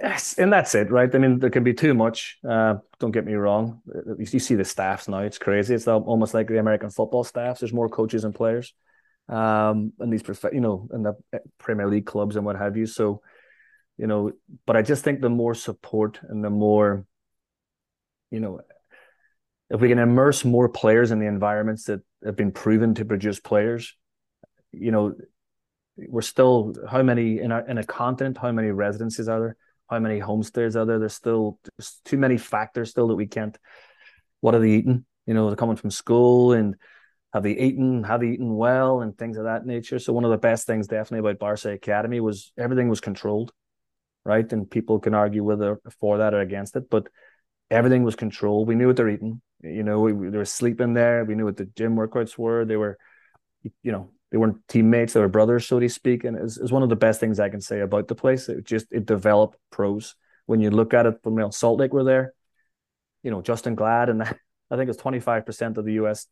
Yes, 0.00 0.34
and 0.38 0.52
that's 0.52 0.74
it, 0.74 0.90
right? 0.90 1.14
I 1.14 1.18
mean, 1.18 1.38
there 1.38 1.50
can 1.50 1.64
be 1.64 1.74
too 1.74 1.94
much. 1.94 2.38
Uh, 2.48 2.76
don't 2.98 3.12
get 3.12 3.24
me 3.24 3.34
wrong. 3.34 3.80
You 4.18 4.26
see 4.26 4.54
the 4.54 4.64
staffs 4.64 5.06
now; 5.08 5.18
it's 5.18 5.38
crazy. 5.38 5.74
It's 5.74 5.86
almost 5.86 6.34
like 6.34 6.48
the 6.48 6.58
American 6.58 6.90
football 6.90 7.24
staffs. 7.24 7.60
There's 7.60 7.72
more 7.72 7.88
coaches 7.88 8.24
and 8.24 8.34
players, 8.34 8.74
um, 9.28 9.92
and 10.00 10.12
these, 10.12 10.22
you 10.52 10.60
know, 10.60 10.88
in 10.92 11.02
the 11.02 11.14
Premier 11.58 11.88
League 11.88 12.06
clubs 12.06 12.36
and 12.36 12.44
what 12.44 12.56
have 12.56 12.76
you. 12.76 12.86
So, 12.86 13.22
you 13.98 14.06
know 14.06 14.32
but 14.66 14.76
i 14.76 14.82
just 14.82 15.04
think 15.04 15.20
the 15.20 15.28
more 15.28 15.54
support 15.54 16.20
and 16.28 16.44
the 16.44 16.50
more 16.50 17.06
you 18.30 18.40
know 18.40 18.60
if 19.70 19.80
we 19.80 19.88
can 19.88 19.98
immerse 19.98 20.44
more 20.44 20.68
players 20.68 21.10
in 21.10 21.18
the 21.18 21.26
environments 21.26 21.84
that 21.84 22.00
have 22.24 22.36
been 22.36 22.52
proven 22.52 22.94
to 22.94 23.04
produce 23.04 23.40
players 23.40 23.94
you 24.72 24.90
know 24.90 25.14
we're 25.96 26.22
still 26.22 26.74
how 26.90 27.02
many 27.02 27.40
in 27.40 27.52
our 27.52 27.66
in 27.68 27.78
a 27.78 27.84
continent 27.84 28.38
how 28.38 28.52
many 28.52 28.70
residences 28.70 29.28
are 29.28 29.40
there 29.40 29.56
how 29.90 29.98
many 29.98 30.20
homestays 30.20 30.74
are 30.74 30.86
there 30.86 30.98
there's 30.98 31.14
still 31.14 31.58
there's 31.76 32.00
too 32.04 32.16
many 32.16 32.38
factors 32.38 32.90
still 32.90 33.08
that 33.08 33.14
we 33.14 33.26
can't 33.26 33.58
what 34.40 34.54
are 34.54 34.60
they 34.60 34.70
eating 34.70 35.04
you 35.26 35.34
know 35.34 35.48
they're 35.48 35.56
coming 35.56 35.76
from 35.76 35.90
school 35.90 36.52
and 36.52 36.76
have 37.32 37.42
they 37.42 37.56
eaten 37.56 38.04
have 38.04 38.20
they 38.20 38.28
eaten 38.28 38.54
well 38.54 39.02
and 39.02 39.16
things 39.16 39.36
of 39.36 39.44
that 39.44 39.66
nature 39.66 39.98
so 39.98 40.12
one 40.12 40.24
of 40.24 40.30
the 40.30 40.38
best 40.38 40.66
things 40.66 40.86
definitely 40.86 41.18
about 41.18 41.38
barca 41.38 41.70
academy 41.70 42.20
was 42.20 42.52
everything 42.56 42.88
was 42.88 43.00
controlled 43.00 43.52
right? 44.24 44.50
And 44.52 44.70
people 44.70 45.00
can 45.00 45.14
argue 45.14 45.44
whether 45.44 45.80
for 46.00 46.18
that 46.18 46.34
or 46.34 46.40
against 46.40 46.76
it, 46.76 46.88
but 46.90 47.08
everything 47.70 48.02
was 48.02 48.16
controlled. 48.16 48.68
We 48.68 48.74
knew 48.74 48.86
what 48.86 48.96
they're 48.96 49.08
eating. 49.08 49.40
You 49.62 49.82
know, 49.82 50.00
we, 50.00 50.12
they 50.12 50.38
were 50.38 50.44
sleeping 50.44 50.94
there. 50.94 51.24
We 51.24 51.34
knew 51.34 51.44
what 51.44 51.56
the 51.56 51.66
gym 51.76 51.96
workouts 51.96 52.36
were. 52.38 52.64
They 52.64 52.76
were, 52.76 52.98
you 53.62 53.92
know, 53.92 54.10
they 54.32 54.38
weren't 54.38 54.66
teammates. 54.66 55.12
They 55.12 55.20
were 55.20 55.28
brothers, 55.28 55.66
so 55.66 55.78
to 55.78 55.88
speak. 55.88 56.24
And 56.24 56.36
it's, 56.36 56.56
it's 56.56 56.72
one 56.72 56.82
of 56.82 56.88
the 56.88 56.96
best 56.96 57.20
things 57.20 57.38
I 57.38 57.50
can 57.50 57.60
say 57.60 57.80
about 57.80 58.08
the 58.08 58.14
place. 58.14 58.48
It 58.48 58.64
just 58.64 58.86
it 58.90 59.04
developed 59.04 59.58
pros. 59.70 60.16
When 60.46 60.58
you 60.58 60.70
look 60.70 60.94
at 60.94 61.06
it 61.06 61.22
from 61.22 61.34
Real 61.34 61.52
Salt 61.52 61.78
Lake, 61.78 61.92
were 61.92 62.02
there. 62.02 62.32
You 63.22 63.30
know, 63.30 63.42
Justen 63.42 63.76
Glad 63.76 64.08
and 64.08 64.22
I 64.70 64.76
think 64.76 64.88
it's 64.88 64.98
twenty 64.98 65.20
five 65.20 65.46
percent 65.46 65.78
of 65.78 65.84
the 65.84 65.92
U.S. 65.94 66.26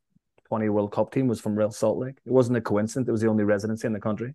20 0.49 0.69
World 0.69 0.91
Cup 0.91 1.13
team 1.13 1.29
was 1.29 1.41
from 1.41 1.55
Real 1.55 1.71
Salt 1.71 1.99
Lake. 1.99 2.17
It 2.27 2.33
wasn't 2.33 2.59
a 2.59 2.61
coincidence. 2.61 3.07
It 3.07 3.13
was 3.13 3.21
the 3.21 3.29
only 3.29 3.45
residency 3.45 3.87
in 3.87 3.93
the 3.93 4.01
country. 4.01 4.35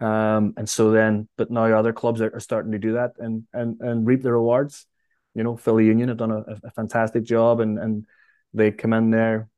Um, 0.00 0.54
and 0.56 0.68
so 0.68 0.90
then, 0.90 1.28
but 1.36 1.52
now 1.52 1.66
other 1.66 1.92
clubs 1.92 2.20
are, 2.20 2.34
are, 2.34 2.40
starting 2.40 2.72
to 2.72 2.78
do 2.78 2.94
that 2.94 3.12
and 3.18 3.44
and 3.52 3.80
and 3.80 4.06
reap 4.06 4.22
the 4.22 4.32
rewards. 4.32 4.86
You 5.34 5.44
know, 5.44 5.56
Philly 5.56 5.86
Union 5.86 6.08
have 6.08 6.18
done 6.18 6.32
a, 6.32 6.44
a 6.64 6.70
fantastic 6.72 7.22
job, 7.22 7.60
and 7.60 7.78
and 7.78 8.06
they 8.52 8.72
come 8.72 8.92
in 8.92 9.10
there, 9.10 9.48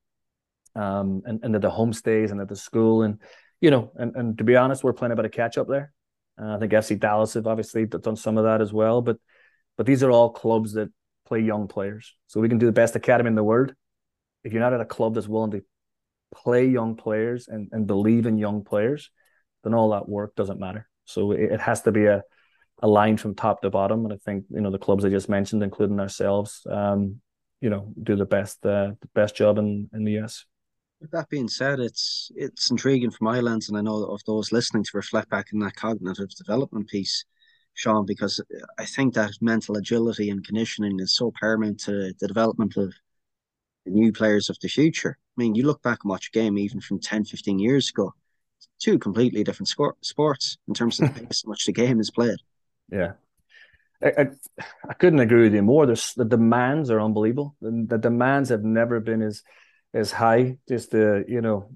um, 0.78 1.22
and 1.26 1.40
and 1.42 1.54
at 1.54 1.62
the 1.62 1.70
homestays 1.70 2.30
and 2.30 2.40
at 2.40 2.48
the 2.48 2.56
school, 2.56 3.02
and 3.02 3.20
you 3.60 3.70
know, 3.70 3.90
and 3.96 4.14
and 4.16 4.38
to 4.38 4.44
be 4.44 4.56
honest, 4.56 4.84
we're 4.84 4.92
playing 4.92 5.12
a 5.12 5.16
bit 5.16 5.24
of 5.24 5.32
catch 5.32 5.58
up 5.58 5.68
there. 5.68 5.92
Uh, 6.40 6.54
I 6.54 6.58
think 6.58 6.72
FC 6.72 6.98
Dallas 6.98 7.34
have 7.34 7.46
obviously 7.46 7.86
done 7.86 8.16
some 8.16 8.38
of 8.38 8.44
that 8.44 8.60
as 8.60 8.72
well, 8.72 9.02
but 9.02 9.16
but 9.76 9.86
these 9.86 10.02
are 10.02 10.10
all 10.10 10.30
clubs 10.30 10.72
that 10.74 10.90
play 11.26 11.40
young 11.40 11.68
players, 11.68 12.14
so 12.26 12.40
we 12.40 12.48
can 12.48 12.58
do 12.58 12.66
the 12.66 12.72
best 12.72 12.96
academy 12.96 13.28
in 13.28 13.34
the 13.34 13.44
world. 13.44 13.74
If 14.44 14.52
you're 14.52 14.62
not 14.62 14.72
at 14.72 14.80
a 14.80 14.86
club 14.86 15.14
that's 15.14 15.28
willing 15.28 15.50
to 15.50 15.62
play 16.34 16.66
young 16.66 16.96
players 16.96 17.48
and, 17.48 17.68
and 17.72 17.86
believe 17.86 18.26
in 18.26 18.38
young 18.38 18.62
players, 18.64 19.10
then 19.64 19.74
all 19.74 19.90
that 19.90 20.08
work 20.08 20.34
doesn't 20.36 20.60
matter. 20.60 20.88
So 21.04 21.32
it, 21.32 21.52
it 21.52 21.60
has 21.60 21.82
to 21.82 21.92
be 21.92 22.06
a, 22.06 22.22
a 22.82 22.86
line 22.86 23.16
from 23.16 23.34
top 23.34 23.62
to 23.62 23.70
bottom. 23.70 24.04
And 24.04 24.12
I 24.12 24.16
think, 24.16 24.44
you 24.50 24.60
know, 24.60 24.70
the 24.70 24.78
clubs 24.78 25.04
I 25.04 25.08
just 25.08 25.28
mentioned, 25.28 25.62
including 25.62 25.98
ourselves, 26.00 26.66
um, 26.70 27.20
you 27.60 27.70
know, 27.70 27.92
do 28.00 28.14
the 28.14 28.24
best 28.24 28.64
uh, 28.64 28.92
the 29.00 29.08
best 29.14 29.34
job 29.34 29.58
in, 29.58 29.90
in 29.92 30.04
the 30.04 30.18
US. 30.20 30.44
With 31.00 31.10
that 31.12 31.28
being 31.28 31.48
said, 31.48 31.78
it's 31.78 32.30
it's 32.34 32.70
intriguing 32.70 33.10
from 33.10 33.26
my 33.26 33.40
lens, 33.40 33.68
and 33.68 33.78
I 33.78 33.82
know 33.82 34.04
of 34.04 34.22
those 34.24 34.50
listening 34.50 34.82
to 34.84 34.90
reflect 34.94 35.30
back 35.30 35.52
in 35.52 35.60
that 35.60 35.76
cognitive 35.76 36.30
development 36.30 36.88
piece, 36.88 37.24
Sean, 37.74 38.04
because 38.04 38.40
I 38.78 38.84
think 38.84 39.14
that 39.14 39.32
mental 39.40 39.76
agility 39.76 40.30
and 40.30 40.44
conditioning 40.44 40.98
is 40.98 41.14
so 41.14 41.32
paramount 41.40 41.80
to 41.80 42.12
the 42.18 42.26
development 42.26 42.76
of 42.76 42.92
the 43.84 43.92
new 43.92 44.12
players 44.12 44.50
of 44.50 44.58
the 44.60 44.68
future. 44.68 45.18
I 45.20 45.40
mean, 45.40 45.54
you 45.54 45.64
look 45.64 45.82
back 45.82 46.00
and 46.02 46.10
watch 46.10 46.28
a 46.28 46.36
game 46.36 46.58
even 46.58 46.80
from 46.80 46.98
10, 46.98 47.24
15 47.24 47.60
years 47.60 47.90
ago, 47.90 48.12
two 48.80 48.98
completely 48.98 49.44
different 49.44 49.68
sports 50.02 50.58
in 50.66 50.74
terms 50.74 51.00
of 51.00 51.14
the 51.14 51.20
pace 51.26 51.44
in 51.44 51.50
which 51.50 51.66
the 51.66 51.72
game 51.72 52.00
is 52.00 52.10
played. 52.10 52.38
Yeah. 52.90 53.12
I, 54.02 54.08
I, 54.08 54.26
I, 54.88 54.94
couldn't 54.94 55.18
agree 55.18 55.42
with 55.42 55.54
you 55.54 55.62
more. 55.62 55.86
There's 55.86 56.14
the 56.14 56.24
demands 56.24 56.90
are 56.90 57.00
unbelievable. 57.00 57.56
The, 57.60 57.86
the 57.88 57.98
demands 57.98 58.48
have 58.50 58.62
never 58.62 59.00
been 59.00 59.22
as 59.22 59.42
as 59.94 60.10
high. 60.10 60.56
Just 60.68 60.90
the 60.90 61.24
you 61.28 61.40
know, 61.40 61.70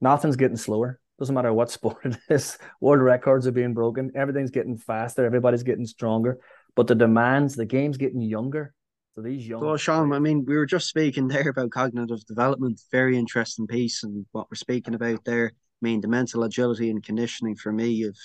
nothing's 0.00 0.36
getting 0.36 0.56
slower. 0.56 1.00
Doesn't 1.18 1.34
matter 1.34 1.52
what 1.52 1.70
sport 1.70 1.98
it 2.04 2.16
is. 2.28 2.58
World 2.80 3.02
records 3.02 3.46
are 3.46 3.52
being 3.52 3.74
broken. 3.74 4.12
Everything's 4.14 4.50
getting 4.50 4.76
faster. 4.76 5.24
Everybody's 5.24 5.62
getting 5.62 5.86
stronger. 5.86 6.38
But 6.74 6.86
the 6.86 6.94
demands, 6.94 7.54
the 7.54 7.64
game's 7.64 7.96
getting 7.96 8.20
younger. 8.20 8.74
So 9.14 9.22
these 9.22 9.48
young. 9.48 9.62
Well, 9.62 9.78
Sean, 9.78 10.12
I 10.12 10.18
mean, 10.18 10.44
we 10.46 10.56
were 10.56 10.66
just 10.66 10.88
speaking 10.88 11.26
there 11.28 11.48
about 11.48 11.70
cognitive 11.70 12.24
development. 12.26 12.80
Very 12.92 13.16
interesting 13.16 13.66
piece, 13.66 14.02
and 14.02 14.26
what 14.32 14.48
we're 14.50 14.56
speaking 14.56 14.94
about 14.94 15.24
there. 15.24 15.52
I 15.54 15.80
mean, 15.80 16.00
the 16.00 16.08
mental 16.08 16.44
agility 16.44 16.90
and 16.90 17.02
conditioning 17.02 17.56
for 17.56 17.72
me 17.72 18.04
of, 18.04 18.16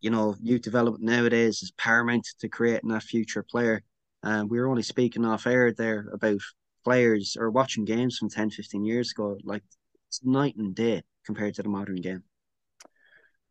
you 0.00 0.10
know, 0.10 0.34
youth 0.40 0.62
development 0.62 1.04
nowadays 1.04 1.62
is 1.62 1.72
paramount 1.72 2.26
to 2.40 2.48
creating 2.48 2.90
that 2.90 3.02
future 3.02 3.44
player. 3.48 3.82
And 4.22 4.42
um, 4.42 4.48
we 4.48 4.58
were 4.58 4.68
only 4.68 4.82
speaking 4.82 5.24
off 5.24 5.46
air 5.46 5.72
there 5.72 6.08
about 6.12 6.40
players 6.86 7.36
or 7.36 7.50
watching 7.50 7.84
games 7.84 8.16
from 8.16 8.30
10, 8.30 8.50
15 8.50 8.84
years 8.84 9.10
ago. 9.10 9.36
Like 9.42 9.64
it's 10.06 10.24
night 10.24 10.54
and 10.56 10.72
day 10.72 11.02
compared 11.24 11.54
to 11.56 11.64
the 11.64 11.68
modern 11.68 11.96
game. 11.96 12.22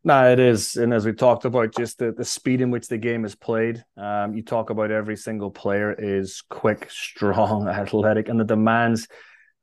No, 0.02 0.32
it 0.32 0.38
is. 0.38 0.76
And 0.76 0.94
as 0.94 1.04
we 1.04 1.12
talked 1.12 1.44
about, 1.44 1.74
just 1.76 1.98
the, 1.98 2.12
the 2.12 2.24
speed 2.24 2.62
in 2.62 2.70
which 2.70 2.88
the 2.88 2.96
game 2.96 3.26
is 3.26 3.34
played, 3.34 3.84
um, 3.98 4.32
you 4.32 4.42
talk 4.42 4.70
about 4.70 4.90
every 4.90 5.16
single 5.16 5.50
player 5.50 5.94
is 5.98 6.42
quick, 6.48 6.86
strong, 6.90 7.68
athletic, 7.68 8.30
and 8.30 8.40
the 8.40 8.44
demands 8.44 9.06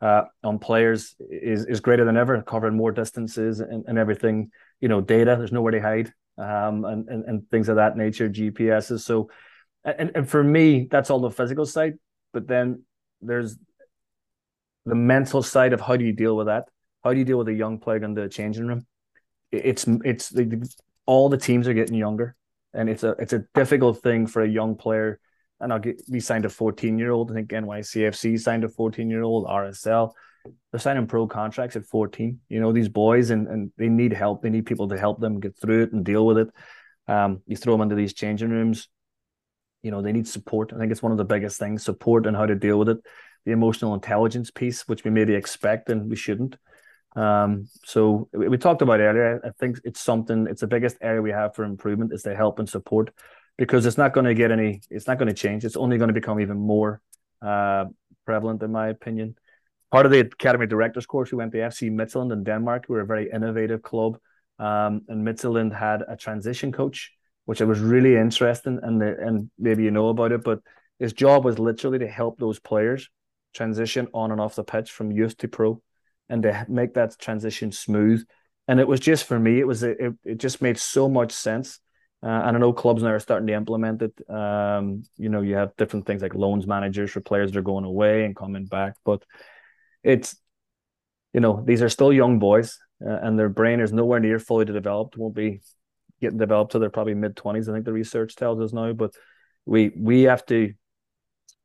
uh, 0.01 0.25
on 0.43 0.59
players 0.59 1.15
is, 1.31 1.65
is 1.65 1.79
greater 1.79 2.05
than 2.05 2.17
ever, 2.17 2.43
covering 2.43 2.77
more 2.77 2.91
distances 2.91 3.59
and, 3.59 3.85
and 3.87 3.97
everything. 3.97 4.51
You 4.81 4.89
know, 4.89 5.01
data, 5.01 5.35
there's 5.35 5.51
nowhere 5.51 5.71
to 5.71 5.81
hide, 5.81 6.13
um, 6.37 6.85
and, 6.85 7.07
and, 7.07 7.23
and 7.25 7.49
things 7.49 7.69
of 7.69 7.77
that 7.77 7.97
nature, 7.97 8.29
GPSs. 8.29 8.99
So, 8.99 9.31
and, 9.83 10.11
and 10.13 10.29
for 10.29 10.43
me, 10.43 10.87
that's 10.91 11.09
all 11.09 11.21
the 11.21 11.31
physical 11.31 11.65
side. 11.65 11.93
But 12.33 12.47
then 12.47 12.83
there's 13.25 13.57
the 14.85 14.95
mental 14.95 15.41
side 15.41 15.73
of 15.73 15.81
how 15.81 15.95
do 15.95 16.05
you 16.05 16.13
deal 16.13 16.35
with 16.35 16.47
that? 16.47 16.65
How 17.03 17.13
do 17.13 17.19
you 17.19 17.25
deal 17.25 17.37
with 17.37 17.47
a 17.47 17.53
young 17.53 17.79
player 17.79 18.03
in 18.03 18.13
the 18.13 18.29
changing 18.29 18.67
room? 18.67 18.85
it's 19.53 19.85
it's 20.03 20.33
all 21.05 21.29
the 21.29 21.37
teams 21.37 21.67
are 21.67 21.73
getting 21.73 21.95
younger, 21.95 22.35
and 22.73 22.89
it's 22.89 23.03
a 23.03 23.11
it's 23.19 23.33
a 23.33 23.45
difficult 23.53 24.01
thing 24.01 24.27
for 24.27 24.41
a 24.41 24.47
young 24.47 24.75
player. 24.75 25.19
And 25.59 25.71
I'll 25.71 25.79
get 25.79 26.01
we 26.09 26.19
signed 26.19 26.45
a 26.45 26.49
14 26.49 26.97
year 26.97 27.11
old. 27.11 27.31
I 27.31 27.35
think 27.35 27.49
NYCFC 27.49 28.39
signed 28.39 28.63
a 28.63 28.69
14 28.69 29.09
year 29.09 29.21
old. 29.21 29.45
RSL, 29.47 30.11
they're 30.71 30.79
signing 30.79 31.07
pro 31.07 31.27
contracts 31.27 31.75
at 31.75 31.85
14. 31.85 32.39
You 32.49 32.59
know 32.59 32.73
these 32.73 32.89
boys, 32.89 33.29
and 33.29 33.47
and 33.47 33.71
they 33.77 33.89
need 33.89 34.13
help. 34.13 34.41
They 34.41 34.49
need 34.49 34.65
people 34.65 34.89
to 34.89 34.97
help 34.97 35.19
them 35.19 35.39
get 35.39 35.55
through 35.57 35.83
it 35.83 35.93
and 35.93 36.03
deal 36.03 36.25
with 36.25 36.39
it. 36.39 36.49
Um, 37.07 37.41
you 37.45 37.55
throw 37.55 37.73
them 37.73 37.81
into 37.81 37.95
these 37.95 38.13
changing 38.13 38.49
rooms. 38.49 38.89
You 39.83 39.91
know 39.91 40.01
they 40.01 40.11
need 40.11 40.27
support. 40.27 40.73
I 40.73 40.79
think 40.79 40.91
it's 40.91 41.03
one 41.03 41.11
of 41.11 41.17
the 41.17 41.25
biggest 41.25 41.59
things: 41.59 41.83
support 41.83 42.25
and 42.25 42.35
how 42.35 42.45
to 42.45 42.55
deal 42.55 42.79
with 42.79 42.89
it. 42.89 42.97
The 43.45 43.51
emotional 43.51 43.93
intelligence 43.93 44.49
piece, 44.49 44.87
which 44.87 45.03
we 45.03 45.11
maybe 45.11 45.35
expect 45.35 45.89
and 45.89 46.09
we 46.09 46.15
shouldn't. 46.15 46.57
Um, 47.15 47.67
so 47.85 48.27
we, 48.33 48.47
we, 48.47 48.57
talked 48.57 48.81
about 48.81 48.99
earlier. 48.99 49.39
I 49.43 49.51
think 49.59 49.79
it's 49.83 50.01
something. 50.01 50.47
It's 50.49 50.61
the 50.61 50.67
biggest 50.67 50.97
area 51.01 51.21
we 51.21 51.31
have 51.31 51.53
for 51.53 51.63
improvement 51.63 52.13
is 52.13 52.23
the 52.23 52.35
help 52.35 52.59
and 52.59 52.67
support, 52.67 53.11
because 53.57 53.85
it's 53.85 53.97
not 53.97 54.13
going 54.13 54.25
to 54.25 54.33
get 54.33 54.51
any. 54.51 54.81
It's 54.89 55.07
not 55.07 55.19
going 55.19 55.27
to 55.27 55.33
change. 55.33 55.63
It's 55.63 55.77
only 55.77 55.97
going 55.97 56.07
to 56.07 56.13
become 56.13 56.39
even 56.39 56.57
more 56.57 57.01
uh, 57.41 57.85
prevalent, 58.25 58.63
in 58.63 58.71
my 58.71 58.87
opinion. 58.87 59.35
Part 59.91 60.07
of 60.07 60.11
the 60.11 60.21
academy 60.21 60.65
directors 60.65 61.05
course, 61.05 61.31
we 61.31 61.37
went 61.37 61.51
to 61.51 61.59
FC 61.59 61.91
Midtjylland 61.91 62.33
in 62.33 62.43
Denmark. 62.43 62.85
We 62.89 62.95
were 62.95 63.01
a 63.01 63.05
very 63.05 63.29
innovative 63.29 63.83
club, 63.83 64.17
um, 64.57 65.01
and 65.07 65.27
Midtjylland 65.27 65.71
had 65.71 66.03
a 66.07 66.17
transition 66.17 66.71
coach, 66.71 67.11
which 67.45 67.61
I 67.61 67.65
was 67.65 67.79
really 67.79 68.15
interesting, 68.15 68.79
and 68.81 69.01
the, 69.01 69.17
and 69.19 69.49
maybe 69.57 69.83
you 69.83 69.91
know 69.91 70.09
about 70.09 70.31
it, 70.31 70.43
but 70.43 70.59
his 70.99 71.13
job 71.13 71.43
was 71.43 71.59
literally 71.59 71.99
to 71.99 72.07
help 72.07 72.39
those 72.39 72.59
players 72.59 73.09
transition 73.53 74.07
on 74.13 74.31
and 74.31 74.41
off 74.41 74.55
the 74.55 74.63
pitch 74.63 74.91
from 74.91 75.11
youth 75.11 75.37
to 75.37 75.47
pro 75.47 75.81
and 76.29 76.43
to 76.43 76.65
make 76.69 76.93
that 76.95 77.17
transition 77.19 77.71
smooth. 77.71 78.25
And 78.67 78.79
it 78.79 78.87
was 78.87 78.99
just 78.99 79.25
for 79.25 79.39
me, 79.39 79.59
it 79.59 79.67
was 79.67 79.83
it, 79.83 79.97
it 80.23 80.37
just 80.37 80.61
made 80.61 80.77
so 80.77 81.09
much 81.09 81.31
sense. 81.31 81.79
Uh, 82.23 82.27
and 82.45 82.55
I 82.55 82.59
know 82.59 82.71
clubs 82.71 83.03
now 83.03 83.09
are 83.09 83.19
starting 83.19 83.47
to 83.47 83.53
implement 83.53 84.01
it. 84.01 84.29
Um, 84.29 85.03
you 85.17 85.27
know, 85.27 85.41
you 85.41 85.55
have 85.55 85.75
different 85.75 86.05
things 86.05 86.21
like 86.21 86.33
loans 86.33 86.65
managers 86.65 87.11
for 87.11 87.19
players 87.19 87.51
that 87.51 87.59
are 87.59 87.63
going 87.63 87.83
away 87.83 88.23
and 88.23 88.33
coming 88.33 88.65
back, 88.65 88.95
but 89.03 89.23
it's 90.03 90.37
you 91.33 91.41
know 91.41 91.61
these 91.65 91.81
are 91.81 91.89
still 91.89 92.13
young 92.13 92.39
boys, 92.39 92.79
uh, 93.05 93.19
and 93.21 93.37
their 93.37 93.49
brain 93.49 93.81
is 93.81 93.91
nowhere 93.91 94.21
near 94.21 94.39
fully 94.39 94.63
developed. 94.63 95.17
Won't 95.17 95.35
be 95.35 95.59
getting 96.23 96.39
developed 96.39 96.71
till 96.71 96.81
they're 96.81 96.89
probably 96.89 97.13
mid 97.13 97.35
twenties. 97.35 97.69
I 97.69 97.73
think 97.73 97.85
the 97.85 97.93
research 97.93 98.35
tells 98.35 98.59
us 98.59 98.73
now, 98.73 98.93
but 98.93 99.13
we 99.65 99.91
we 99.95 100.23
have 100.23 100.45
to 100.47 100.73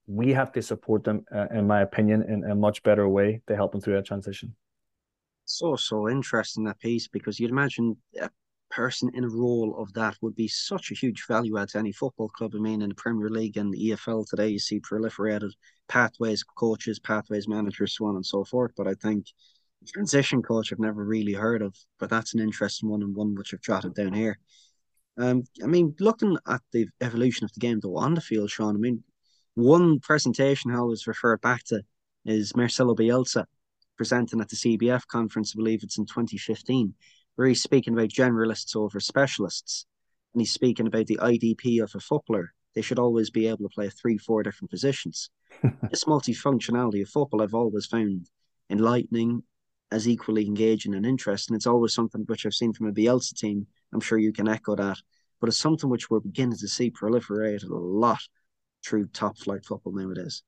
we 0.07 0.33
have 0.33 0.53
to 0.53 0.63
support 0.63 1.05
them, 1.05 1.25
uh, 1.35 1.47
in 1.51 1.67
my 1.67 1.83
opinion, 1.83 2.23
in 2.23 2.45
a 2.51 2.55
much 2.55 2.83
better 2.83 3.07
way 3.09 3.43
to 3.47 3.55
help 3.55 3.73
them 3.73 3.81
through 3.81 3.95
that 3.95 4.07
transition. 4.07 4.55
So 5.45 5.77
so 5.77 6.09
interesting 6.09 6.65
that 6.65 6.79
piece 6.79 7.09
because 7.09 7.41
you'd 7.41 7.51
imagine 7.51 7.97
a 8.21 8.31
person 8.71 9.11
in 9.15 9.25
a 9.25 9.29
role 9.29 9.77
of 9.79 9.93
that 9.95 10.17
would 10.21 10.35
be 10.35 10.49
such 10.49 10.91
a 10.91 10.95
huge 10.95 11.25
value 11.27 11.59
add 11.59 11.69
to 11.71 11.79
any 11.79 11.93
football 11.93 12.29
club. 12.29 12.53
I 12.55 12.59
mean, 12.59 12.83
in 12.83 12.91
the 12.91 12.95
Premier 12.95 13.31
League 13.31 13.57
and 13.57 13.73
the 13.73 13.91
EFL 13.91 14.27
today, 14.29 14.49
you 14.49 14.59
see 14.59 14.81
proliferated 14.81 15.51
pathways, 15.89 16.43
coaches, 16.43 16.99
pathways, 16.99 17.49
managers, 17.49 17.97
so 17.97 18.07
on 18.07 18.17
and 18.17 18.27
so 18.27 18.45
forth. 18.45 18.73
But 18.77 18.87
I 18.87 18.95
think 18.95 19.27
transition 19.87 20.43
coach 20.43 20.73
I've 20.73 20.79
never 20.79 21.05
really 21.05 21.33
heard 21.33 21.63
of, 21.63 21.75
but 21.99 22.11
that's 22.11 22.35
an 22.35 22.41
interesting 22.41 22.89
one 22.89 23.03
and 23.03 23.15
one 23.15 23.35
which 23.35 23.55
I've 23.55 23.63
jotted 23.63 23.95
down 23.95 24.13
here. 24.13 24.39
Um, 25.17 25.45
I 25.63 25.67
mean, 25.67 25.95
looking 25.99 26.37
at 26.47 26.61
the 26.73 26.87
evolution 27.01 27.45
of 27.45 27.53
the 27.53 27.61
game 27.61 27.81
though 27.81 27.97
on 27.97 28.15
the 28.15 28.21
field, 28.21 28.51
Sean, 28.51 28.77
I 28.77 28.79
mean, 28.79 29.03
one 29.55 29.99
presentation 30.01 30.71
I 30.71 30.79
always 30.79 31.07
refer 31.07 31.37
back 31.37 31.65
to 31.65 31.83
is 32.25 32.57
Marcelo 32.57 32.95
Bielsa 32.95 33.45
presenting 33.97 34.41
at 34.41 34.49
the 34.49 34.57
CBF 34.57 35.07
conference, 35.09 35.53
I 35.55 35.59
believe 35.59 35.83
it's 35.83 35.99
in 35.99 36.07
2015, 36.07 36.95
where 37.35 37.49
he's 37.49 37.63
speaking 37.63 37.93
about 37.93 38.09
generalists 38.09 38.77
over 38.77 39.01
specialists. 39.01 39.87
And 40.33 40.41
he's 40.41 40.53
speaking 40.53 40.87
about 40.87 41.07
the 41.07 41.19
IDP 41.21 41.83
of 41.83 41.93
a 41.95 42.01
footballer. 42.01 42.53
They 42.75 42.83
should 42.83 42.99
always 42.99 43.31
be 43.31 43.49
able 43.49 43.69
to 43.69 43.75
play 43.75 43.89
three, 43.89 44.19
four 44.19 44.43
different 44.43 44.71
positions. 44.71 45.31
this 45.91 46.05
multifunctionality 46.05 47.03
of 47.03 47.09
football 47.09 47.43
I've 47.43 47.55
always 47.55 47.87
found 47.87 48.31
enlightening, 48.71 49.43
as 49.91 50.09
equally 50.09 50.47
engaging 50.47 50.95
and 50.95 51.07
interesting. 51.07 51.57
It's 51.57 51.67
always 51.67 51.95
something 51.95 52.23
which 52.27 52.45
I've 52.45 52.55
seen 52.55 52.73
from 52.73 52.89
a 52.89 52.93
Bielsa 52.93 53.35
team. 53.35 53.67
I'm 53.93 54.01
sure 54.01 54.19
you 54.19 54.33
can 54.33 54.49
echo 54.49 54.77
that. 54.77 54.99
But 55.41 55.49
it's 55.49 55.59
something 55.59 55.89
which 55.89 56.11
we're 56.11 56.21
beginning 56.21 56.59
to 56.59 56.69
see 56.69 56.91
proliferate 56.91 57.65
a 57.65 57.75
lot 57.75 58.21
through 58.85 59.07
top 59.09 59.39
flight 59.39 59.65
football 59.65 59.95
nowadays. 59.95 60.43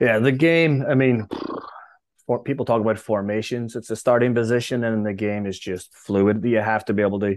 Yeah, 0.00 0.18
the 0.18 0.32
game. 0.32 0.84
I 0.88 0.94
mean, 0.94 1.28
for, 2.26 2.42
people 2.42 2.64
talk 2.64 2.80
about 2.80 2.98
formations. 2.98 3.76
It's 3.76 3.90
a 3.90 3.96
starting 3.96 4.34
position, 4.34 4.84
and 4.84 5.04
the 5.04 5.12
game 5.12 5.46
is 5.46 5.58
just 5.58 5.94
fluid. 5.94 6.44
You 6.44 6.58
have 6.58 6.84
to 6.86 6.92
be 6.92 7.02
able 7.02 7.20
to, 7.20 7.36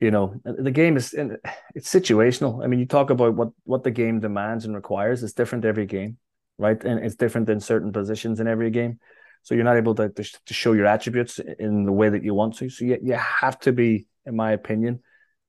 you 0.00 0.10
know, 0.10 0.40
the 0.44 0.70
game 0.70 0.96
is 0.96 1.14
it's 1.14 1.92
situational. 1.92 2.62
I 2.62 2.66
mean, 2.66 2.80
you 2.80 2.86
talk 2.86 3.10
about 3.10 3.34
what 3.34 3.50
what 3.64 3.84
the 3.84 3.90
game 3.90 4.20
demands 4.20 4.64
and 4.64 4.74
requires. 4.74 5.22
It's 5.22 5.32
different 5.32 5.64
every 5.64 5.86
game, 5.86 6.18
right? 6.58 6.82
And 6.82 7.04
it's 7.04 7.16
different 7.16 7.48
in 7.48 7.60
certain 7.60 7.92
positions 7.92 8.40
in 8.40 8.46
every 8.46 8.70
game. 8.70 8.98
So 9.46 9.54
you're 9.54 9.62
not 9.62 9.76
able 9.76 9.94
to, 9.94 10.08
to, 10.08 10.24
to 10.46 10.54
show 10.54 10.72
your 10.72 10.86
attributes 10.86 11.38
in 11.38 11.84
the 11.84 11.92
way 11.92 12.08
that 12.08 12.24
you 12.24 12.34
want 12.34 12.56
to. 12.56 12.68
So 12.68 12.84
you, 12.84 12.98
you 13.00 13.12
have 13.12 13.60
to 13.60 13.72
be, 13.72 14.08
in 14.24 14.34
my 14.34 14.50
opinion, 14.50 14.98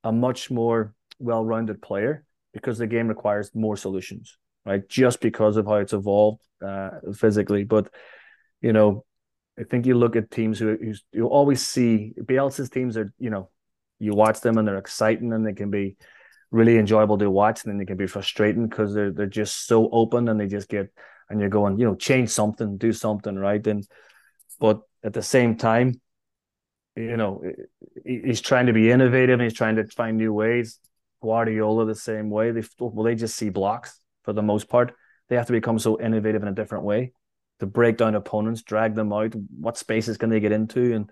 a 0.04 0.12
much 0.12 0.52
more 0.52 0.94
well-rounded 1.18 1.82
player 1.82 2.24
because 2.54 2.78
the 2.78 2.86
game 2.86 3.08
requires 3.08 3.50
more 3.56 3.76
solutions, 3.76 4.38
right? 4.68 4.88
Just 4.88 5.20
because 5.20 5.58
of 5.58 5.66
how 5.66 5.78
it's 5.78 5.94
evolved 5.94 6.44
uh, 6.64 6.92
physically. 7.16 7.64
But, 7.64 7.90
you 8.62 8.72
know, 8.72 9.04
I 9.60 9.64
think 9.64 9.88
you 9.88 9.96
look 9.96 10.16
at 10.16 10.30
teams 10.30 10.60
who 10.60 10.78
you 11.12 11.26
always 11.26 11.66
see 11.66 12.14
Bielsa's 12.22 12.70
teams 12.70 12.98
are, 12.98 13.12
you 13.18 13.32
know, 13.32 13.50
you 13.98 14.14
watch 14.14 14.42
them 14.42 14.60
and 14.60 14.68
they're 14.68 14.78
exciting 14.78 15.34
and 15.34 15.44
they 15.44 15.54
can 15.54 15.72
be 15.72 15.98
really 16.52 16.78
enjoyable 16.78 17.18
to 17.18 17.32
watch 17.32 17.64
and 17.64 17.72
then 17.72 17.80
they 17.80 17.86
can 17.86 17.98
be 17.98 18.06
frustrating 18.06 18.68
because 18.68 18.94
they're 18.94 19.12
they're 19.12 19.26
just 19.26 19.66
so 19.66 19.90
open 19.90 20.30
and 20.30 20.40
they 20.40 20.46
just 20.46 20.70
get 20.70 20.94
and 21.30 21.40
you're 21.40 21.50
going, 21.50 21.78
you 21.80 21.86
know, 21.86 21.96
change 21.96 22.30
something, 22.30 22.78
do 22.78 22.94
something, 22.94 23.36
right? 23.36 23.66
And 23.68 23.86
but 24.60 24.82
at 25.04 25.14
the 25.14 25.22
same 25.22 25.56
time, 25.56 26.02
you 26.96 27.18
know, 27.18 27.44
he's 28.06 28.42
trying 28.42 28.66
to 28.68 28.74
be 28.74 28.92
innovative 28.92 29.34
and 29.34 29.44
he's 29.44 29.54
trying 29.54 29.76
to 29.76 29.86
find 29.86 30.18
new 30.18 30.34
ways. 30.34 30.80
Guardiola 31.22 31.86
the 31.86 31.96
same 31.96 32.30
way. 32.30 32.52
They 32.52 32.64
well, 32.80 33.04
they 33.04 33.16
just 33.16 33.36
see 33.36 33.50
blocks 33.50 34.00
for 34.24 34.34
the 34.34 34.42
most 34.42 34.70
part. 34.70 34.94
They 35.30 35.36
have 35.36 35.48
to 35.48 35.54
become 35.54 35.80
so 35.80 36.00
innovative 36.00 36.42
in 36.42 36.48
a 36.48 36.54
different 36.54 36.86
way 36.86 37.12
to 37.60 37.66
break 37.66 37.98
down 37.98 38.16
opponents, 38.16 38.62
drag 38.62 38.96
them 38.96 39.12
out. 39.12 39.34
What 39.60 39.78
spaces 39.78 40.18
can 40.18 40.30
they 40.30 40.40
get 40.40 40.52
into? 40.52 40.94
And 40.94 41.12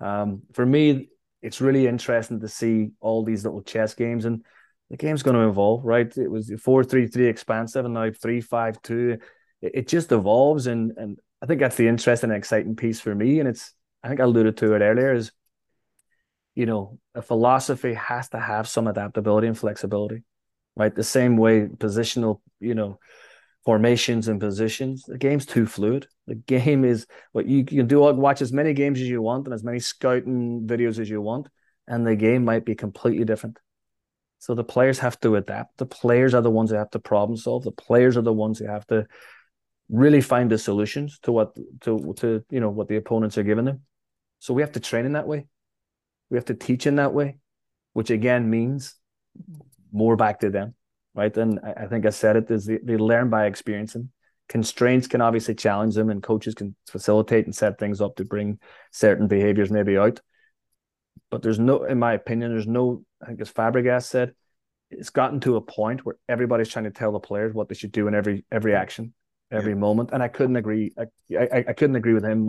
um, 0.00 0.42
for 0.52 0.64
me, 0.64 1.08
it's 1.42 1.60
really 1.60 1.86
interesting 1.86 2.40
to 2.40 2.48
see 2.48 2.90
all 3.00 3.24
these 3.24 3.44
little 3.44 3.62
chess 3.62 3.94
games. 3.94 4.24
And 4.24 4.44
the 4.90 4.96
game's 4.96 5.22
going 5.22 5.36
to 5.36 5.48
evolve, 5.48 5.84
right? 5.84 6.16
It 6.16 6.30
was 6.30 6.52
four 6.62 6.84
three 6.84 7.06
three 7.06 7.28
expansive, 7.28 7.84
and 7.84 7.94
now 7.94 8.10
three 8.10 8.40
five 8.40 8.80
two. 8.82 9.18
It, 9.62 9.72
it 9.74 9.88
just 9.88 10.12
evolves, 10.12 10.66
and 10.66 10.92
and 10.96 11.18
I 11.42 11.46
think 11.46 11.60
that's 11.60 11.76
the 11.76 11.88
interesting 11.88 12.30
and 12.30 12.36
exciting 12.36 12.76
piece 12.76 13.00
for 13.00 13.14
me. 13.14 13.40
And 13.40 13.48
it's 13.48 13.72
I 14.02 14.08
think 14.08 14.20
I 14.20 14.24
alluded 14.24 14.56
to 14.58 14.74
it 14.74 14.80
earlier 14.80 15.14
is 15.14 15.32
you 16.56 16.64
know, 16.64 16.98
a 17.14 17.22
philosophy 17.22 17.94
has 17.94 18.30
to 18.30 18.40
have 18.40 18.66
some 18.66 18.88
adaptability 18.88 19.46
and 19.46 19.56
flexibility, 19.56 20.24
right? 20.74 20.92
The 20.92 21.04
same 21.04 21.36
way 21.36 21.66
positional, 21.66 22.40
you 22.60 22.74
know, 22.74 22.98
formations 23.64 24.26
and 24.26 24.40
positions. 24.40 25.04
The 25.06 25.18
game's 25.18 25.44
too 25.44 25.66
fluid. 25.66 26.08
The 26.26 26.34
game 26.34 26.84
is 26.84 27.06
what 27.32 27.46
you, 27.46 27.62
can 27.64 27.86
do. 27.86 28.00
Watch 28.00 28.40
as 28.40 28.52
many 28.54 28.72
games 28.72 29.00
as 29.00 29.06
you 29.06 29.20
want 29.20 29.46
and 29.46 29.54
as 29.54 29.62
many 29.62 29.78
scouting 29.78 30.66
videos 30.66 30.98
as 30.98 31.10
you 31.10 31.20
want, 31.20 31.48
and 31.86 32.06
the 32.06 32.16
game 32.16 32.44
might 32.44 32.64
be 32.64 32.74
completely 32.74 33.26
different. 33.26 33.58
So 34.38 34.54
the 34.54 34.64
players 34.64 34.98
have 35.00 35.20
to 35.20 35.36
adapt. 35.36 35.76
The 35.76 35.86
players 35.86 36.32
are 36.32 36.42
the 36.42 36.50
ones 36.50 36.70
who 36.70 36.76
have 36.76 36.90
to 36.90 36.98
problem 36.98 37.36
solve. 37.36 37.64
The 37.64 37.70
players 37.70 38.16
are 38.16 38.22
the 38.22 38.32
ones 38.32 38.58
who 38.58 38.66
have 38.66 38.86
to 38.86 39.06
really 39.88 40.20
find 40.20 40.50
the 40.50 40.58
solutions 40.58 41.18
to 41.22 41.32
what 41.32 41.56
to 41.82 42.14
to 42.16 42.44
you 42.50 42.60
know 42.60 42.70
what 42.70 42.88
the 42.88 42.96
opponents 42.96 43.38
are 43.38 43.42
giving 43.42 43.64
them. 43.64 43.82
So 44.38 44.54
we 44.54 44.62
have 44.62 44.72
to 44.72 44.80
train 44.80 45.06
in 45.06 45.12
that 45.12 45.26
way. 45.26 45.46
We 46.30 46.36
have 46.36 46.46
to 46.46 46.54
teach 46.54 46.86
in 46.86 46.96
that 46.96 47.14
way, 47.14 47.38
which 47.92 48.10
again 48.10 48.50
means 48.50 48.94
more 49.92 50.16
back 50.16 50.40
to 50.40 50.50
them, 50.50 50.74
right? 51.14 51.34
And 51.36 51.60
I, 51.62 51.84
I 51.84 51.86
think 51.86 52.06
I 52.06 52.10
said 52.10 52.36
it 52.36 52.50
is 52.50 52.66
they, 52.66 52.78
they 52.82 52.96
learn 52.96 53.30
by 53.30 53.46
experiencing. 53.46 54.10
Constraints 54.48 55.08
can 55.08 55.20
obviously 55.20 55.54
challenge 55.54 55.94
them, 55.94 56.10
and 56.10 56.22
coaches 56.22 56.54
can 56.54 56.76
facilitate 56.88 57.46
and 57.46 57.54
set 57.54 57.78
things 57.78 58.00
up 58.00 58.16
to 58.16 58.24
bring 58.24 58.58
certain 58.92 59.26
behaviors 59.26 59.70
maybe 59.70 59.96
out. 59.96 60.20
But 61.30 61.42
there's 61.42 61.58
no, 61.58 61.84
in 61.84 61.98
my 61.98 62.12
opinion, 62.12 62.52
there's 62.52 62.66
no. 62.66 63.04
I 63.20 63.26
think 63.26 63.40
as 63.40 63.52
Fabregas 63.52 64.04
said, 64.04 64.34
it's 64.90 65.10
gotten 65.10 65.40
to 65.40 65.56
a 65.56 65.60
point 65.60 66.04
where 66.04 66.16
everybody's 66.28 66.68
trying 66.68 66.84
to 66.84 66.90
tell 66.90 67.12
the 67.12 67.18
players 67.18 67.54
what 67.54 67.68
they 67.68 67.74
should 67.74 67.92
do 67.92 68.06
in 68.06 68.14
every 68.14 68.44
every 68.52 68.74
action, 68.74 69.14
every 69.56 69.72
yeah. 69.72 69.78
moment, 69.78 70.10
and 70.12 70.22
I 70.22 70.28
couldn't 70.28 70.56
agree. 70.56 70.94
I, 70.98 71.04
I 71.36 71.64
I 71.68 71.72
couldn't 71.72 71.96
agree 71.96 72.14
with 72.14 72.24
him. 72.24 72.46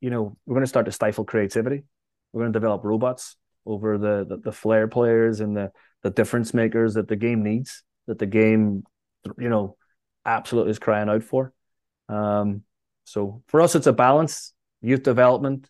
You 0.00 0.10
know, 0.10 0.36
we're 0.46 0.54
going 0.54 0.64
to 0.64 0.68
start 0.68 0.86
to 0.86 0.92
stifle 0.92 1.24
creativity 1.24 1.84
we're 2.32 2.42
going 2.42 2.52
to 2.52 2.58
develop 2.58 2.84
robots 2.84 3.36
over 3.66 3.98
the, 3.98 4.24
the, 4.28 4.36
the 4.36 4.52
flair 4.52 4.88
players 4.88 5.40
and 5.40 5.56
the 5.56 5.70
the 6.02 6.10
difference 6.10 6.54
makers 6.54 6.94
that 6.94 7.08
the 7.08 7.16
game 7.16 7.42
needs, 7.42 7.82
that 8.06 8.18
the 8.18 8.26
game, 8.26 8.84
you 9.36 9.50
know, 9.50 9.76
absolutely 10.24 10.70
is 10.70 10.78
crying 10.78 11.10
out 11.10 11.22
for. 11.22 11.52
Um, 12.08 12.62
so 13.04 13.42
for 13.48 13.60
us, 13.60 13.74
it's 13.74 13.86
a 13.86 13.92
balance. 13.92 14.54
Youth 14.80 15.02
development, 15.02 15.68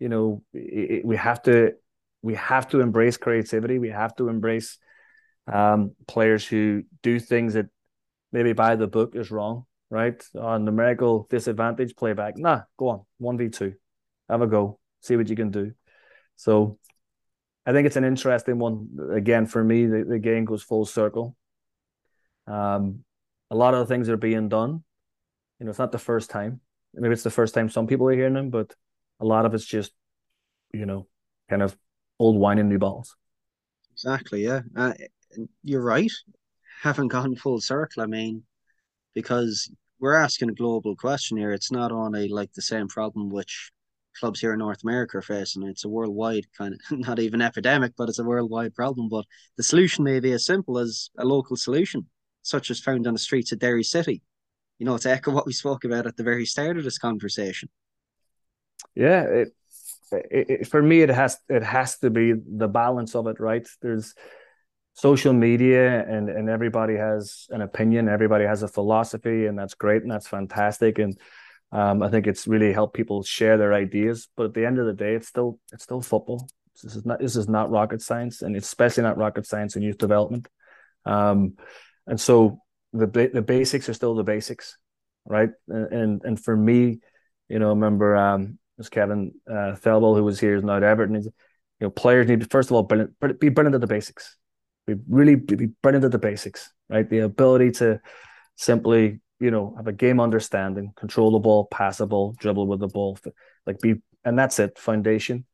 you 0.00 0.08
know, 0.08 0.42
it, 0.52 1.04
we 1.04 1.16
have 1.16 1.42
to 1.42 1.74
we 2.22 2.34
have 2.34 2.68
to 2.70 2.80
embrace 2.80 3.16
creativity. 3.18 3.78
We 3.78 3.90
have 3.90 4.16
to 4.16 4.28
embrace 4.28 4.78
um, 5.46 5.92
players 6.08 6.44
who 6.44 6.82
do 7.02 7.20
things 7.20 7.54
that 7.54 7.66
maybe 8.32 8.52
by 8.52 8.76
the 8.76 8.86
book 8.86 9.14
is 9.14 9.30
wrong, 9.30 9.66
right? 9.90 10.22
On 10.38 10.64
numerical 10.64 11.26
disadvantage, 11.30 11.96
playback. 11.96 12.36
Nah, 12.36 12.62
go 12.76 12.88
on, 12.88 13.00
one 13.18 13.38
v 13.38 13.48
two, 13.48 13.74
have 14.28 14.42
a 14.42 14.46
go 14.46 14.78
see 15.02 15.16
what 15.16 15.28
you 15.28 15.36
can 15.36 15.50
do. 15.50 15.72
So 16.36 16.78
I 17.66 17.72
think 17.72 17.86
it's 17.86 17.96
an 17.96 18.04
interesting 18.04 18.58
one. 18.58 18.88
Again, 19.12 19.46
for 19.46 19.62
me, 19.62 19.86
the, 19.86 20.04
the 20.04 20.18
game 20.18 20.44
goes 20.44 20.62
full 20.62 20.86
circle. 20.86 21.36
Um, 22.46 23.04
a 23.50 23.56
lot 23.56 23.74
of 23.74 23.80
the 23.80 23.86
things 23.86 24.08
are 24.08 24.16
being 24.16 24.48
done. 24.48 24.82
You 25.58 25.66
know, 25.66 25.70
it's 25.70 25.78
not 25.78 25.92
the 25.92 25.98
first 25.98 26.30
time. 26.30 26.60
Maybe 26.94 27.12
it's 27.12 27.22
the 27.22 27.30
first 27.30 27.54
time 27.54 27.68
some 27.68 27.86
people 27.86 28.08
are 28.08 28.12
hearing 28.12 28.34
them, 28.34 28.50
but 28.50 28.74
a 29.20 29.24
lot 29.24 29.44
of 29.44 29.54
it's 29.54 29.64
just, 29.64 29.92
you 30.72 30.86
know, 30.86 31.06
kind 31.48 31.62
of 31.62 31.76
old 32.18 32.36
wine 32.36 32.58
in 32.58 32.68
new 32.68 32.78
bottles. 32.78 33.16
Exactly. 33.92 34.44
Yeah, 34.44 34.62
uh, 34.74 34.94
you're 35.62 35.82
right. 35.82 36.10
Haven't 36.82 37.08
gone 37.08 37.36
full 37.36 37.60
circle. 37.60 38.02
I 38.02 38.06
mean, 38.06 38.42
because 39.14 39.70
we're 40.00 40.14
asking 40.14 40.48
a 40.48 40.54
global 40.54 40.96
question 40.96 41.36
here. 41.36 41.52
It's 41.52 41.70
not 41.70 41.92
only 41.92 42.28
like 42.28 42.52
the 42.54 42.62
same 42.62 42.88
problem 42.88 43.28
which 43.28 43.70
clubs 44.18 44.40
here 44.40 44.52
in 44.52 44.58
North 44.58 44.82
America 44.82 45.18
are 45.18 45.22
facing. 45.22 45.62
It's 45.64 45.84
a 45.84 45.88
worldwide 45.88 46.46
kind 46.56 46.74
of 46.74 46.80
not 46.98 47.18
even 47.18 47.42
epidemic, 47.42 47.92
but 47.96 48.08
it's 48.08 48.18
a 48.18 48.24
worldwide 48.24 48.74
problem. 48.74 49.08
But 49.08 49.26
the 49.56 49.62
solution 49.62 50.04
may 50.04 50.20
be 50.20 50.32
as 50.32 50.46
simple 50.46 50.78
as 50.78 51.10
a 51.18 51.24
local 51.24 51.56
solution, 51.56 52.06
such 52.42 52.70
as 52.70 52.80
found 52.80 53.06
on 53.06 53.14
the 53.14 53.18
streets 53.18 53.52
of 53.52 53.58
Derry 53.58 53.84
City. 53.84 54.22
You 54.78 54.86
know, 54.86 54.96
to 54.96 55.10
echo 55.10 55.30
what 55.30 55.46
we 55.46 55.52
spoke 55.52 55.84
about 55.84 56.06
at 56.06 56.16
the 56.16 56.22
very 56.22 56.46
start 56.46 56.78
of 56.78 56.84
this 56.84 56.98
conversation. 56.98 57.68
Yeah, 58.94 59.22
it, 59.24 59.48
it, 60.10 60.50
it 60.50 60.68
for 60.68 60.82
me 60.82 61.02
it 61.02 61.10
has 61.10 61.36
it 61.50 61.62
has 61.62 61.98
to 61.98 62.08
be 62.08 62.32
the 62.32 62.68
balance 62.68 63.14
of 63.14 63.26
it, 63.26 63.38
right? 63.38 63.68
There's 63.82 64.14
social 64.94 65.32
media 65.32 66.04
and 66.06 66.28
and 66.28 66.50
everybody 66.50 66.96
has 66.96 67.46
an 67.50 67.62
opinion 67.62 68.08
everybody 68.08 68.44
has 68.44 68.62
a 68.62 68.68
philosophy 68.68 69.46
and 69.46 69.58
that's 69.58 69.74
great 69.74 70.02
and 70.02 70.10
that's 70.10 70.28
fantastic 70.28 70.98
and 70.98 71.16
um, 71.72 72.02
I 72.02 72.08
think 72.08 72.26
it's 72.26 72.46
really 72.46 72.72
helped 72.72 72.94
people 72.94 73.22
share 73.22 73.56
their 73.56 73.72
ideas. 73.72 74.28
But 74.36 74.46
at 74.46 74.54
the 74.54 74.66
end 74.66 74.78
of 74.78 74.86
the 74.86 74.92
day, 74.92 75.14
it's 75.14 75.28
still 75.28 75.58
it's 75.72 75.84
still 75.84 76.00
football. 76.00 76.48
This 76.82 76.96
is 76.96 77.06
not 77.06 77.20
this 77.20 77.36
is 77.36 77.48
not 77.48 77.70
rocket 77.70 78.02
science, 78.02 78.42
and 78.42 78.56
especially 78.56 79.04
not 79.04 79.18
rocket 79.18 79.46
science 79.46 79.76
in 79.76 79.82
youth 79.82 79.98
development. 79.98 80.48
Um, 81.04 81.54
and 82.06 82.20
so 82.20 82.60
the 82.92 83.06
the 83.06 83.42
basics 83.42 83.88
are 83.88 83.94
still 83.94 84.14
the 84.14 84.24
basics, 84.24 84.76
right? 85.24 85.50
And 85.68 86.22
and, 86.24 86.42
for 86.42 86.56
me, 86.56 86.98
you 87.48 87.58
know, 87.58 87.68
remember 87.68 88.16
um, 88.16 88.42
it 88.42 88.78
was 88.78 88.88
Kevin 88.88 89.32
uh, 89.48 89.76
Thelwell 89.76 90.16
who 90.16 90.24
was 90.24 90.40
here 90.40 90.56
is 90.56 90.64
not 90.64 90.82
Everton. 90.82 91.14
You 91.22 91.30
know, 91.80 91.90
players 91.90 92.26
need 92.26 92.40
to 92.40 92.46
first 92.46 92.70
of 92.70 92.74
all 92.74 92.82
be 92.82 93.48
brilliant 93.48 93.74
at 93.74 93.80
the 93.80 93.86
basics. 93.86 94.36
Be 94.94 95.02
really 95.08 95.34
be 95.34 95.66
bring 95.82 95.94
into 95.94 96.08
the 96.08 96.18
basics, 96.18 96.72
right? 96.88 97.08
The 97.08 97.20
ability 97.20 97.72
to 97.72 98.00
simply 98.56 99.20
you 99.40 99.50
know, 99.50 99.74
have 99.76 99.88
a 99.88 99.92
game 99.92 100.20
understanding, 100.20 100.92
control 100.96 101.32
the 101.32 101.38
ball, 101.38 101.64
pass 101.64 101.96
the 101.96 102.06
ball, 102.06 102.34
dribble 102.38 102.66
with 102.66 102.78
the 102.78 102.88
ball, 102.88 103.18
like 103.66 103.80
be, 103.80 103.94
and 104.22 104.38
that's 104.38 104.58
it, 104.58 104.78
foundation. 104.78 105.46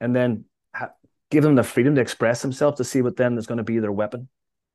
And 0.00 0.14
then 0.14 0.44
ha- 0.74 0.92
give 1.30 1.42
them 1.42 1.56
the 1.56 1.64
freedom 1.64 1.96
to 1.96 2.00
express 2.00 2.40
themselves 2.40 2.78
to 2.78 2.84
see 2.84 3.02
what 3.02 3.16
then 3.16 3.36
is 3.36 3.48
going 3.48 3.58
to 3.58 3.64
be 3.64 3.80
their 3.80 3.92
weapon. 3.92 4.28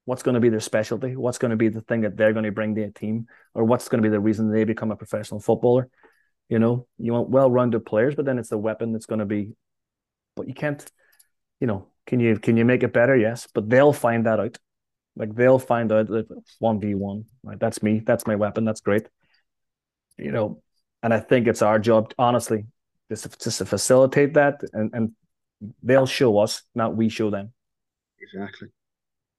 What's 0.04 0.22
going 0.22 0.36
to 0.36 0.42
be 0.42 0.50
their 0.50 0.60
specialty? 0.60 1.16
What's 1.16 1.38
going 1.38 1.52
to 1.52 1.58
be 1.58 1.70
the 1.70 1.82
thing 1.82 2.02
that 2.02 2.18
they're 2.18 2.34
going 2.34 2.46
to 2.46 2.52
bring 2.52 2.76
to 2.76 2.84
a 2.84 2.92
team, 2.92 3.28
or 3.54 3.64
what's 3.64 3.88
going 3.88 4.04
to 4.04 4.08
be 4.08 4.12
the 4.12 4.20
reason 4.20 4.52
they 4.52 4.66
become 4.66 4.92
a 4.92 4.98
professional 4.98 5.40
footballer? 5.40 5.90
You 6.50 6.60
know, 6.60 6.88
you 7.00 7.14
want 7.14 7.30
well-rounded 7.30 7.86
players, 7.86 8.14
but 8.16 8.26
then 8.26 8.38
it's 8.38 8.50
the 8.50 8.58
weapon 8.58 8.92
that's 8.92 9.08
going 9.08 9.20
to 9.20 9.26
be. 9.26 9.54
But 10.36 10.48
you 10.48 10.54
can't, 10.54 10.86
you 11.60 11.68
know, 11.68 11.88
can 12.08 12.20
you 12.20 12.38
can 12.38 12.58
you 12.58 12.66
make 12.66 12.84
it 12.84 12.94
better? 12.94 13.16
Yes, 13.16 13.48
but 13.54 13.70
they'll 13.70 13.94
find 13.94 14.26
that 14.26 14.40
out. 14.40 14.58
Like 15.16 15.36
they'll 15.36 15.60
find 15.60 15.92
out 15.92 16.08
that 16.08 16.28
one 16.60 16.80
v 16.80 16.96
one, 16.96 17.26
right? 17.44 17.60
That's 17.60 17.82
me. 17.82 18.00
That's 18.00 18.28
my 18.28 18.36
weapon. 18.36 18.66
That's 18.66 18.82
great. 18.82 19.08
You 20.18 20.32
know, 20.32 20.62
and 21.04 21.14
I 21.14 21.20
think 21.20 21.48
it's 21.48 21.62
our 21.62 21.80
job, 21.80 22.14
honestly, 22.18 22.66
just 23.10 23.42
just 23.42 23.58
to 23.60 23.66
facilitate 23.66 24.34
that, 24.36 24.62
and 24.74 24.92
and 24.94 25.12
they'll 25.84 26.06
show 26.06 26.38
us, 26.40 26.64
not 26.74 26.96
we 26.96 27.10
show 27.10 27.30
them. 27.30 27.54
Exactly. 28.20 28.70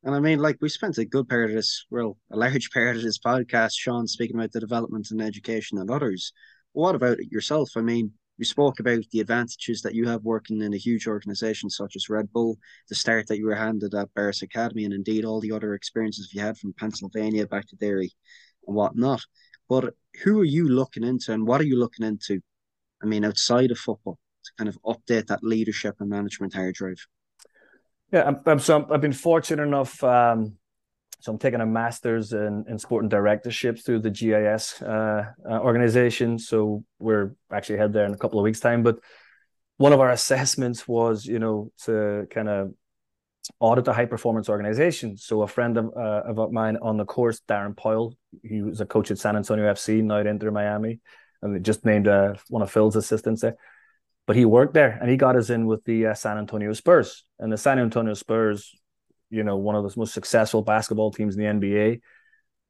And 0.04 0.14
I 0.14 0.20
mean, 0.20 0.38
like 0.38 0.58
we 0.60 0.68
spent 0.68 0.98
a 0.98 1.04
good 1.04 1.28
part 1.28 1.50
of 1.50 1.56
this, 1.56 1.84
well, 1.90 2.16
a 2.30 2.36
large 2.36 2.70
part 2.74 2.96
of 2.96 3.02
this 3.02 3.18
podcast, 3.18 3.72
Sean, 3.74 4.06
speaking 4.06 4.36
about 4.36 4.52
the 4.52 4.60
development 4.60 5.08
and 5.10 5.20
education 5.20 5.78
of 5.78 5.90
others. 5.90 6.32
What 6.72 6.94
about 6.94 7.18
it 7.18 7.32
yourself? 7.32 7.70
I 7.76 7.80
mean, 7.80 8.12
we 8.38 8.44
spoke 8.44 8.80
about 8.80 9.02
the 9.12 9.20
advantages 9.20 9.82
that 9.82 9.94
you 9.94 10.06
have 10.08 10.22
working 10.22 10.62
in 10.62 10.74
a 10.74 10.78
huge 10.78 11.06
organization 11.06 11.70
such 11.70 11.96
as 11.96 12.10
Red 12.10 12.32
Bull, 12.32 12.58
the 12.88 12.94
start 12.94 13.26
that 13.28 13.38
you 13.38 13.46
were 13.46 13.54
handed 13.54 13.94
at 13.94 14.12
Barca's 14.14 14.42
Academy, 14.42 14.84
and 14.84 14.92
indeed 14.92 15.24
all 15.24 15.40
the 15.40 15.52
other 15.52 15.74
experiences 15.74 16.30
you 16.32 16.40
had 16.40 16.58
from 16.58 16.74
Pennsylvania 16.74 17.46
back 17.46 17.66
to 17.68 17.76
Derry 17.76 18.12
and 18.66 18.76
whatnot. 18.76 19.22
But 19.68 19.94
who 20.22 20.40
are 20.40 20.44
you 20.44 20.68
looking 20.68 21.04
into 21.04 21.32
and 21.32 21.46
what 21.46 21.60
are 21.60 21.64
you 21.64 21.78
looking 21.78 22.06
into? 22.06 22.40
I 23.02 23.06
mean, 23.06 23.24
outside 23.24 23.70
of 23.70 23.78
football 23.78 24.18
to 24.44 24.52
kind 24.58 24.68
of 24.68 24.78
update 24.84 25.26
that 25.26 25.42
leadership 25.42 25.96
and 26.00 26.08
management 26.08 26.54
hard 26.54 26.74
drive. 26.74 27.06
Yeah, 28.12 28.24
I'm, 28.24 28.40
I'm 28.46 28.58
so 28.58 28.86
I've 28.90 29.00
been 29.00 29.12
fortunate 29.12 29.62
enough 29.62 30.02
um, 30.04 30.56
so 31.20 31.32
I'm 31.32 31.38
taking 31.38 31.60
a 31.60 31.66
master's 31.66 32.32
in, 32.32 32.64
in 32.68 32.78
sport 32.78 33.04
and 33.04 33.10
directorship 33.10 33.78
through 33.84 34.00
the 34.00 34.10
GIS 34.10 34.80
uh, 34.82 35.24
uh, 35.48 35.58
organization. 35.60 36.38
So 36.38 36.84
we're 36.98 37.34
actually 37.50 37.78
head 37.78 37.92
there 37.92 38.04
in 38.04 38.12
a 38.12 38.18
couple 38.18 38.38
of 38.38 38.44
weeks' 38.44 38.60
time. 38.60 38.82
But 38.82 38.98
one 39.78 39.92
of 39.92 40.00
our 40.00 40.10
assessments 40.10 40.86
was, 40.86 41.24
you 41.24 41.38
know, 41.38 41.72
to 41.84 42.26
kind 42.30 42.48
of 42.48 42.74
audit 43.60 43.88
a 43.88 43.92
high 43.92 44.06
performance 44.06 44.48
organization. 44.48 45.16
So 45.16 45.42
a 45.42 45.48
friend 45.48 45.76
of, 45.76 45.92
uh, 45.96 46.22
of 46.26 46.52
mine 46.52 46.78
on 46.82 46.96
the 46.96 47.04
course, 47.04 47.40
Darren 47.48 47.76
Powell, 47.76 48.14
he 48.42 48.62
was 48.62 48.80
a 48.80 48.86
coach 48.86 49.10
at 49.10 49.18
San 49.18 49.36
Antonio 49.36 49.72
FC, 49.72 50.02
now 50.02 50.18
at 50.18 50.26
Inter 50.26 50.50
Miami, 50.50 51.00
and 51.42 51.64
just 51.64 51.84
named 51.84 52.08
uh, 52.08 52.34
one 52.48 52.62
of 52.62 52.70
Phil's 52.70 52.96
assistants 52.96 53.42
there. 53.42 53.56
But 54.26 54.36
he 54.36 54.44
worked 54.44 54.74
there 54.74 54.98
and 55.00 55.08
he 55.08 55.16
got 55.16 55.36
us 55.36 55.50
in 55.50 55.66
with 55.66 55.84
the 55.84 56.06
uh, 56.06 56.14
San 56.14 56.36
Antonio 56.36 56.72
Spurs. 56.72 57.24
And 57.38 57.52
the 57.52 57.56
San 57.56 57.78
Antonio 57.78 58.14
Spurs 58.14 58.74
you 59.30 59.42
know, 59.42 59.56
one 59.56 59.74
of 59.74 59.84
the 59.84 59.98
most 59.98 60.14
successful 60.14 60.62
basketball 60.62 61.10
teams 61.10 61.36
in 61.36 61.60
the 61.60 61.68
NBA. 61.68 62.00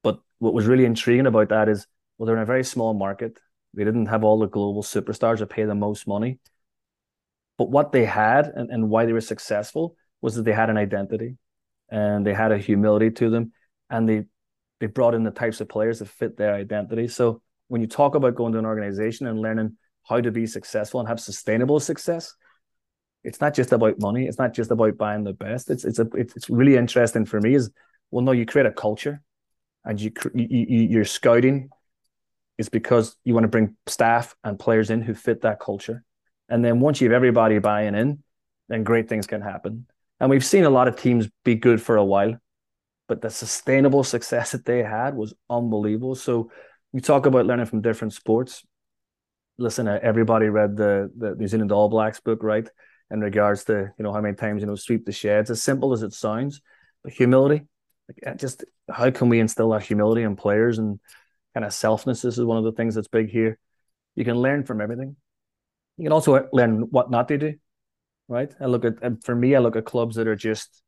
But 0.02 0.20
what 0.38 0.54
was 0.54 0.66
really 0.66 0.84
intriguing 0.84 1.26
about 1.26 1.50
that 1.50 1.68
is, 1.68 1.86
well, 2.16 2.26
they're 2.26 2.36
in 2.36 2.42
a 2.42 2.46
very 2.46 2.64
small 2.64 2.94
market. 2.94 3.38
They 3.74 3.84
didn't 3.84 4.06
have 4.06 4.24
all 4.24 4.38
the 4.38 4.48
global 4.48 4.82
superstars 4.82 5.38
that 5.38 5.50
pay 5.50 5.64
the 5.64 5.74
most 5.74 6.06
money. 6.06 6.38
But 7.58 7.70
what 7.70 7.92
they 7.92 8.04
had 8.04 8.46
and, 8.46 8.70
and 8.70 8.90
why 8.90 9.06
they 9.06 9.12
were 9.12 9.20
successful 9.20 9.96
was 10.20 10.34
that 10.34 10.44
they 10.44 10.52
had 10.52 10.70
an 10.70 10.76
identity 10.76 11.36
and 11.90 12.26
they 12.26 12.34
had 12.34 12.52
a 12.52 12.58
humility 12.58 13.10
to 13.10 13.30
them 13.30 13.52
and 13.90 14.08
they 14.08 14.24
they 14.80 14.86
brought 14.86 15.14
in 15.14 15.24
the 15.24 15.30
types 15.30 15.60
of 15.60 15.68
players 15.68 16.00
that 16.00 16.08
fit 16.08 16.36
their 16.36 16.54
identity. 16.54 17.08
So 17.08 17.40
when 17.68 17.80
you 17.80 17.86
talk 17.86 18.14
about 18.14 18.34
going 18.34 18.52
to 18.52 18.58
an 18.58 18.66
organization 18.66 19.26
and 19.26 19.40
learning 19.40 19.76
how 20.02 20.20
to 20.20 20.30
be 20.30 20.46
successful 20.46 21.00
and 21.00 21.08
have 21.08 21.18
sustainable 21.18 21.80
success, 21.80 22.34
it's 23.26 23.40
not 23.40 23.54
just 23.54 23.72
about 23.72 23.98
money. 24.00 24.26
It's 24.26 24.38
not 24.38 24.54
just 24.54 24.70
about 24.70 24.96
buying 24.96 25.24
the 25.24 25.32
best. 25.32 25.70
It's 25.70 25.84
it's 25.84 25.98
a 25.98 26.06
it's 26.14 26.48
really 26.48 26.76
interesting 26.76 27.26
for 27.26 27.40
me. 27.40 27.54
Is 27.54 27.70
well, 28.10 28.24
no, 28.24 28.32
you 28.32 28.46
create 28.46 28.66
a 28.66 28.72
culture, 28.72 29.20
and 29.84 30.00
you 30.00 30.12
you, 30.34 30.46
you 30.68 30.80
you're 30.88 31.04
scouting 31.04 31.70
is 32.56 32.68
because 32.68 33.16
you 33.24 33.34
want 33.34 33.44
to 33.44 33.48
bring 33.48 33.76
staff 33.86 34.34
and 34.42 34.58
players 34.58 34.90
in 34.90 35.02
who 35.02 35.12
fit 35.12 35.42
that 35.42 35.60
culture. 35.60 36.02
And 36.48 36.64
then 36.64 36.80
once 36.80 37.00
you 37.00 37.08
have 37.08 37.16
everybody 37.16 37.58
buying 37.58 37.94
in, 37.94 38.22
then 38.68 38.84
great 38.84 39.08
things 39.08 39.26
can 39.26 39.42
happen. 39.42 39.86
And 40.20 40.30
we've 40.30 40.44
seen 40.44 40.64
a 40.64 40.70
lot 40.70 40.88
of 40.88 40.96
teams 40.96 41.28
be 41.44 41.56
good 41.56 41.82
for 41.82 41.96
a 41.96 42.04
while, 42.04 42.36
but 43.08 43.20
the 43.20 43.28
sustainable 43.28 44.04
success 44.04 44.52
that 44.52 44.64
they 44.64 44.82
had 44.82 45.14
was 45.14 45.34
unbelievable. 45.50 46.14
So 46.14 46.50
you 46.92 47.00
talk 47.00 47.26
about 47.26 47.44
learning 47.44 47.66
from 47.66 47.82
different 47.82 48.14
sports. 48.14 48.64
Listen, 49.58 49.88
uh, 49.88 49.98
everybody 50.02 50.48
read 50.48 50.76
the 50.76 51.10
the 51.16 51.34
New 51.34 51.48
Zealand 51.48 51.72
All 51.72 51.88
Blacks 51.88 52.20
book, 52.20 52.42
right? 52.42 52.68
In 53.10 53.20
regards 53.20 53.64
to 53.64 53.92
you 53.98 54.02
know 54.02 54.12
how 54.12 54.20
many 54.20 54.34
times 54.34 54.60
you 54.60 54.66
know 54.66 54.74
sweep 54.74 55.06
the 55.06 55.12
sheds. 55.12 55.50
As 55.50 55.62
simple 55.62 55.92
as 55.92 56.02
it 56.02 56.12
sounds, 56.12 56.60
but 57.04 57.12
humility. 57.12 57.62
Like 58.08 58.38
just 58.38 58.64
how 58.90 59.10
can 59.10 59.28
we 59.28 59.40
instill 59.40 59.70
that 59.70 59.82
humility 59.82 60.22
in 60.22 60.36
players 60.36 60.78
and 60.78 61.00
kind 61.54 61.64
of 61.64 61.72
selfness. 61.72 62.22
This 62.22 62.38
is 62.38 62.44
one 62.44 62.58
of 62.58 62.64
the 62.64 62.72
things 62.72 62.94
that's 62.94 63.08
big 63.08 63.30
here. 63.30 63.58
You 64.14 64.24
can 64.24 64.36
learn 64.36 64.64
from 64.64 64.80
everything. 64.80 65.16
You 65.96 66.04
can 66.04 66.12
also 66.12 66.48
learn 66.52 66.82
what 66.90 67.10
not 67.10 67.28
to 67.28 67.38
do, 67.38 67.54
right? 68.28 68.52
I 68.60 68.66
look 68.66 68.84
at, 68.84 69.02
and 69.02 69.24
for 69.24 69.34
me, 69.34 69.54
I 69.54 69.60
look 69.60 69.76
at 69.76 69.86
clubs 69.86 70.16
that 70.16 70.28
are 70.28 70.36
just, 70.36 70.82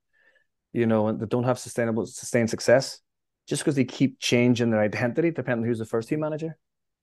you 0.75 0.87
know, 0.87 1.11
that 1.11 1.31
don't 1.31 1.45
have 1.45 1.59
sustainable, 1.59 2.05
sustained 2.05 2.51
success, 2.51 3.01
just 3.47 3.63
because 3.63 3.77
they 3.77 3.85
keep 3.85 4.21
changing 4.21 4.71
their 4.71 4.81
identity 4.81 5.31
depending 5.31 5.63
on 5.63 5.69
who's 5.69 5.79
the 5.79 5.87
first 5.87 6.11
team 6.11 6.21
manager. 6.21 6.59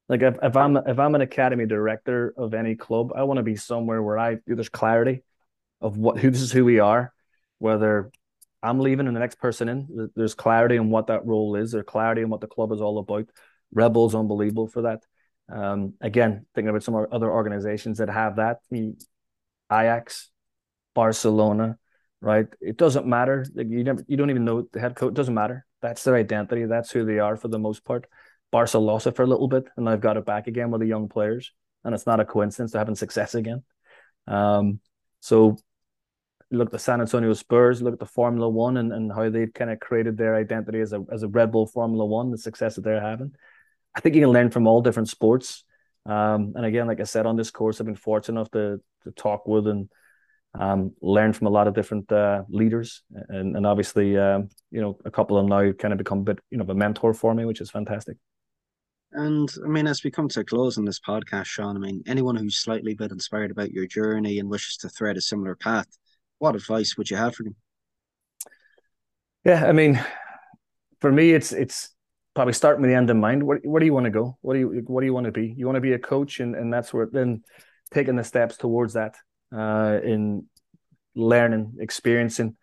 Like 0.08 0.22
if, 0.22 0.38
if 0.42 0.56
I'm 0.56 0.78
if 0.78 1.00
I'm 1.00 1.16
an 1.16 1.22
academy 1.22 1.66
director 1.66 2.34
of 2.38 2.54
any 2.54 2.76
club, 2.76 3.12
I 3.16 3.24
want 3.24 3.38
to 3.38 3.44
be 3.44 3.56
somewhere 3.56 4.02
where 4.02 4.20
I 4.20 4.38
there's 4.46 4.70
clarity 4.70 5.24
of 5.82 5.98
what 5.98 6.20
who 6.20 6.30
this 6.30 6.42
is 6.42 6.52
who 6.52 6.64
we 6.64 6.80
are, 6.80 7.14
whether 7.60 8.12
I'm 8.62 8.80
leaving 8.80 9.08
and 9.08 9.16
the 9.16 9.20
next 9.20 9.40
person 9.40 9.70
in. 9.70 10.10
There's 10.16 10.36
clarity 10.36 10.78
on 10.78 10.90
what 10.90 11.08
that 11.08 11.26
role 11.26 11.56
is. 11.56 11.72
There's 11.72 11.86
clarity 11.86 12.24
on 12.24 12.30
what 12.30 12.42
the 12.42 12.48
club 12.48 12.72
is 12.72 12.82
all 12.82 12.98
about. 13.00 13.30
Red 13.74 13.94
Bull's 13.94 14.16
unbelievable 14.16 14.68
for 14.68 14.84
that. 14.84 15.04
Um, 15.52 15.94
again, 16.02 16.46
thinking 16.56 16.70
about 16.70 16.84
some 16.84 16.96
other 17.12 17.32
organizations 17.32 18.00
that 18.00 18.10
have 18.10 18.38
that, 18.38 18.58
Ajax, 19.72 20.32
Barcelona, 20.94 21.78
right? 22.22 22.48
It 22.62 22.78
doesn't 22.78 23.06
matter. 23.06 23.46
Like 23.54 23.70
you 23.70 23.84
never, 23.84 24.04
you 24.08 24.18
don't 24.18 24.30
even 24.30 24.46
know 24.46 24.68
the 24.72 24.80
head 24.80 24.96
coach. 24.96 25.10
It 25.12 25.16
doesn't 25.16 25.34
matter. 25.34 25.66
That's 25.82 26.04
their 26.04 26.16
identity. 26.16 26.66
That's 26.66 26.92
who 26.92 27.06
they 27.06 27.20
are 27.20 27.38
for 27.38 27.48
the 27.48 27.60
most 27.60 27.84
part. 27.84 28.08
Barca 28.52 28.80
lost 28.80 29.08
it 29.08 29.16
for 29.16 29.24
a 29.24 29.28
little 29.28 29.48
bit, 29.48 29.66
and 29.76 29.88
they've 29.88 30.00
got 30.00 30.18
it 30.18 30.26
back 30.26 30.48
again 30.48 30.72
with 30.72 30.82
the 30.82 30.88
young 30.88 31.10
players, 31.10 31.52
and 31.84 31.94
it's 31.94 32.06
not 32.06 32.20
a 32.20 32.26
coincidence 32.26 32.72
they're 32.72 32.80
having 32.80 32.96
success 32.96 33.36
again. 33.36 33.64
Um, 34.28 34.80
so 35.20 35.58
look 36.52 36.68
at 36.68 36.72
the 36.72 36.80
San 36.80 37.02
Antonio 37.02 37.34
Spurs, 37.34 37.82
look 37.82 37.94
at 37.94 38.00
the 38.00 38.06
Formula 38.06 38.48
One, 38.48 38.78
and, 38.78 38.94
and 38.94 39.12
how 39.12 39.30
they've 39.30 39.54
kind 39.54 39.72
of 39.72 39.80
created 39.80 40.18
their 40.18 40.36
identity 40.36 40.80
as 40.80 40.94
a 40.94 41.04
as 41.12 41.24
a 41.24 41.28
Red 41.28 41.52
Bull 41.52 41.66
Formula 41.68 42.06
One, 42.06 42.32
the 42.32 42.38
success 42.38 42.76
that 42.76 42.84
they're 42.84 43.02
having. 43.02 43.34
I 43.94 44.00
think 44.00 44.16
you 44.16 44.22
can 44.22 44.32
learn 44.32 44.52
from 44.52 44.68
all 44.68 44.82
different 44.82 45.10
sports. 45.10 45.64
Um, 46.06 46.54
and 46.56 46.66
again, 46.66 46.88
like 46.88 47.00
I 47.00 47.06
said, 47.06 47.26
on 47.26 47.36
this 47.36 47.52
course, 47.52 47.80
I've 47.80 47.88
been 47.88 47.96
fortunate 47.96 48.40
enough 48.40 48.52
to 48.52 48.82
to 49.04 49.12
talk 49.12 49.48
with 49.48 49.68
and 49.68 49.90
um, 50.54 50.94
learn 51.02 51.34
from 51.34 51.48
a 51.48 51.50
lot 51.50 51.68
of 51.68 51.74
different 51.74 52.12
uh, 52.12 52.44
leaders, 52.50 53.04
and 53.12 53.56
and 53.56 53.66
obviously, 53.66 54.18
um, 54.18 54.50
you 54.72 54.82
know, 54.82 54.98
a 55.06 55.12
couple 55.12 55.38
of 55.38 55.44
them 55.44 55.50
now 55.50 55.72
kind 55.74 55.94
of 55.94 55.98
become 55.98 56.20
a 56.20 56.24
bit, 56.24 56.40
you 56.52 56.58
know, 56.58 56.66
a 56.68 56.74
mentor 56.74 57.14
for 57.14 57.34
me, 57.34 57.46
which 57.46 57.62
is 57.62 57.72
fantastic. 57.72 58.18
And 59.16 59.50
I 59.64 59.68
mean, 59.68 59.88
as 59.88 60.04
we 60.04 60.12
come 60.12 60.28
to 60.28 60.42
a 60.42 60.44
close 60.44 60.78
on 60.78 60.84
this 60.84 61.00
podcast, 61.00 61.46
Sean, 61.46 61.78
I 61.78 61.80
mean, 61.80 62.04
anyone 62.06 62.36
who's 62.36 62.58
slightly 62.58 62.96
bit 62.96 63.12
inspired 63.12 63.50
about 63.50 63.72
your 63.72 63.88
journey 63.88 64.40
and 64.40 64.50
wishes 64.50 64.76
to 64.78 64.90
thread 64.90 65.16
a 65.16 65.22
similar 65.22 65.56
path, 65.56 65.88
what 66.40 66.56
advice 66.56 66.98
would 66.98 67.10
you 67.10 67.16
have 67.16 67.34
for 67.34 67.44
them? 67.44 67.56
Yeah, 69.46 69.66
I 69.66 69.72
mean, 69.72 70.04
for 71.00 71.12
me, 71.12 71.32
it's 71.32 71.54
it's 71.54 71.96
probably 72.34 72.54
starting 72.54 72.82
with 72.82 72.90
the 72.90 72.96
end 72.96 73.10
in 73.10 73.20
mind. 73.20 73.44
Where, 73.44 73.60
where 73.64 73.80
do 73.80 73.86
you 73.86 73.94
want 73.94 74.04
to 74.04 74.12
go? 74.12 74.38
What 74.42 74.56
do 74.56 74.60
you 74.60 74.84
what 74.88 75.00
do 75.00 75.06
you 75.06 75.14
want 75.14 75.28
to 75.28 75.32
be? 75.32 75.54
You 75.56 75.66
want 75.66 75.78
to 75.78 75.82
be 75.82 75.94
a 75.94 76.00
coach, 76.00 76.42
and 76.42 76.54
and 76.54 76.74
that's 76.74 76.94
where 76.94 77.08
then 77.10 77.44
taking 77.94 78.18
the 78.18 78.24
steps 78.24 78.58
towards 78.58 78.94
that 78.94 79.16
uh, 79.56 80.00
in 80.04 80.46
learning, 81.16 81.76
experiencing. 81.80 82.58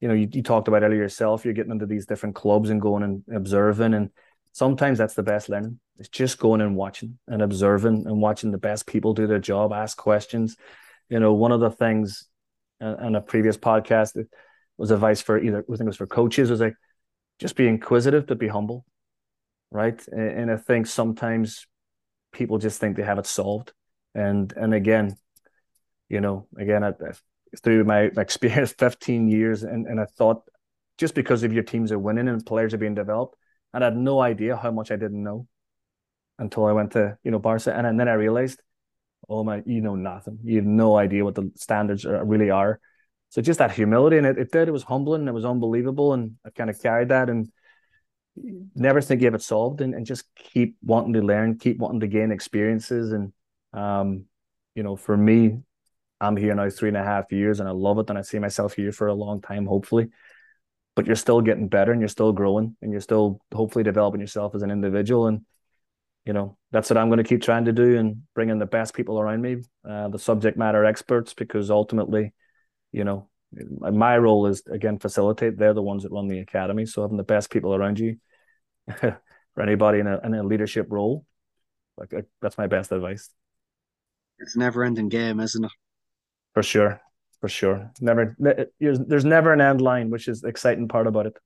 You 0.00 0.08
know, 0.08 0.14
you, 0.14 0.28
you 0.32 0.42
talked 0.42 0.66
about 0.66 0.82
earlier 0.82 1.02
yourself. 1.02 1.44
You're 1.44 1.54
getting 1.54 1.72
into 1.72 1.86
these 1.86 2.06
different 2.06 2.34
clubs 2.34 2.70
and 2.70 2.80
going 2.80 3.04
and 3.04 3.22
observing, 3.32 3.94
and 3.94 4.10
sometimes 4.54 4.96
that's 4.96 5.14
the 5.14 5.22
best 5.22 5.50
learning. 5.50 5.78
It's 5.98 6.08
just 6.08 6.38
going 6.38 6.62
and 6.62 6.74
watching 6.74 7.18
and 7.28 7.42
observing 7.42 8.06
and 8.06 8.22
watching 8.22 8.50
the 8.50 8.58
best 8.58 8.86
people 8.86 9.12
do 9.12 9.26
their 9.26 9.38
job, 9.38 9.72
ask 9.72 9.98
questions. 9.98 10.56
You 11.10 11.20
know, 11.20 11.34
one 11.34 11.52
of 11.52 11.60
the 11.60 11.70
things 11.70 12.26
uh, 12.82 12.96
in 12.96 13.14
a 13.14 13.20
previous 13.20 13.58
podcast 13.58 14.16
it 14.16 14.28
was 14.78 14.90
advice 14.90 15.20
for 15.20 15.38
either 15.38 15.58
I 15.58 15.76
think 15.76 15.82
it 15.82 15.84
was 15.84 15.96
for 15.98 16.06
coaches 16.06 16.50
was 16.50 16.60
like 16.60 16.74
just 17.38 17.54
be 17.54 17.68
inquisitive 17.68 18.26
but 18.26 18.38
be 18.38 18.48
humble 18.48 18.86
right? 19.74 20.00
And 20.08 20.50
I 20.50 20.56
think 20.56 20.86
sometimes 20.86 21.66
people 22.32 22.58
just 22.58 22.80
think 22.80 22.96
they 22.96 23.02
have 23.02 23.18
it 23.18 23.26
solved. 23.26 23.72
And 24.14 24.50
and 24.56 24.72
again, 24.72 25.16
you 26.08 26.20
know, 26.20 26.46
again, 26.56 26.84
I, 26.84 26.92
through 27.62 27.84
my 27.84 28.10
experience, 28.16 28.72
15 28.78 29.28
years, 29.28 29.64
and, 29.64 29.86
and 29.86 30.00
I 30.00 30.06
thought 30.16 30.42
just 30.96 31.14
because 31.14 31.42
of 31.42 31.52
your 31.52 31.64
teams 31.64 31.90
are 31.90 31.98
winning 31.98 32.28
and 32.28 32.46
players 32.46 32.72
are 32.72 32.78
being 32.78 32.94
developed, 32.94 33.36
and 33.74 33.82
I 33.82 33.88
had 33.88 33.96
no 33.96 34.20
idea 34.20 34.56
how 34.56 34.70
much 34.70 34.92
I 34.92 34.96
didn't 34.96 35.22
know 35.22 35.48
until 36.38 36.64
I 36.64 36.72
went 36.72 36.92
to, 36.92 37.18
you 37.24 37.32
know, 37.32 37.40
Barca. 37.40 37.74
And, 37.74 37.86
and 37.86 37.98
then 37.98 38.08
I 38.08 38.14
realized, 38.14 38.62
oh 39.28 39.42
my, 39.42 39.62
you 39.66 39.80
know 39.80 39.96
nothing. 39.96 40.38
You 40.44 40.56
have 40.56 40.64
no 40.64 40.96
idea 40.96 41.24
what 41.24 41.34
the 41.34 41.50
standards 41.56 42.06
are, 42.06 42.24
really 42.24 42.50
are. 42.50 42.80
So 43.30 43.42
just 43.42 43.58
that 43.58 43.72
humility, 43.72 44.16
and 44.16 44.26
it, 44.26 44.38
it 44.38 44.52
did, 44.52 44.68
it 44.68 44.70
was 44.70 44.84
humbling, 44.84 45.26
it 45.26 45.34
was 45.34 45.44
unbelievable. 45.44 46.12
And 46.12 46.36
I 46.46 46.50
kind 46.50 46.70
of 46.70 46.80
carried 46.80 47.08
that. 47.08 47.28
And 47.28 47.50
never 48.76 49.00
think 49.00 49.20
you 49.20 49.26
have 49.26 49.34
it 49.34 49.42
solved 49.42 49.80
and, 49.80 49.92
and 49.92 50.06
just 50.06 50.24
keep 50.36 50.76
wanting 50.82 51.14
to 51.14 51.22
learn, 51.22 51.58
keep 51.58 51.78
wanting 51.78 52.00
to 52.00 52.06
gain 52.06 52.30
experiences. 52.30 53.10
And, 53.10 53.32
um, 53.72 54.26
you 54.76 54.84
know, 54.84 54.94
for 54.94 55.16
me, 55.16 55.58
I'm 56.20 56.36
here 56.36 56.54
now 56.54 56.70
three 56.70 56.88
and 56.88 56.96
a 56.96 57.02
half 57.02 57.32
years 57.32 57.58
and 57.58 57.68
I 57.68 57.72
love 57.72 57.98
it. 57.98 58.08
And 58.08 58.18
I 58.18 58.22
see 58.22 58.38
myself 58.38 58.74
here 58.74 58.92
for 58.92 59.08
a 59.08 59.14
long 59.14 59.40
time, 59.40 59.66
hopefully. 59.66 60.10
But 60.96 61.06
you're 61.06 61.16
still 61.16 61.40
getting 61.40 61.68
better 61.68 61.92
and 61.92 62.00
you're 62.00 62.08
still 62.08 62.32
growing 62.32 62.76
and 62.80 62.92
you're 62.92 63.00
still 63.00 63.40
hopefully 63.52 63.82
developing 63.82 64.20
yourself 64.20 64.54
as 64.54 64.62
an 64.62 64.70
individual. 64.70 65.26
And, 65.26 65.44
you 66.24 66.32
know, 66.32 66.56
that's 66.70 66.88
what 66.88 66.96
I'm 66.96 67.08
going 67.08 67.18
to 67.18 67.24
keep 67.24 67.42
trying 67.42 67.64
to 67.64 67.72
do 67.72 67.98
and 67.98 68.22
bring 68.34 68.48
in 68.48 68.58
the 68.58 68.66
best 68.66 68.94
people 68.94 69.18
around 69.18 69.42
me, 69.42 69.56
uh, 69.88 70.08
the 70.08 70.18
subject 70.18 70.56
matter 70.56 70.84
experts, 70.84 71.34
because 71.34 71.70
ultimately, 71.70 72.32
you 72.92 73.04
know, 73.04 73.28
my 73.80 74.16
role 74.18 74.46
is 74.46 74.62
again 74.70 74.98
facilitate. 74.98 75.58
They're 75.58 75.74
the 75.74 75.82
ones 75.82 76.02
that 76.02 76.12
run 76.12 76.28
the 76.28 76.40
academy, 76.40 76.86
so 76.86 77.02
having 77.02 77.16
the 77.16 77.22
best 77.22 77.50
people 77.50 77.74
around 77.74 77.98
you 77.98 78.16
for 78.98 79.20
anybody 79.60 80.00
in 80.00 80.06
a 80.06 80.20
in 80.24 80.34
a 80.34 80.42
leadership 80.42 80.86
role, 80.90 81.24
like 81.96 82.12
that's 82.40 82.58
my 82.58 82.66
best 82.66 82.92
advice. 82.92 83.30
It's 84.38 84.56
a 84.56 84.58
never-ending 84.58 85.08
game, 85.08 85.40
isn't 85.40 85.64
it? 85.64 85.70
For 86.54 86.62
sure, 86.62 87.00
for 87.44 87.50
sure. 87.50 87.90
Never, 88.00 88.34
there's 88.80 89.26
never 89.26 89.52
an 89.52 89.60
end 89.60 89.82
line, 89.82 90.08
which 90.08 90.28
is 90.28 90.40
the 90.40 90.48
exciting 90.48 90.88
part 90.88 91.06
about 91.06 91.26
it. 91.26 91.36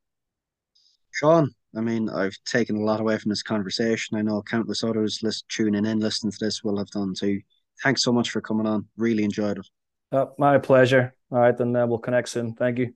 Sean, 1.10 1.50
I 1.76 1.80
mean, 1.80 2.08
I've 2.08 2.36
taken 2.46 2.76
a 2.76 2.84
lot 2.84 3.00
away 3.00 3.18
from 3.18 3.30
this 3.30 3.42
conversation. 3.42 4.16
I 4.16 4.22
know 4.22 4.40
countless 4.40 4.84
others 4.84 5.24
list, 5.24 5.48
tuning 5.48 5.84
in, 5.84 5.98
listening 5.98 6.30
to 6.30 6.38
this 6.40 6.62
will 6.62 6.78
have 6.78 6.86
done 6.90 7.14
too. 7.14 7.40
Thanks 7.82 8.04
so 8.04 8.12
much 8.12 8.30
for 8.30 8.40
coming 8.40 8.64
on. 8.64 8.86
Really 8.96 9.24
enjoyed 9.24 9.58
it. 9.58 9.66
Uh, 10.12 10.26
my 10.38 10.58
pleasure. 10.58 11.16
All 11.32 11.40
right, 11.40 11.58
then 11.58 11.74
uh, 11.74 11.84
we'll 11.84 11.98
connect 11.98 12.28
soon. 12.28 12.54
Thank 12.54 12.78
you. 12.78 12.94